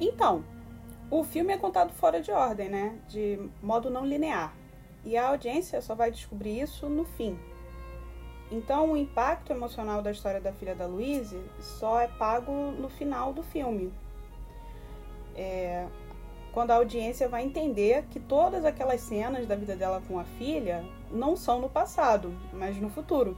Então, 0.00 0.44
o 1.08 1.22
filme 1.22 1.52
é 1.52 1.56
contado 1.56 1.92
fora 1.92 2.20
de 2.20 2.32
ordem, 2.32 2.68
né? 2.68 2.96
De 3.08 3.38
modo 3.62 3.88
não 3.88 4.04
linear. 4.04 4.52
E 5.04 5.16
a 5.16 5.28
audiência 5.28 5.80
só 5.80 5.94
vai 5.94 6.10
descobrir 6.10 6.60
isso 6.60 6.88
no 6.88 7.04
fim, 7.04 7.38
então, 8.50 8.92
o 8.92 8.96
impacto 8.96 9.52
emocional 9.52 10.00
da 10.00 10.10
história 10.10 10.40
da 10.40 10.52
filha 10.52 10.74
da 10.74 10.86
Louise 10.86 11.38
só 11.60 12.00
é 12.00 12.08
pago 12.08 12.52
no 12.52 12.88
final 12.88 13.32
do 13.32 13.42
filme. 13.42 13.92
É, 15.34 15.86
quando 16.52 16.70
a 16.70 16.76
audiência 16.76 17.28
vai 17.28 17.44
entender 17.44 18.06
que 18.10 18.18
todas 18.18 18.64
aquelas 18.64 19.02
cenas 19.02 19.46
da 19.46 19.54
vida 19.54 19.76
dela 19.76 20.02
com 20.08 20.18
a 20.18 20.24
filha 20.24 20.84
não 21.10 21.36
são 21.36 21.60
no 21.60 21.68
passado, 21.68 22.34
mas 22.52 22.76
no 22.78 22.88
futuro. 22.88 23.36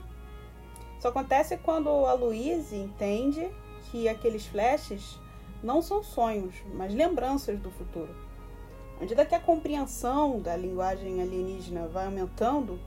Isso 0.97 1.09
acontece 1.09 1.57
quando 1.57 1.89
a 1.89 2.13
Louise 2.13 2.77
entende 2.77 3.51
que 3.91 4.09
aqueles 4.09 4.47
flashes 4.47 5.19
não 5.63 5.83
são 5.83 6.03
sonhos, 6.03 6.55
mas 6.75 6.95
lembranças 6.95 7.59
do 7.59 7.71
futuro. 7.71 8.15
À 8.97 9.01
medida 9.01 9.27
que 9.27 9.35
a 9.35 9.41
compreensão 9.41 10.39
da 10.39 10.57
linguagem 10.57 11.21
alienígena 11.21 11.89
vai 11.89 12.07
aumentando, 12.07 12.79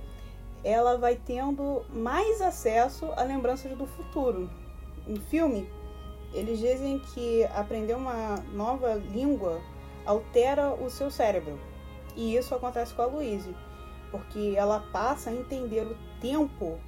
ela 0.63 0.97
vai 0.97 1.15
tendo 1.15 1.83
mais 1.89 2.41
acesso 2.41 3.11
a 3.17 3.23
lembranças 3.23 3.75
do 3.77 3.85
futuro. 3.85 4.49
No 5.05 5.19
filme, 5.21 5.69
eles 6.33 6.59
dizem 6.59 6.99
que 6.99 7.43
aprender 7.53 7.95
uma 7.95 8.37
nova 8.53 8.93
língua 8.93 9.61
altera 10.05 10.73
o 10.73 10.89
seu 10.89 11.11
cérebro. 11.11 11.59
E 12.15 12.35
isso 12.35 12.55
acontece 12.55 12.93
com 12.93 13.01
a 13.01 13.05
Louise, 13.05 13.55
porque 14.11 14.53
ela 14.55 14.79
passa 14.91 15.29
a 15.29 15.33
entender 15.33 15.81
o 15.81 15.97
tempo 16.21 16.79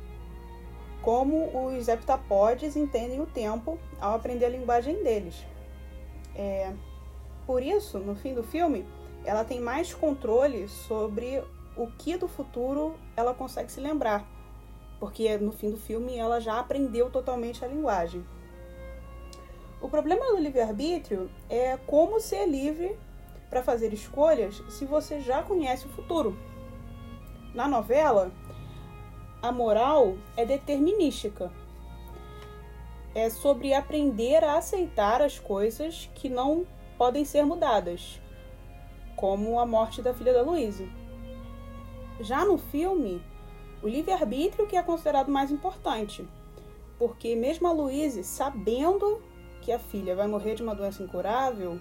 como 1.01 1.67
os 1.67 1.87
heptapodes 1.87 2.75
entendem 2.75 3.21
o 3.21 3.27
tempo 3.27 3.77
ao 3.99 4.15
aprender 4.15 4.45
a 4.45 4.49
linguagem 4.49 5.03
deles. 5.03 5.45
É, 6.35 6.73
por 7.45 7.61
isso, 7.61 7.99
no 7.99 8.15
fim 8.15 8.33
do 8.33 8.43
filme, 8.43 8.85
ela 9.23 9.43
tem 9.43 9.59
mais 9.59 9.93
controle 9.93 10.67
sobre 10.67 11.43
o 11.77 11.87
que 11.87 12.17
do 12.17 12.27
futuro 12.27 12.95
ela 13.15 13.33
consegue 13.33 13.71
se 13.71 13.79
lembrar, 13.79 14.25
porque 14.99 15.37
no 15.37 15.51
fim 15.51 15.71
do 15.71 15.77
filme 15.77 16.17
ela 16.17 16.39
já 16.39 16.59
aprendeu 16.59 17.09
totalmente 17.09 17.63
a 17.63 17.67
linguagem. 17.67 18.25
O 19.81 19.89
problema 19.89 20.25
do 20.27 20.37
livre-arbítrio 20.37 21.29
é 21.49 21.77
como 21.77 22.19
ser 22.19 22.47
livre 22.47 22.97
para 23.49 23.61
fazer 23.61 23.93
escolhas 23.93 24.55
se 24.69 24.85
você 24.85 25.19
já 25.19 25.43
conhece 25.43 25.85
o 25.85 25.89
futuro. 25.89 26.37
Na 27.53 27.67
novela, 27.67 28.31
a 29.41 29.51
moral 29.51 30.17
é 30.35 30.45
determinística. 30.45 31.51
É 33.13 33.29
sobre 33.29 33.73
aprender 33.73 34.43
a 34.43 34.57
aceitar 34.57 35.21
as 35.21 35.39
coisas 35.39 36.09
que 36.15 36.27
não 36.27 36.65
podem 36.97 37.23
ser 37.23 37.45
mudadas, 37.45 38.19
como 39.15 39.59
a 39.59 39.65
morte 39.65 40.01
da 40.01 40.13
filha 40.13 40.33
da 40.33 40.41
Louise. 40.41 40.89
Já 42.19 42.45
no 42.45 42.57
filme, 42.57 43.21
o 43.81 43.87
livre-arbítrio 43.87 44.67
que 44.67 44.75
é 44.75 44.81
considerado 44.81 45.29
mais 45.29 45.51
importante, 45.51 46.27
porque 46.97 47.35
mesmo 47.35 47.67
a 47.67 47.71
Louise, 47.71 48.23
sabendo 48.23 49.21
que 49.61 49.71
a 49.71 49.79
filha 49.79 50.15
vai 50.15 50.27
morrer 50.27 50.55
de 50.55 50.63
uma 50.63 50.75
doença 50.75 51.03
incurável, 51.03 51.79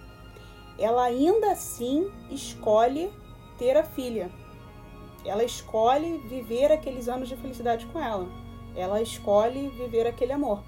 ela 0.77 1.03
ainda 1.03 1.51
assim 1.51 2.11
escolhe 2.29 3.11
ter 3.57 3.77
a 3.77 3.83
filha. 3.83 4.29
Ela 5.23 5.43
escolhe 5.43 6.17
viver 6.27 6.71
aqueles 6.71 7.07
anos 7.07 7.29
de 7.29 7.35
felicidade 7.37 7.85
com 7.87 7.99
ela. 7.99 8.27
Ela 8.75 9.01
escolhe 9.01 9.69
viver 9.69 10.05
aquele 10.05 10.33
amor. 10.33 10.61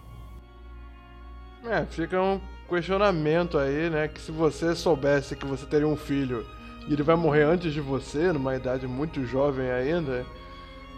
É, 1.63 1.85
fica 1.85 2.21
um 2.21 2.39
questionamento 2.69 3.57
aí, 3.57 3.89
né? 3.89 4.07
Que 4.07 4.21
se 4.21 4.31
você 4.31 4.73
soubesse 4.75 5.35
que 5.35 5.45
você 5.45 5.65
teria 5.65 5.87
um 5.87 5.97
filho 5.97 6.45
e 6.87 6.93
ele 6.93 7.03
vai 7.03 7.15
morrer 7.15 7.43
antes 7.43 7.73
de 7.73 7.81
você, 7.81 8.31
numa 8.31 8.55
idade 8.55 8.87
muito 8.87 9.25
jovem 9.25 9.69
ainda, 9.69 10.25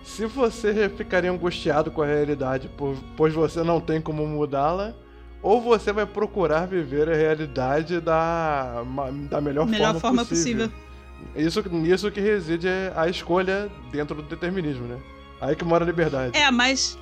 se 0.03 0.25
você 0.25 0.89
ficaria 0.89 1.31
angustiado 1.31 1.91
com 1.91 2.01
a 2.01 2.05
realidade, 2.05 2.69
pois 3.17 3.33
você 3.33 3.63
não 3.63 3.81
tem 3.81 3.99
como 3.99 4.25
mudá-la, 4.25 4.93
ou 5.41 5.61
você 5.61 5.91
vai 5.91 6.05
procurar 6.05 6.67
viver 6.67 7.09
a 7.09 7.15
realidade 7.15 7.99
da, 7.99 8.83
da 9.29 9.41
melhor, 9.41 9.65
melhor 9.65 9.93
forma, 9.93 9.99
forma 9.99 10.25
possível. 10.25 10.69
possível. 10.69 10.89
Isso, 11.35 11.69
nisso 11.69 12.11
que 12.11 12.19
reside 12.19 12.67
a 12.95 13.07
escolha 13.07 13.69
dentro 13.91 14.15
do 14.15 14.23
determinismo, 14.23 14.85
né? 14.85 14.99
Aí 15.41 15.55
que 15.55 15.63
mora 15.63 15.83
a 15.83 15.87
liberdade. 15.87 16.37
É, 16.37 16.49
mas, 16.51 16.97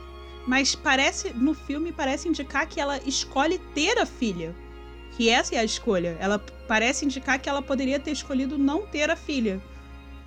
mas 0.45 0.75
parece, 0.75 1.33
no 1.33 1.53
filme, 1.53 1.91
parece 1.91 2.27
indicar 2.27 2.67
que 2.67 2.79
ela 2.79 2.99
escolhe 3.05 3.57
ter 3.73 3.97
a 3.99 4.05
filha. 4.05 4.55
Que 5.18 5.30
essa 5.30 5.55
é 5.55 5.57
a 5.57 5.63
escolha. 5.63 6.15
Ela 6.20 6.38
parece 6.68 7.03
indicar 7.03 7.39
que 7.39 7.49
ela 7.49 7.61
poderia 7.61 7.99
ter 7.99 8.11
escolhido 8.11 8.57
não 8.57 8.86
ter 8.86 9.09
a 9.09 9.15
filha. 9.15 9.59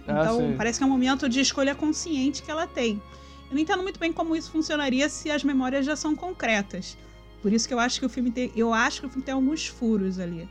Ah, 0.06 0.20
então, 0.20 0.50
ah, 0.52 0.54
parece 0.56 0.78
que 0.78 0.82
é 0.82 0.86
um 0.86 0.90
momento 0.90 1.28
de 1.28 1.40
escolha 1.40 1.74
consciente 1.76 2.42
que 2.42 2.50
ela 2.50 2.66
tem. 2.66 3.00
Eu 3.48 3.54
não 3.54 3.58
entendo 3.58 3.82
muito 3.84 4.00
bem 4.00 4.12
como 4.12 4.34
isso 4.34 4.50
funcionaria 4.50 5.08
se 5.08 5.30
as 5.30 5.44
memórias 5.44 5.86
já 5.86 5.94
são 5.94 6.16
concretas. 6.16 6.98
Por 7.40 7.52
isso 7.52 7.68
que 7.68 7.72
eu 7.72 7.78
acho 7.78 8.00
que 8.00 8.06
o 8.06 8.08
filme 8.08 8.32
tem. 8.32 8.50
Eu 8.56 8.74
acho 8.74 9.00
que 9.00 9.06
o 9.06 9.10
filme 9.10 9.24
tem 9.24 9.34
alguns 9.34 9.68
furos 9.68 10.18
ali. 10.18 10.48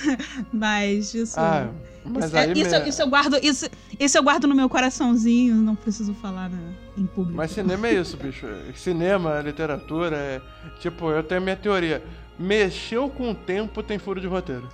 mas 0.52 1.14
isso. 1.14 1.38
Ah, 1.38 1.68
mas 2.04 2.26
isso, 2.26 2.36
é, 2.36 2.52
isso, 2.52 2.82
me... 2.82 2.88
isso, 2.88 3.02
eu 3.02 3.08
guardo. 3.08 3.38
Isso, 3.42 3.68
isso 3.98 4.18
eu 4.18 4.22
guardo 4.22 4.46
no 4.46 4.54
meu 4.54 4.68
coraçãozinho, 4.68 5.54
não 5.56 5.74
preciso 5.74 6.14
falar 6.14 6.48
né, 6.48 6.74
em 6.96 7.06
público. 7.06 7.36
Mas 7.36 7.52
cinema 7.52 7.88
é 7.88 7.94
isso, 7.94 8.16
bicho. 8.16 8.46
Cinema, 8.74 9.40
literatura, 9.40 10.16
é. 10.16 10.40
Tipo, 10.80 11.10
eu 11.10 11.22
tenho 11.22 11.40
a 11.40 11.44
minha 11.44 11.56
teoria. 11.56 12.02
Mexeu 12.38 13.08
com 13.08 13.30
o 13.30 13.34
tempo, 13.34 13.82
tem 13.82 13.98
furo 13.98 14.20
de 14.20 14.26
roteiro. 14.26 14.68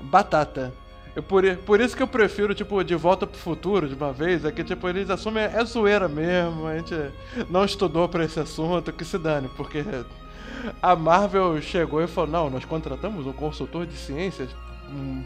Batata. 0.00 0.72
Eu, 1.14 1.22
por, 1.22 1.44
por 1.58 1.80
isso 1.80 1.96
que 1.96 2.02
eu 2.02 2.08
prefiro, 2.08 2.54
tipo, 2.54 2.82
De 2.82 2.96
Volta 2.96 3.24
pro 3.26 3.38
Futuro, 3.38 3.86
de 3.86 3.94
uma 3.94 4.12
vez, 4.12 4.44
é 4.44 4.50
que, 4.50 4.64
tipo, 4.64 4.88
eles 4.88 5.08
assumem, 5.08 5.44
é 5.44 5.64
zoeira 5.64 6.08
mesmo, 6.08 6.66
a 6.66 6.76
gente 6.76 6.94
não 7.48 7.64
estudou 7.64 8.08
pra 8.08 8.24
esse 8.24 8.40
assunto, 8.40 8.92
que 8.92 9.04
se 9.04 9.16
dane, 9.16 9.48
porque 9.56 9.84
a 10.82 10.96
Marvel 10.96 11.60
chegou 11.60 12.02
e 12.02 12.06
falou: 12.06 12.30
Não, 12.30 12.50
nós 12.50 12.64
contratamos 12.64 13.26
um 13.26 13.32
consultor 13.32 13.86
de 13.86 13.96
ciências 13.96 14.50
hum, 14.88 15.22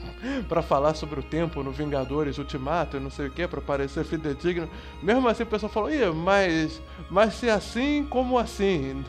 para 0.49 0.63
falar 0.63 0.95
sobre 0.95 1.21
o 1.21 1.23
tempo 1.23 1.63
no 1.63 1.71
Vingadores 1.71 2.39
Ultimato 2.39 2.97
e 2.97 3.01
não 3.01 3.11
sei 3.11 3.29
o 3.29 3.31
que, 3.31 3.47
para 3.47 3.61
parecer 3.61 4.05
fidedigno. 4.05 4.69
Mesmo 5.03 5.29
assim, 5.29 5.43
o 5.43 5.47
pessoal 5.47 5.71
falou: 5.71 5.91
Ih, 5.91 6.11
mas, 6.13 6.81
mas 7.11 7.35
se 7.35 7.49
assim, 7.49 8.07
como 8.09 8.39
assim? 8.39 9.05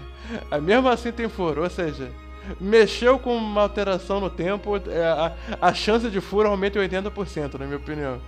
Mesmo 0.61 0.88
assim 0.89 1.11
tem 1.11 1.28
furo, 1.28 1.63
ou 1.63 1.70
seja, 1.70 2.11
mexeu 2.59 3.20
com 3.20 3.36
uma 3.36 3.61
alteração 3.61 4.20
no 4.20 4.30
tempo, 4.30 4.78
é, 4.78 5.05
a, 5.05 5.34
a 5.61 5.74
chance 5.74 6.09
de 6.09 6.22
furo 6.22 6.49
aumenta 6.49 6.84
em 6.84 6.88
80%, 6.88 7.59
na 7.59 7.65
minha 7.65 7.78
opinião. 7.78 8.20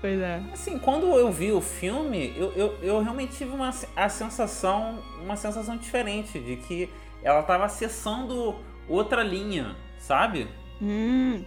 Pois 0.00 0.20
é. 0.20 0.42
Assim, 0.52 0.78
quando 0.78 1.06
eu 1.06 1.32
vi 1.32 1.52
o 1.52 1.60
filme, 1.60 2.32
eu, 2.36 2.52
eu, 2.52 2.78
eu 2.82 3.00
realmente 3.00 3.36
tive 3.36 3.52
uma 3.52 3.70
a 3.94 4.08
sensação, 4.08 5.02
uma 5.22 5.36
sensação 5.36 5.76
diferente 5.76 6.38
de 6.38 6.56
que 6.56 6.90
ela 7.22 7.40
estava 7.40 7.64
acessando 7.64 8.56
outra 8.88 9.22
linha, 9.22 9.74
sabe? 9.98 10.48
Hum, 10.80 11.44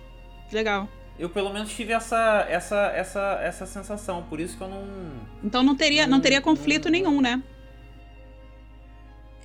legal. 0.52 0.90
Eu 1.18 1.30
pelo 1.30 1.52
menos 1.52 1.70
tive 1.70 1.94
essa 1.94 2.46
essa 2.50 2.88
essa 2.96 3.40
essa 3.42 3.66
sensação, 3.66 4.24
por 4.24 4.40
isso 4.40 4.58
que 4.58 4.64
eu 4.64 4.70
não 4.70 4.88
Então 5.44 5.62
não 5.62 5.76
teria 5.76 6.04
não, 6.04 6.14
não 6.14 6.22
teria 6.22 6.42
conflito 6.42 6.86
não, 6.86 6.92
nenhum, 6.92 7.22
né? 7.22 7.44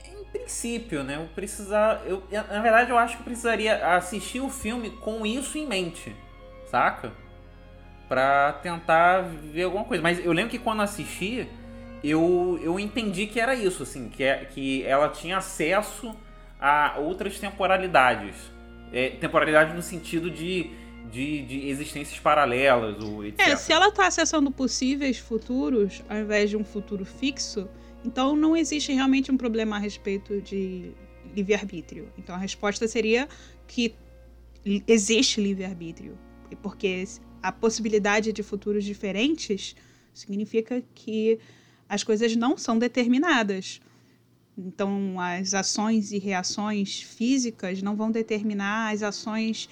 Em 0.09 0.25
princípio, 0.25 1.03
né? 1.03 1.17
Eu 1.17 1.29
precisar, 1.35 2.03
eu 2.07 2.23
na 2.31 2.63
verdade 2.63 2.91
eu 2.91 2.97
acho 2.97 3.17
que 3.17 3.23
eu 3.23 3.25
precisaria 3.25 3.95
assistir 3.97 4.41
o 4.41 4.49
filme 4.49 4.91
com 4.91 5.27
isso 5.27 5.59
em 5.59 5.67
mente, 5.67 6.15
saca? 6.71 7.13
Para 8.09 8.53
tentar 8.55 9.23
ver 9.23 9.65
alguma 9.65 9.85
coisa. 9.85 10.03
Mas 10.03 10.25
eu 10.25 10.33
lembro 10.33 10.51
que 10.51 10.59
quando 10.59 10.83
assisti, 10.83 11.47
eu, 12.03 12.61
eu 12.63 12.79
entendi 12.79 13.27
que 13.27 13.41
era 13.41 13.55
isso, 13.55 13.83
assim, 13.83 14.09
que, 14.09 14.23
é, 14.23 14.45
que 14.45 14.83
ela 14.85 15.09
tinha 15.09 15.39
acesso 15.39 16.15
a 16.61 16.97
outras 16.99 17.39
temporalidades. 17.39 18.35
É, 18.93 19.11
temporalidade 19.11 19.75
no 19.75 19.83
sentido 19.83 20.31
de, 20.31 20.71
de, 21.11 21.43
de, 21.43 21.69
existências 21.69 22.19
paralelas, 22.21 23.03
ou 23.03 23.25
etc. 23.25 23.49
É, 23.49 23.57
se 23.57 23.73
ela 23.73 23.89
está 23.89 24.07
acessando 24.07 24.51
possíveis 24.51 25.19
futuros, 25.19 26.03
ao 26.09 26.19
invés 26.19 26.51
de 26.51 26.57
um 26.57 26.65
futuro 26.65 27.05
fixo, 27.05 27.69
então 28.05 28.37
não 28.37 28.57
existe 28.57 28.93
realmente 28.93 29.33
um 29.33 29.37
problema 29.37 29.77
a 29.77 29.79
respeito 29.79 30.41
de 30.41 30.93
livre-arbítrio. 31.35 32.13
Então 32.19 32.35
a 32.35 32.39
resposta 32.39 32.87
seria 32.87 33.29
que 33.67 33.95
existe 34.87 35.41
livre-arbítrio. 35.41 36.17
Porque 36.63 36.87
a 37.45 37.53
possibilidade 37.53 38.33
de 38.33 38.43
futuros 38.43 38.83
diferentes 38.85 39.77
significa 40.15 40.83
que 40.95 41.39
as 41.87 42.03
coisas 42.03 42.35
não 42.35 42.57
são 42.57 42.79
determinadas. 42.79 43.83
Então, 44.57 45.21
as 45.21 45.53
ações 45.53 46.11
e 46.11 46.19
reações 46.19 47.03
físicas 47.03 47.83
não 47.83 47.95
vão 47.95 48.11
determinar 48.11 48.95
as 48.95 49.03
ações 49.03 49.69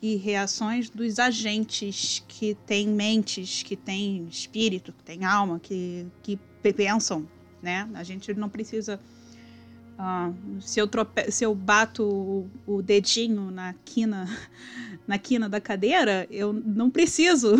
e 0.00 0.14
reações 0.14 0.88
dos 0.88 1.18
agentes 1.18 2.22
que 2.28 2.54
têm 2.54 2.86
mentes, 2.86 3.64
que 3.64 3.74
têm 3.74 4.28
espírito, 4.28 4.92
que 4.92 5.02
têm 5.02 5.24
alma, 5.24 5.58
que, 5.58 6.06
que 6.22 6.38
pensam, 6.72 7.28
né? 7.60 7.88
A 7.94 8.04
gente 8.04 8.32
não 8.32 8.48
precisa 8.48 9.00
ah, 9.98 10.30
se, 10.60 10.78
eu 10.78 10.86
trope... 10.86 11.28
se 11.32 11.44
eu 11.44 11.52
bato 11.52 12.48
o, 12.64 12.80
dedinho 12.80 13.50
na 13.50 13.74
quina, 13.84 14.28
na 15.08 15.18
quina 15.18 15.48
da 15.48 15.60
cadeira, 15.60 16.24
eu 16.30 16.52
não 16.52 16.88
preciso 16.88 17.56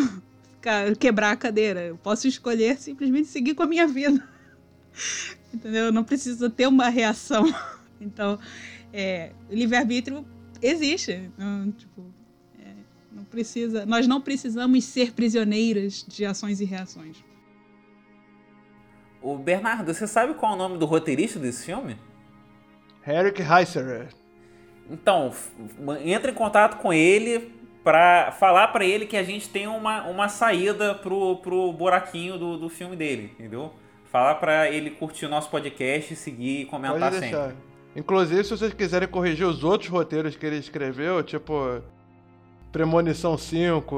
quebrar 1.01 1.33
a 1.33 1.37
cadeira. 1.37 1.81
Eu 1.81 1.97
posso 1.97 2.29
escolher 2.29 2.79
simplesmente 2.79 3.27
seguir 3.27 3.55
com 3.55 3.65
a 3.65 3.67
minha 3.67 3.89
vida. 3.89 4.27
Entendeu? 5.53 5.87
Eu 5.87 5.93
não 5.93 6.05
preciso 6.05 6.49
ter 6.49 6.69
uma 6.69 6.89
reação. 6.89 7.53
Então, 8.01 8.39
é, 8.93 9.33
livre-arbítrio 9.51 10.25
existe. 10.63 11.29
Não, 11.37 11.73
tipo, 11.73 12.07
é, 12.61 12.73
não 13.11 13.25
precisa, 13.25 13.85
nós 13.85 14.07
não 14.07 14.21
precisamos 14.21 14.85
ser 14.85 15.13
prisioneiras 15.13 16.05
de 16.07 16.25
ações 16.25 16.61
e 16.61 16.65
reações. 16.65 17.17
O 19.21 19.37
Bernardo, 19.37 19.93
você 19.93 20.07
sabe 20.07 20.35
qual 20.35 20.53
é 20.53 20.55
o 20.55 20.59
nome 20.59 20.79
do 20.79 20.87
roteirista 20.87 21.41
desse 21.41 21.65
filme? 21.65 21.97
Eric 23.07 23.43
Heiser. 23.43 24.09
Então, 24.91 25.33
entre 26.05 26.31
em 26.31 26.35
contato 26.35 26.79
com 26.79 26.93
ele 26.93 27.53
para 27.85 28.33
falar 28.33 28.69
para 28.69 28.85
ele 28.85 29.07
que 29.07 29.17
a 29.17 29.23
gente 29.23 29.49
tem 29.49 29.67
uma, 29.67 30.03
uma 30.05 30.29
saída 30.29 30.95
pro, 30.95 31.37
pro 31.37 31.73
buraquinho 31.73 32.39
do, 32.39 32.59
do 32.59 32.69
filme 32.69 32.97
dele, 32.97 33.33
entendeu? 33.39 33.73
Falar 34.11 34.37
para 34.37 34.71
ele 34.71 34.91
curtir 34.91 35.27
o 35.27 35.29
nosso 35.29 35.51
podcast, 35.51 36.17
seguir 36.17 36.63
e 36.63 36.65
comentar 36.65 37.13
sempre. 37.13 37.57
Inclusive, 37.95 38.45
se 38.45 38.51
vocês 38.51 38.73
quiserem 38.73 39.09
corrigir 39.09 39.47
os 39.47 39.65
outros 39.65 39.91
roteiros 39.91 40.37
que 40.37 40.47
ele 40.47 40.57
escreveu, 40.57 41.23
tipo 41.23 41.83
Premonição 42.71 43.37
5, 43.37 43.97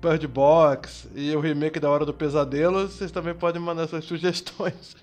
Bird 0.00 0.26
Box 0.26 1.08
e 1.14 1.34
o 1.36 1.40
remake 1.40 1.78
da 1.78 1.90
Hora 1.90 2.04
do 2.06 2.14
Pesadelo, 2.14 2.88
vocês 2.88 3.12
também 3.12 3.34
podem 3.34 3.60
mandar 3.60 3.86
suas 3.86 4.04
sugestões. 4.06 4.96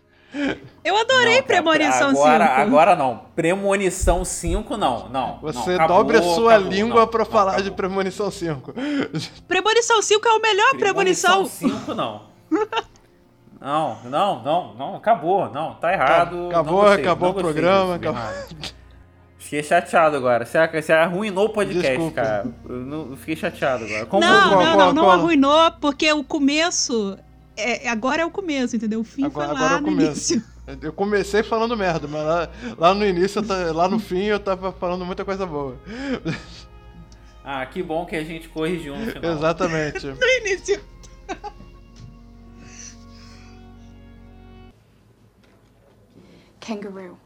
Eu 0.84 0.98
adorei 0.98 1.38
não, 1.38 1.44
Premonição 1.44 2.10
agora, 2.10 2.48
5. 2.48 2.62
Agora 2.62 2.96
não. 2.96 3.22
Premonição 3.36 4.26
5 4.26 4.78
não, 4.78 5.10
não. 5.10 5.40
Você 5.42 5.70
não, 5.70 5.76
acabou, 5.76 5.98
dobre 5.98 6.18
a 6.18 6.22
sua 6.22 6.54
acabou, 6.56 6.72
língua 6.72 7.08
para 7.08 7.26
falar 7.26 7.52
acabou. 7.52 7.70
de 7.70 7.76
Premonição 7.76 8.30
5. 8.30 8.74
Premonição 9.48 10.02
5 10.02 10.28
é 10.28 10.32
o 10.32 10.42
melhor 10.42 10.70
Premonição. 10.78 11.46
Premonição 11.46 11.70
5 11.70 11.94
não. 11.94 12.22
Não, 13.60 13.98
não, 14.04 14.44
não, 14.44 14.74
não, 14.76 14.96
acabou, 14.96 15.50
não, 15.50 15.74
tá 15.76 15.92
errado. 15.92 16.50
Acabou, 16.50 16.82
gostei, 16.82 17.04
acabou 17.04 17.30
o 17.30 17.34
programa, 17.34 17.96
acabou. 17.96 18.22
Fiquei 19.46 19.64
chateado 19.64 20.18
agora. 20.18 20.46
Você, 20.46 20.68
você 20.68 20.92
arruinou 20.92 21.46
o 21.46 21.50
podcast, 21.50 21.88
Desculpa. 21.88 22.16
cara. 22.16 22.48
Eu, 22.68 22.76
não, 22.78 23.16
fiquei 23.16 23.36
chateado 23.36 23.86
agora. 23.86 24.06
Como 24.08 24.26
não, 24.26 24.50
não, 24.52 24.78
não, 24.78 24.94
não 24.94 25.10
arruinou, 25.10 25.72
porque 25.80 26.12
o 26.12 26.24
começo. 26.24 27.18
É, 27.58 27.88
agora 27.88 28.22
é 28.22 28.26
o 28.26 28.32
começo, 28.32 28.76
entendeu? 28.76 29.00
O 29.00 29.04
fim 29.04 29.26
agora, 29.26 29.48
foi 29.48 29.56
lá 29.56 29.66
agora 29.66 29.80
é 29.80 29.82
o 29.82 29.84
começo. 29.84 30.34
Início. 30.34 30.56
Eu 30.82 30.94
comecei 30.94 31.44
falando 31.44 31.78
merda, 31.78 32.08
mas 32.08 32.24
lá, 32.24 32.50
lá 32.78 32.94
no 32.94 33.06
início, 33.06 33.42
lá 33.74 33.88
no 33.88 34.00
fim, 34.00 34.24
eu 34.24 34.40
tava 34.40 34.72
falando 34.72 35.06
muita 35.06 35.24
coisa 35.24 35.46
boa. 35.46 35.78
Ah, 37.48 37.64
que 37.64 37.84
bom 37.84 38.08
que 38.08 38.16
a 38.16 38.24
gente 38.24 38.50
corrigiu 38.50 38.98
no 38.98 39.06
final. 39.06 39.34
Exatamente. 39.34 40.08
no 40.10 40.28
início. 40.42 40.84
Kangaroo. 46.60 47.20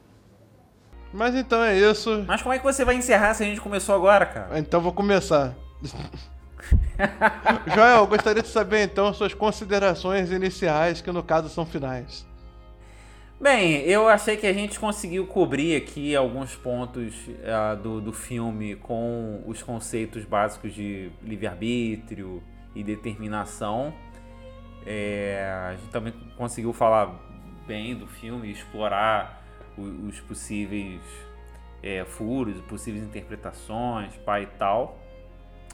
Mas 1.13 1.33
então 1.35 1.63
é 1.63 1.79
isso. 1.79 2.25
Mas 2.27 2.41
como 2.41 2.53
é 2.53 2.57
que 2.57 2.65
você 2.65 2.83
vai 2.83 2.95
encerrar 2.95 3.33
se 3.33 3.43
a 3.43 3.45
gente 3.45 3.61
começou 3.61 3.95
agora, 3.95 4.25
cara? 4.25 4.59
Então 4.59 4.81
vou 4.81 4.91
começar. 4.91 5.55
Joel, 7.73 8.05
gostaria 8.07 8.41
de 8.41 8.47
saber 8.47 8.83
então 8.83 9.13
suas 9.13 9.33
considerações 9.33 10.31
iniciais, 10.31 11.01
que 11.01 11.11
no 11.11 11.23
caso 11.23 11.49
são 11.49 11.65
finais. 11.65 12.27
Bem, 13.39 13.83
eu 13.83 14.09
achei 14.09 14.35
que 14.35 14.45
a 14.45 14.51
gente 14.51 14.77
conseguiu 14.77 15.25
cobrir 15.25 15.77
aqui 15.77 16.13
alguns 16.13 16.57
pontos 16.57 17.15
uh, 17.27 17.81
do, 17.81 18.01
do 18.01 18.11
filme 18.11 18.75
com 18.75 19.41
os 19.47 19.63
conceitos 19.63 20.25
básicos 20.25 20.73
de 20.73 21.09
livre-arbítrio 21.23 22.43
e 22.75 22.83
determinação. 22.83 23.93
É, 24.85 25.49
a 25.69 25.75
gente 25.77 25.89
também 25.89 26.13
conseguiu 26.35 26.73
falar 26.73 27.17
bem 27.65 27.95
do 27.95 28.07
filme, 28.07 28.51
explorar 28.51 29.41
os, 29.77 30.15
os 30.15 30.19
possíveis 30.19 30.99
é, 31.81 32.03
furos, 32.03 32.59
possíveis 32.63 33.05
interpretações, 33.05 34.17
pai 34.17 34.43
e 34.43 34.57
tal. 34.57 34.98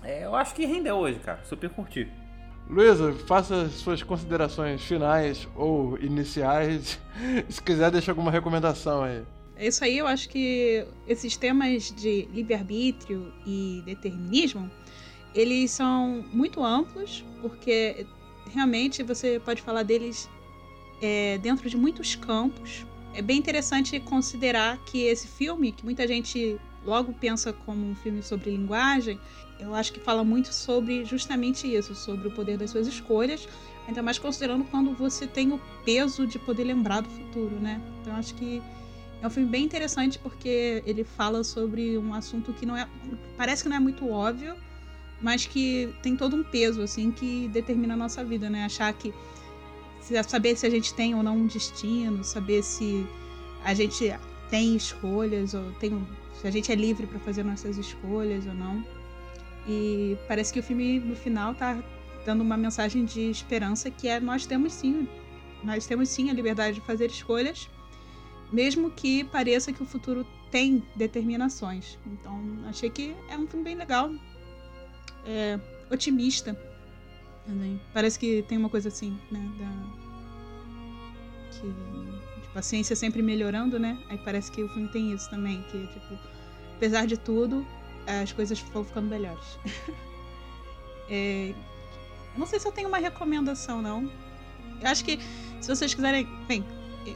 É, 0.03 0.25
eu 0.25 0.35
acho 0.35 0.53
que 0.53 0.65
rendeu 0.65 0.95
hoje, 0.95 1.19
cara. 1.19 1.39
Super 1.43 1.69
curti. 1.69 2.07
Luísa, 2.69 3.13
faça 3.27 3.69
suas 3.69 4.01
considerações 4.01 4.81
finais 4.81 5.47
ou 5.55 5.97
iniciais. 5.99 6.99
Se 7.49 7.61
quiser, 7.61 7.91
deixa 7.91 8.11
alguma 8.11 8.31
recomendação 8.31 9.03
aí. 9.03 9.23
É 9.57 9.67
isso 9.67 9.83
aí, 9.83 9.97
eu 9.97 10.07
acho 10.07 10.27
que 10.27 10.85
esses 11.07 11.37
temas 11.37 11.91
de 11.91 12.27
livre-arbítrio 12.33 13.31
e 13.45 13.81
determinismo, 13.85 14.69
eles 15.33 15.71
são 15.71 16.25
muito 16.33 16.61
amplos, 16.63 17.23
porque 17.41 18.05
realmente 18.53 19.01
você 19.01 19.39
pode 19.39 19.61
falar 19.61 19.83
deles 19.83 20.29
é, 21.01 21.37
dentro 21.37 21.69
de 21.69 21.77
muitos 21.77 22.15
campos. 22.15 22.85
É 23.13 23.21
bem 23.21 23.37
interessante 23.37 23.97
considerar 24.01 24.77
que 24.85 25.03
esse 25.03 25.27
filme, 25.27 25.71
que 25.71 25.85
muita 25.85 26.05
gente 26.05 26.59
logo 26.85 27.13
pensa 27.13 27.53
como 27.53 27.89
um 27.89 27.95
filme 27.95 28.21
sobre 28.21 28.51
linguagem, 28.51 29.19
eu 29.59 29.73
acho 29.73 29.93
que 29.93 29.99
fala 29.99 30.23
muito 30.23 30.53
sobre 30.53 31.05
justamente 31.05 31.73
isso, 31.73 31.95
sobre 31.95 32.27
o 32.27 32.31
poder 32.31 32.57
das 32.57 32.71
suas 32.71 32.87
escolhas, 32.87 33.47
ainda 33.87 34.01
mais 34.01 34.19
considerando 34.19 34.63
quando 34.65 34.93
você 34.93 35.25
tem 35.27 35.51
o 35.51 35.59
peso 35.83 36.27
de 36.27 36.37
poder 36.39 36.63
lembrar 36.63 37.01
do 37.01 37.09
futuro, 37.09 37.55
né? 37.59 37.81
Então 38.01 38.15
acho 38.15 38.33
que 38.35 38.61
é 39.21 39.27
um 39.27 39.29
filme 39.29 39.49
bem 39.49 39.63
interessante 39.63 40.19
porque 40.19 40.83
ele 40.85 41.03
fala 41.03 41.43
sobre 41.43 41.97
um 41.97 42.13
assunto 42.13 42.53
que 42.53 42.65
não 42.65 42.75
é 42.75 42.87
parece 43.37 43.63
que 43.63 43.69
não 43.69 43.77
é 43.77 43.79
muito 43.79 44.09
óbvio, 44.09 44.55
mas 45.21 45.45
que 45.45 45.93
tem 46.03 46.15
todo 46.15 46.35
um 46.35 46.43
peso 46.43 46.81
assim 46.81 47.11
que 47.11 47.47
determina 47.47 47.93
a 47.93 47.97
nossa 47.97 48.23
vida, 48.23 48.49
né? 48.49 48.65
Achar 48.65 48.91
que 48.93 49.13
saber 50.27 50.55
se 50.55 50.65
a 50.65 50.69
gente 50.69 50.93
tem 50.93 51.15
ou 51.15 51.23
não 51.23 51.37
um 51.37 51.47
destino, 51.47 52.23
saber 52.23 52.61
se 52.61 53.05
a 53.63 53.73
gente 53.73 54.13
tem 54.49 54.75
escolhas 54.75 55.53
ou 55.53 55.71
tem 55.73 56.05
se 56.39 56.47
a 56.47 56.51
gente 56.51 56.71
é 56.71 56.75
livre 56.75 57.07
para 57.07 57.19
fazer 57.19 57.43
nossas 57.43 57.77
escolhas 57.77 58.45
ou 58.45 58.53
não. 58.53 58.83
E 59.67 60.17
parece 60.27 60.53
que 60.53 60.59
o 60.59 60.63
filme 60.63 60.99
no 60.99 61.15
final 61.15 61.55
tá 61.55 61.81
dando 62.25 62.41
uma 62.41 62.57
mensagem 62.57 63.05
de 63.05 63.29
esperança 63.29 63.89
que 63.89 64.07
é 64.07 64.19
nós 64.19 64.45
temos 64.45 64.73
sim, 64.73 65.07
nós 65.63 65.85
temos 65.85 66.09
sim 66.09 66.29
a 66.29 66.33
liberdade 66.33 66.75
de 66.75 66.81
fazer 66.81 67.07
escolhas, 67.07 67.69
mesmo 68.51 68.91
que 68.91 69.23
pareça 69.25 69.73
que 69.73 69.81
o 69.81 69.85
futuro 69.85 70.25
tem 70.51 70.83
determinações. 70.95 71.97
Então, 72.05 72.39
achei 72.67 72.89
que 72.89 73.15
é 73.29 73.37
um 73.37 73.47
filme 73.47 73.63
bem 73.63 73.75
legal, 73.75 74.11
é, 75.25 75.59
otimista 75.91 76.57
também. 77.45 77.79
Parece 77.93 78.17
que 78.19 78.43
tem 78.43 78.57
uma 78.57 78.69
coisa 78.69 78.89
assim, 78.89 79.17
né? 79.31 79.51
Da... 79.59 80.05
Que 81.51 82.41
tipo, 82.41 82.59
a 82.59 82.61
ciência 82.61 82.95
sempre 82.95 83.21
melhorando, 83.21 83.79
né? 83.79 83.97
Aí 84.09 84.17
parece 84.17 84.51
que 84.51 84.61
o 84.63 84.69
filme 84.69 84.87
tem 84.89 85.13
isso 85.13 85.29
também, 85.29 85.61
que 85.63 85.87
tipo, 85.87 86.17
apesar 86.75 87.05
de 87.05 87.17
tudo, 87.17 87.65
as 88.07 88.31
coisas 88.31 88.59
vão 88.59 88.83
ficando 88.83 89.07
melhores. 89.07 89.59
é... 91.09 91.53
Não 92.37 92.45
sei 92.45 92.59
se 92.59 92.67
eu 92.67 92.71
tenho 92.71 92.87
uma 92.87 92.97
recomendação, 92.97 93.81
não. 93.81 94.11
Eu 94.81 94.89
acho 94.89 95.05
que 95.05 95.19
se 95.61 95.67
vocês 95.73 95.93
quiserem. 95.93 96.27
Bem, 96.47 96.65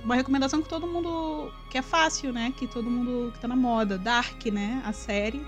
uma 0.03 0.15
recomendação 0.15 0.61
que 0.61 0.69
todo 0.69 0.87
mundo. 0.87 1.51
que 1.69 1.77
é 1.77 1.81
fácil, 1.81 2.31
né? 2.31 2.53
Que 2.57 2.67
todo 2.67 2.89
mundo 2.89 3.31
que 3.33 3.39
tá 3.39 3.47
na 3.47 3.55
moda. 3.55 3.97
Dark, 3.97 4.45
né? 4.45 4.81
A 4.85 4.93
série 4.93 5.45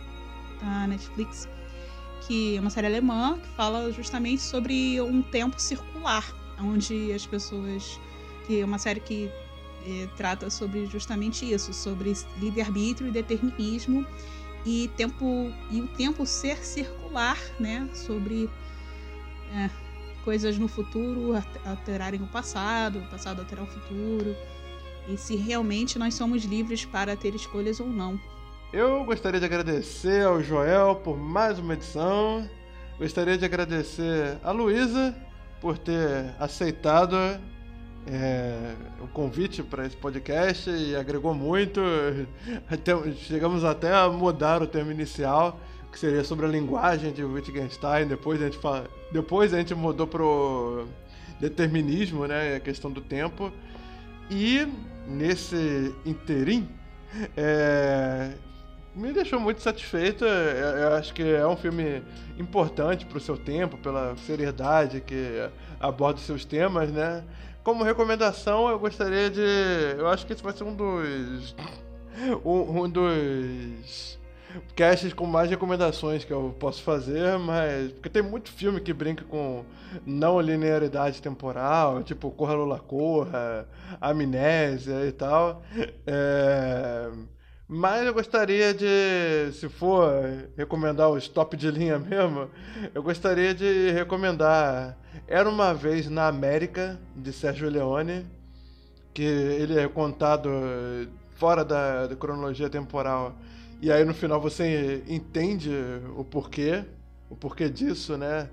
da 0.61 0.87
Netflix 0.87 1.47
que 2.21 2.55
é 2.55 2.59
uma 2.59 2.69
série 2.69 2.87
alemã 2.87 3.37
que 3.39 3.47
fala 3.49 3.91
justamente 3.91 4.41
sobre 4.41 5.01
um 5.01 5.21
tempo 5.21 5.59
circular, 5.59 6.33
onde 6.59 7.11
as 7.11 7.25
pessoas. 7.25 7.99
que 8.47 8.61
é 8.61 8.65
uma 8.65 8.79
série 8.79 8.99
que 8.99 9.29
é, 9.85 10.07
trata 10.15 10.49
sobre 10.49 10.85
justamente 10.85 11.51
isso, 11.51 11.73
sobre 11.73 12.13
livre-arbítrio 12.39 13.09
e 13.09 13.11
determinismo 13.11 14.05
e 14.65 14.89
tempo 14.95 15.51
e 15.69 15.81
o 15.81 15.87
tempo 15.87 16.25
ser 16.25 16.57
circular, 16.57 17.37
né? 17.59 17.89
Sobre 17.93 18.49
é, 19.53 19.69
coisas 20.23 20.57
no 20.57 20.67
futuro 20.67 21.33
alterarem 21.65 22.21
o 22.21 22.27
passado, 22.27 22.99
o 22.99 23.09
passado 23.09 23.39
alterar 23.39 23.65
o 23.65 23.67
futuro 23.67 24.35
e 25.07 25.17
se 25.17 25.35
realmente 25.35 25.97
nós 25.97 26.13
somos 26.13 26.43
livres 26.43 26.85
para 26.85 27.15
ter 27.15 27.33
escolhas 27.35 27.79
ou 27.79 27.87
não. 27.87 28.19
Eu 28.71 29.03
gostaria 29.03 29.39
de 29.39 29.45
agradecer 29.45 30.25
ao 30.25 30.41
Joel 30.41 30.95
por 31.03 31.17
mais 31.17 31.59
uma 31.59 31.73
edição. 31.73 32.49
Gostaria 32.97 33.37
de 33.37 33.43
agradecer 33.43 34.37
a 34.43 34.51
Luísa 34.51 35.15
por 35.59 35.77
ter 35.77 36.33
aceitado 36.39 37.17
é, 38.07 38.73
o 38.99 39.07
convite 39.07 39.61
para 39.61 39.85
esse 39.85 39.95
podcast 39.95 40.69
e 40.69 40.95
agregou 40.95 41.33
muito. 41.33 41.81
chegamos 43.17 43.63
até 43.63 43.93
a 43.93 44.09
mudar 44.09 44.61
o 44.61 44.67
termo 44.67 44.91
inicial, 44.91 45.59
que 45.91 45.99
seria 45.99 46.23
sobre 46.23 46.45
a 46.45 46.49
linguagem 46.49 47.11
de 47.11 47.23
Wittgenstein. 47.23 48.07
Depois 48.07 48.41
a 48.41 48.45
gente, 48.45 48.57
fala, 48.57 48.89
depois 49.11 49.53
a 49.53 49.57
gente 49.57 49.75
mudou 49.75 50.07
para 50.07 50.23
o 50.23 50.87
determinismo, 51.39 52.25
né, 52.25 52.55
a 52.55 52.59
questão 52.59 52.91
do 52.91 53.01
tempo. 53.01 53.51
E 54.29 54.67
nesse 55.07 55.93
interim, 56.05 56.67
é, 57.35 58.31
me 58.95 59.11
deixou 59.13 59.39
muito 59.39 59.61
satisfeito. 59.61 60.25
Eu 60.25 60.93
acho 60.95 61.13
que 61.13 61.23
é 61.23 61.45
um 61.45 61.55
filme 61.55 62.01
importante 62.37 63.05
para 63.05 63.17
o 63.17 63.21
seu 63.21 63.37
tempo, 63.37 63.77
pela 63.77 64.15
seriedade 64.17 65.01
que 65.01 65.49
aborda 65.79 66.19
os 66.19 66.25
seus 66.25 66.45
temas, 66.45 66.91
né? 66.91 67.23
Como 67.63 67.83
recomendação, 67.83 68.69
eu 68.69 68.79
gostaria 68.79 69.29
de. 69.29 69.41
Eu 69.97 70.07
acho 70.07 70.25
que 70.25 70.33
esse 70.33 70.41
vai 70.41 70.53
ser 70.53 70.63
um 70.63 70.75
dos. 70.75 71.55
Um, 72.43 72.83
um 72.83 72.89
dos 72.89 74.19
casts 74.75 75.13
com 75.13 75.25
mais 75.25 75.49
recomendações 75.49 76.25
que 76.25 76.31
eu 76.33 76.55
posso 76.59 76.81
fazer, 76.83 77.37
mas. 77.39 77.91
Porque 77.93 78.09
tem 78.09 78.21
muito 78.21 78.51
filme 78.51 78.81
que 78.81 78.91
brinca 78.91 79.23
com 79.23 79.63
não 80.05 80.41
linearidade 80.41 81.21
temporal, 81.21 82.03
tipo 82.03 82.31
Corra 82.31 82.53
Lula 82.53 82.79
Corra, 82.79 83.67
Amnésia 83.99 85.05
e 85.05 85.11
tal. 85.11 85.61
É. 86.05 87.09
Mas 87.73 88.05
eu 88.05 88.13
gostaria 88.13 88.73
de, 88.73 89.53
se 89.53 89.69
for 89.69 90.11
recomendar 90.57 91.09
os 91.09 91.29
top 91.29 91.55
de 91.55 91.71
linha 91.71 91.97
mesmo, 91.97 92.49
eu 92.93 93.01
gostaria 93.01 93.55
de 93.55 93.91
recomendar 93.91 94.97
Era 95.25 95.49
uma 95.49 95.73
vez 95.73 96.09
na 96.09 96.27
América 96.27 96.99
de 97.15 97.31
Sérgio 97.31 97.69
Leone, 97.69 98.25
que 99.13 99.23
ele 99.23 99.79
é 99.79 99.87
contado 99.87 100.49
fora 101.37 101.63
da, 101.63 102.07
da 102.07 102.15
cronologia 102.17 102.69
temporal. 102.69 103.37
E 103.81 103.89
aí 103.89 104.03
no 104.03 104.13
final 104.13 104.41
você 104.41 105.01
entende 105.07 105.71
o 106.17 106.25
porquê, 106.25 106.83
o 107.29 107.37
porquê 107.37 107.69
disso, 107.69 108.17
né? 108.17 108.49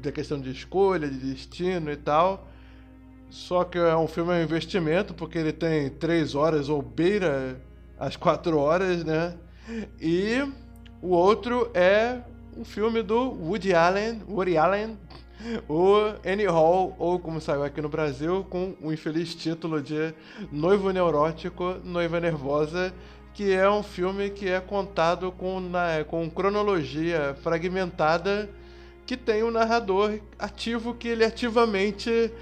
Da 0.00 0.10
questão 0.10 0.40
de 0.40 0.50
escolha, 0.52 1.06
de 1.06 1.18
destino 1.18 1.92
e 1.92 1.96
tal. 1.98 2.48
Só 3.28 3.62
que 3.62 3.76
é 3.76 3.94
um 3.94 4.08
filme 4.08 4.32
é 4.32 4.36
um 4.36 4.42
investimento, 4.42 5.12
porque 5.12 5.36
ele 5.36 5.52
tem 5.52 5.90
três 5.90 6.34
horas 6.34 6.70
ou 6.70 6.80
beira 6.80 7.67
as 7.98 8.16
quatro 8.16 8.58
horas, 8.58 9.04
né? 9.04 9.34
E 10.00 10.46
o 11.02 11.08
outro 11.08 11.70
é 11.74 12.20
um 12.56 12.64
filme 12.64 13.02
do 13.02 13.30
Woody 13.30 13.74
Allen, 13.74 14.22
Woody 14.28 14.56
Allen, 14.56 14.98
o 15.68 15.94
Annie 16.26 16.46
Hall, 16.46 16.96
ou 16.98 17.18
como 17.18 17.40
saiu 17.40 17.62
aqui 17.62 17.80
no 17.80 17.88
Brasil, 17.88 18.44
com 18.50 18.74
o 18.82 18.92
infeliz 18.92 19.34
título 19.34 19.80
de 19.80 20.12
Noivo 20.50 20.90
Neurótico, 20.90 21.76
Noiva 21.84 22.18
Nervosa, 22.18 22.92
que 23.34 23.52
é 23.52 23.70
um 23.70 23.82
filme 23.82 24.30
que 24.30 24.48
é 24.48 24.60
contado 24.60 25.30
com, 25.30 25.60
na, 25.60 26.04
com 26.04 26.28
cronologia 26.28 27.36
fragmentada, 27.42 28.50
que 29.06 29.16
tem 29.16 29.44
um 29.44 29.50
narrador 29.50 30.18
ativo 30.38 30.92
que 30.92 31.08
ele 31.08 31.24
ativamente 31.24 32.32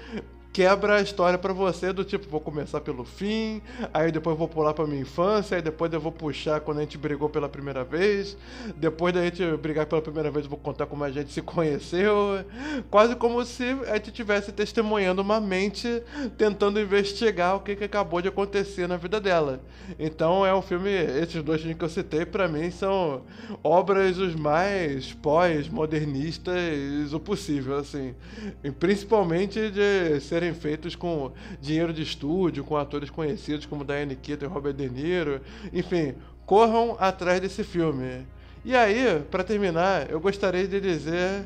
quebra 0.57 0.95
a 0.95 1.01
história 1.03 1.37
para 1.37 1.53
você 1.53 1.93
do 1.93 2.03
tipo, 2.03 2.27
vou 2.27 2.41
começar 2.41 2.81
pelo 2.81 3.05
fim, 3.05 3.61
aí 3.93 4.11
depois 4.11 4.35
vou 4.35 4.47
pular 4.47 4.73
para 4.73 4.87
minha 4.87 5.01
infância, 5.01 5.55
aí 5.55 5.61
depois 5.61 5.93
eu 5.93 5.99
vou 5.99 6.11
puxar 6.11 6.61
quando 6.61 6.79
a 6.79 6.81
gente 6.81 6.97
brigou 6.97 7.29
pela 7.29 7.47
primeira 7.47 7.83
vez, 7.83 8.35
depois 8.75 9.13
da 9.13 9.23
gente 9.23 9.45
brigar 9.57 9.85
pela 9.85 10.01
primeira 10.01 10.31
vez 10.31 10.45
eu 10.45 10.49
vou 10.49 10.57
contar 10.57 10.87
como 10.87 11.03
a 11.03 11.11
gente 11.11 11.31
se 11.31 11.43
conheceu, 11.43 12.43
quase 12.89 13.15
como 13.15 13.45
se 13.45 13.65
a 13.87 13.97
gente 13.97 14.07
estivesse 14.07 14.51
testemunhando 14.51 15.21
uma 15.21 15.39
mente 15.39 16.01
tentando 16.39 16.79
investigar 16.79 17.57
o 17.57 17.59
que, 17.59 17.75
que 17.75 17.83
acabou 17.83 18.19
de 18.19 18.29
acontecer 18.29 18.87
na 18.87 18.97
vida 18.97 19.21
dela. 19.21 19.59
Então 19.99 20.43
é 20.43 20.55
um 20.55 20.61
filme, 20.63 20.89
esses 20.89 21.43
dois 21.43 21.61
filmes 21.61 21.77
que 21.77 21.85
eu 21.85 21.89
citei 21.89 22.25
para 22.25 22.47
mim 22.47 22.71
são 22.71 23.21
obras 23.63 24.17
os 24.17 24.33
mais 24.33 25.13
pós-modernistas 25.13 27.13
o 27.13 27.19
possível, 27.19 27.77
assim, 27.77 28.15
e 28.63 28.71
principalmente 28.71 29.69
de 29.69 30.19
serem 30.19 30.46
serem 30.47 30.53
feitos 30.53 30.95
com 30.95 31.31
dinheiro 31.59 31.91
de 31.91 32.01
estúdio, 32.01 32.63
com 32.63 32.77
atores 32.77 33.09
conhecidos 33.09 33.65
como 33.65 33.83
Diane 33.83 34.15
Keaton 34.15 34.45
e 34.45 34.47
Robert 34.47 34.73
De 34.73 34.89
Niro. 34.89 35.41
Enfim, 35.73 36.15
corram 36.45 36.95
atrás 36.99 37.41
desse 37.41 37.63
filme. 37.63 38.25
E 38.63 38.75
aí, 38.75 39.21
para 39.29 39.43
terminar, 39.43 40.09
eu 40.09 40.19
gostaria 40.19 40.67
de 40.67 40.79
dizer 40.79 41.45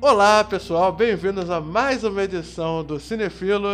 Olá, 0.00 0.44
pessoal, 0.44 0.92
bem-vindos 0.92 1.50
a 1.50 1.60
mais 1.60 2.04
uma 2.04 2.22
edição 2.22 2.84
do 2.84 3.00
Cinefilo. 3.00 3.68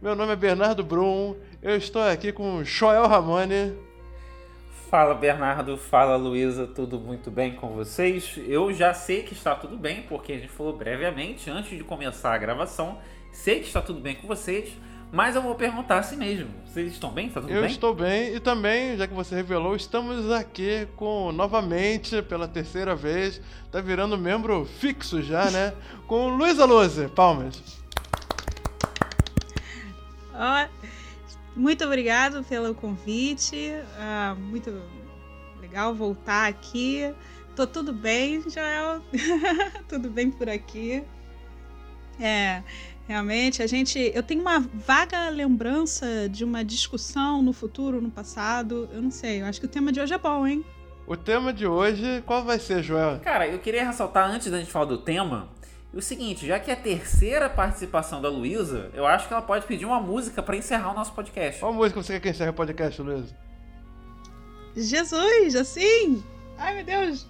Meu 0.00 0.14
nome 0.14 0.32
é 0.32 0.36
Bernardo 0.36 0.84
Brum, 0.84 1.34
eu 1.62 1.76
estou 1.76 2.02
aqui 2.02 2.32
com 2.32 2.62
Joel 2.62 3.06
Ramone. 3.06 3.74
Fala 4.90 5.14
Bernardo, 5.14 5.76
fala 5.76 6.14
Luísa, 6.16 6.66
tudo 6.66 7.00
muito 7.00 7.30
bem 7.30 7.54
com 7.54 7.70
vocês? 7.70 8.38
Eu 8.46 8.72
já 8.72 8.92
sei 8.92 9.22
que 9.22 9.32
está 9.32 9.54
tudo 9.54 9.76
bem, 9.76 10.02
porque 10.02 10.32
a 10.32 10.36
gente 10.36 10.48
falou 10.48 10.76
brevemente 10.76 11.50
antes 11.50 11.76
de 11.76 11.82
começar 11.82 12.34
a 12.34 12.38
gravação 12.38 12.98
Sei 13.34 13.58
que 13.58 13.66
está 13.66 13.82
tudo 13.82 14.00
bem 14.00 14.14
com 14.14 14.28
vocês, 14.28 14.72
mas 15.12 15.34
eu 15.34 15.42
vou 15.42 15.56
perguntar 15.56 15.98
assim 15.98 16.16
mesmo. 16.16 16.48
Vocês 16.64 16.92
estão 16.92 17.10
bem? 17.10 17.26
Está 17.26 17.40
tudo 17.40 17.52
eu 17.52 17.60
bem? 17.60 17.64
Eu 17.64 17.74
estou 17.74 17.92
bem 17.92 18.34
e 18.34 18.40
também, 18.40 18.96
já 18.96 19.08
que 19.08 19.12
você 19.12 19.34
revelou, 19.34 19.74
estamos 19.74 20.30
aqui 20.30 20.86
com 20.96 21.32
novamente 21.32 22.22
pela 22.22 22.46
terceira 22.46 22.94
vez, 22.94 23.42
tá 23.72 23.80
virando 23.80 24.16
membro 24.16 24.64
fixo 24.64 25.20
já, 25.20 25.50
né? 25.50 25.74
Com 26.06 26.28
Luísa 26.28 26.64
Luze, 26.64 27.08
palmas. 27.08 27.60
Oh, 30.32 30.68
muito 31.56 31.84
obrigado 31.84 32.44
pelo 32.44 32.74
convite. 32.74 33.72
Uh, 33.98 34.36
muito 34.36 34.80
legal 35.60 35.94
voltar 35.94 36.46
aqui. 36.46 37.12
Tô 37.56 37.66
tudo 37.66 37.92
bem, 37.92 38.42
Joel? 38.48 39.02
tudo 39.88 40.08
bem 40.08 40.30
por 40.30 40.48
aqui. 40.48 41.04
É, 42.18 42.62
Realmente, 43.06 43.62
a 43.62 43.66
gente. 43.66 43.98
Eu 44.14 44.22
tenho 44.22 44.40
uma 44.40 44.60
vaga 44.60 45.28
lembrança 45.28 46.28
de 46.28 46.42
uma 46.44 46.64
discussão 46.64 47.42
no 47.42 47.52
futuro, 47.52 48.00
no 48.00 48.10
passado. 48.10 48.88
Eu 48.92 49.02
não 49.02 49.10
sei. 49.10 49.42
Eu 49.42 49.46
acho 49.46 49.60
que 49.60 49.66
o 49.66 49.68
tema 49.68 49.92
de 49.92 50.00
hoje 50.00 50.14
é 50.14 50.18
bom, 50.18 50.46
hein? 50.46 50.64
O 51.06 51.16
tema 51.16 51.52
de 51.52 51.66
hoje, 51.66 52.22
qual 52.24 52.42
vai 52.42 52.58
ser, 52.58 52.82
Joel? 52.82 53.20
Cara, 53.20 53.46
eu 53.46 53.58
queria 53.58 53.84
ressaltar 53.84 54.30
antes 54.30 54.50
da 54.50 54.58
gente 54.58 54.70
falar 54.70 54.86
do 54.86 54.98
tema. 54.98 55.50
O 55.92 56.00
seguinte, 56.00 56.46
já 56.46 56.58
que 56.58 56.70
é 56.70 56.74
a 56.74 56.76
terceira 56.76 57.48
participação 57.48 58.20
da 58.22 58.28
Luísa, 58.28 58.90
eu 58.94 59.06
acho 59.06 59.28
que 59.28 59.34
ela 59.34 59.42
pode 59.42 59.66
pedir 59.66 59.84
uma 59.84 60.00
música 60.00 60.42
para 60.42 60.56
encerrar 60.56 60.90
o 60.90 60.94
nosso 60.94 61.12
podcast. 61.12 61.60
Qual 61.60 61.72
música 61.72 62.02
você 62.02 62.14
quer 62.14 62.20
que 62.20 62.28
encerre 62.30 62.50
o 62.50 62.54
podcast, 62.54 63.00
Luísa? 63.00 63.36
Jesus, 64.74 65.54
assim! 65.54 66.24
Ai, 66.58 66.74
meu 66.74 66.84
Deus! 66.84 67.28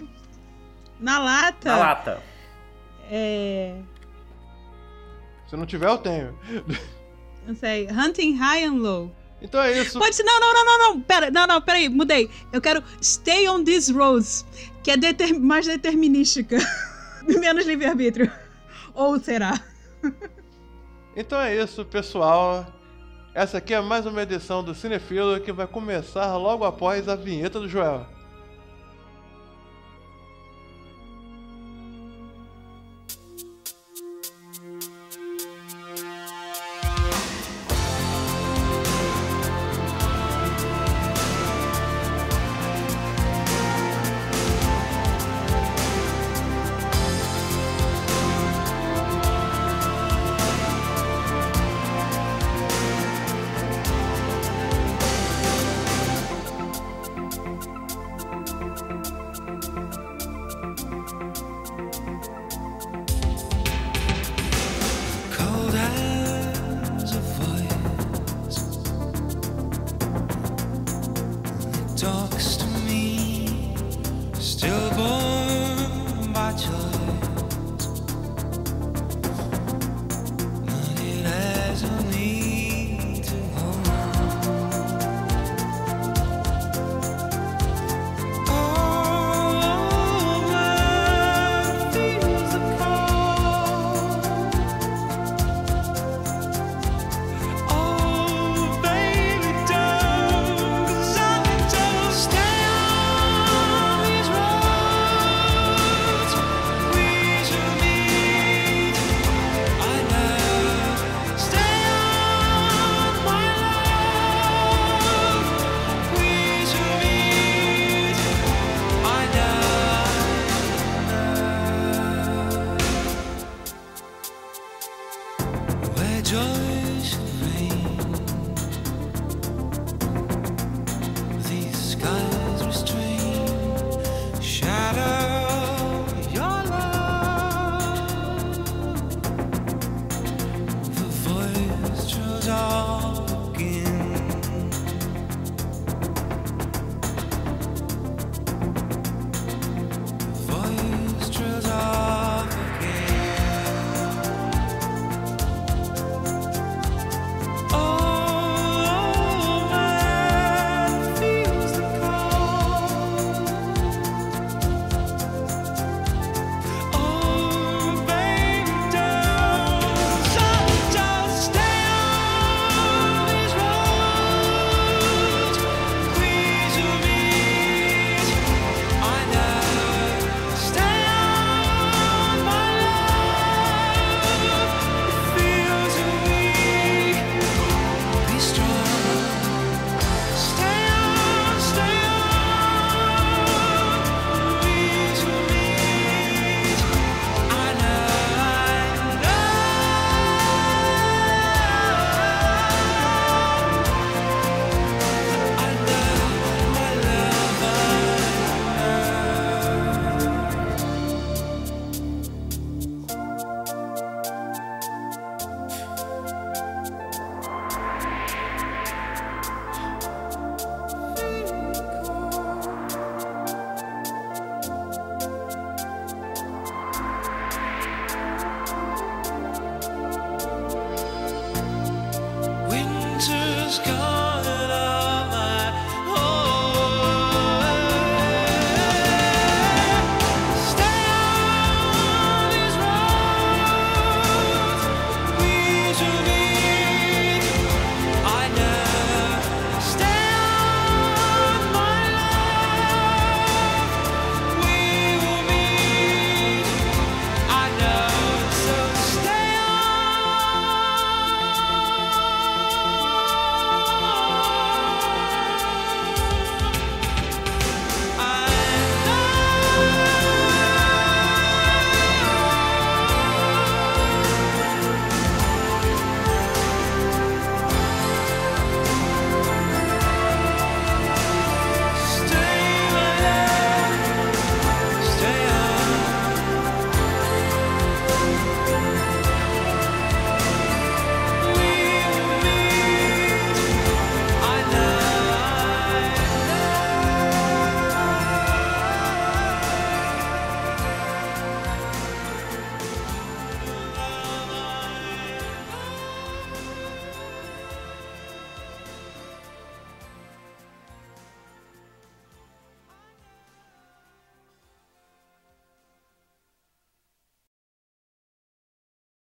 Na 0.98 1.18
lata! 1.18 1.68
Na 1.68 1.76
lata! 1.76 2.22
É. 3.10 3.76
Se 5.54 5.58
não 5.58 5.66
tiver, 5.66 5.86
eu 5.86 5.98
tenho. 5.98 6.36
Não 7.46 7.54
sei. 7.54 7.86
Hunting 7.88 8.34
High 8.34 8.64
and 8.64 8.74
Low. 8.74 9.14
Então 9.40 9.62
é 9.62 9.80
isso. 9.80 10.00
Pode 10.00 10.16
ser. 10.16 10.24
Não, 10.24 10.40
não, 10.40 10.52
não, 10.52 10.64
não, 10.64 10.78
não. 10.78 11.00
Pera, 11.00 11.30
não, 11.30 11.46
não, 11.46 11.62
peraí, 11.62 11.88
mudei. 11.88 12.28
Eu 12.52 12.60
quero 12.60 12.82
Stay 13.00 13.48
on 13.48 13.62
These 13.62 13.92
Roads, 13.92 14.44
que 14.82 14.90
é 14.90 14.96
deter 14.96 15.32
mais 15.38 15.64
determinística. 15.64 16.58
Menos 17.38 17.66
livre-arbítrio. 17.66 18.32
Ou 18.94 19.20
será? 19.20 19.60
Então 21.14 21.38
é 21.40 21.54
isso, 21.62 21.84
pessoal. 21.84 22.66
Essa 23.32 23.58
aqui 23.58 23.74
é 23.74 23.80
mais 23.80 24.06
uma 24.06 24.22
edição 24.22 24.64
do 24.64 24.74
Cinefilo 24.74 25.38
que 25.38 25.52
vai 25.52 25.68
começar 25.68 26.36
logo 26.36 26.64
após 26.64 27.08
a 27.08 27.14
vinheta 27.14 27.60
do 27.60 27.68
Joel. 27.68 28.08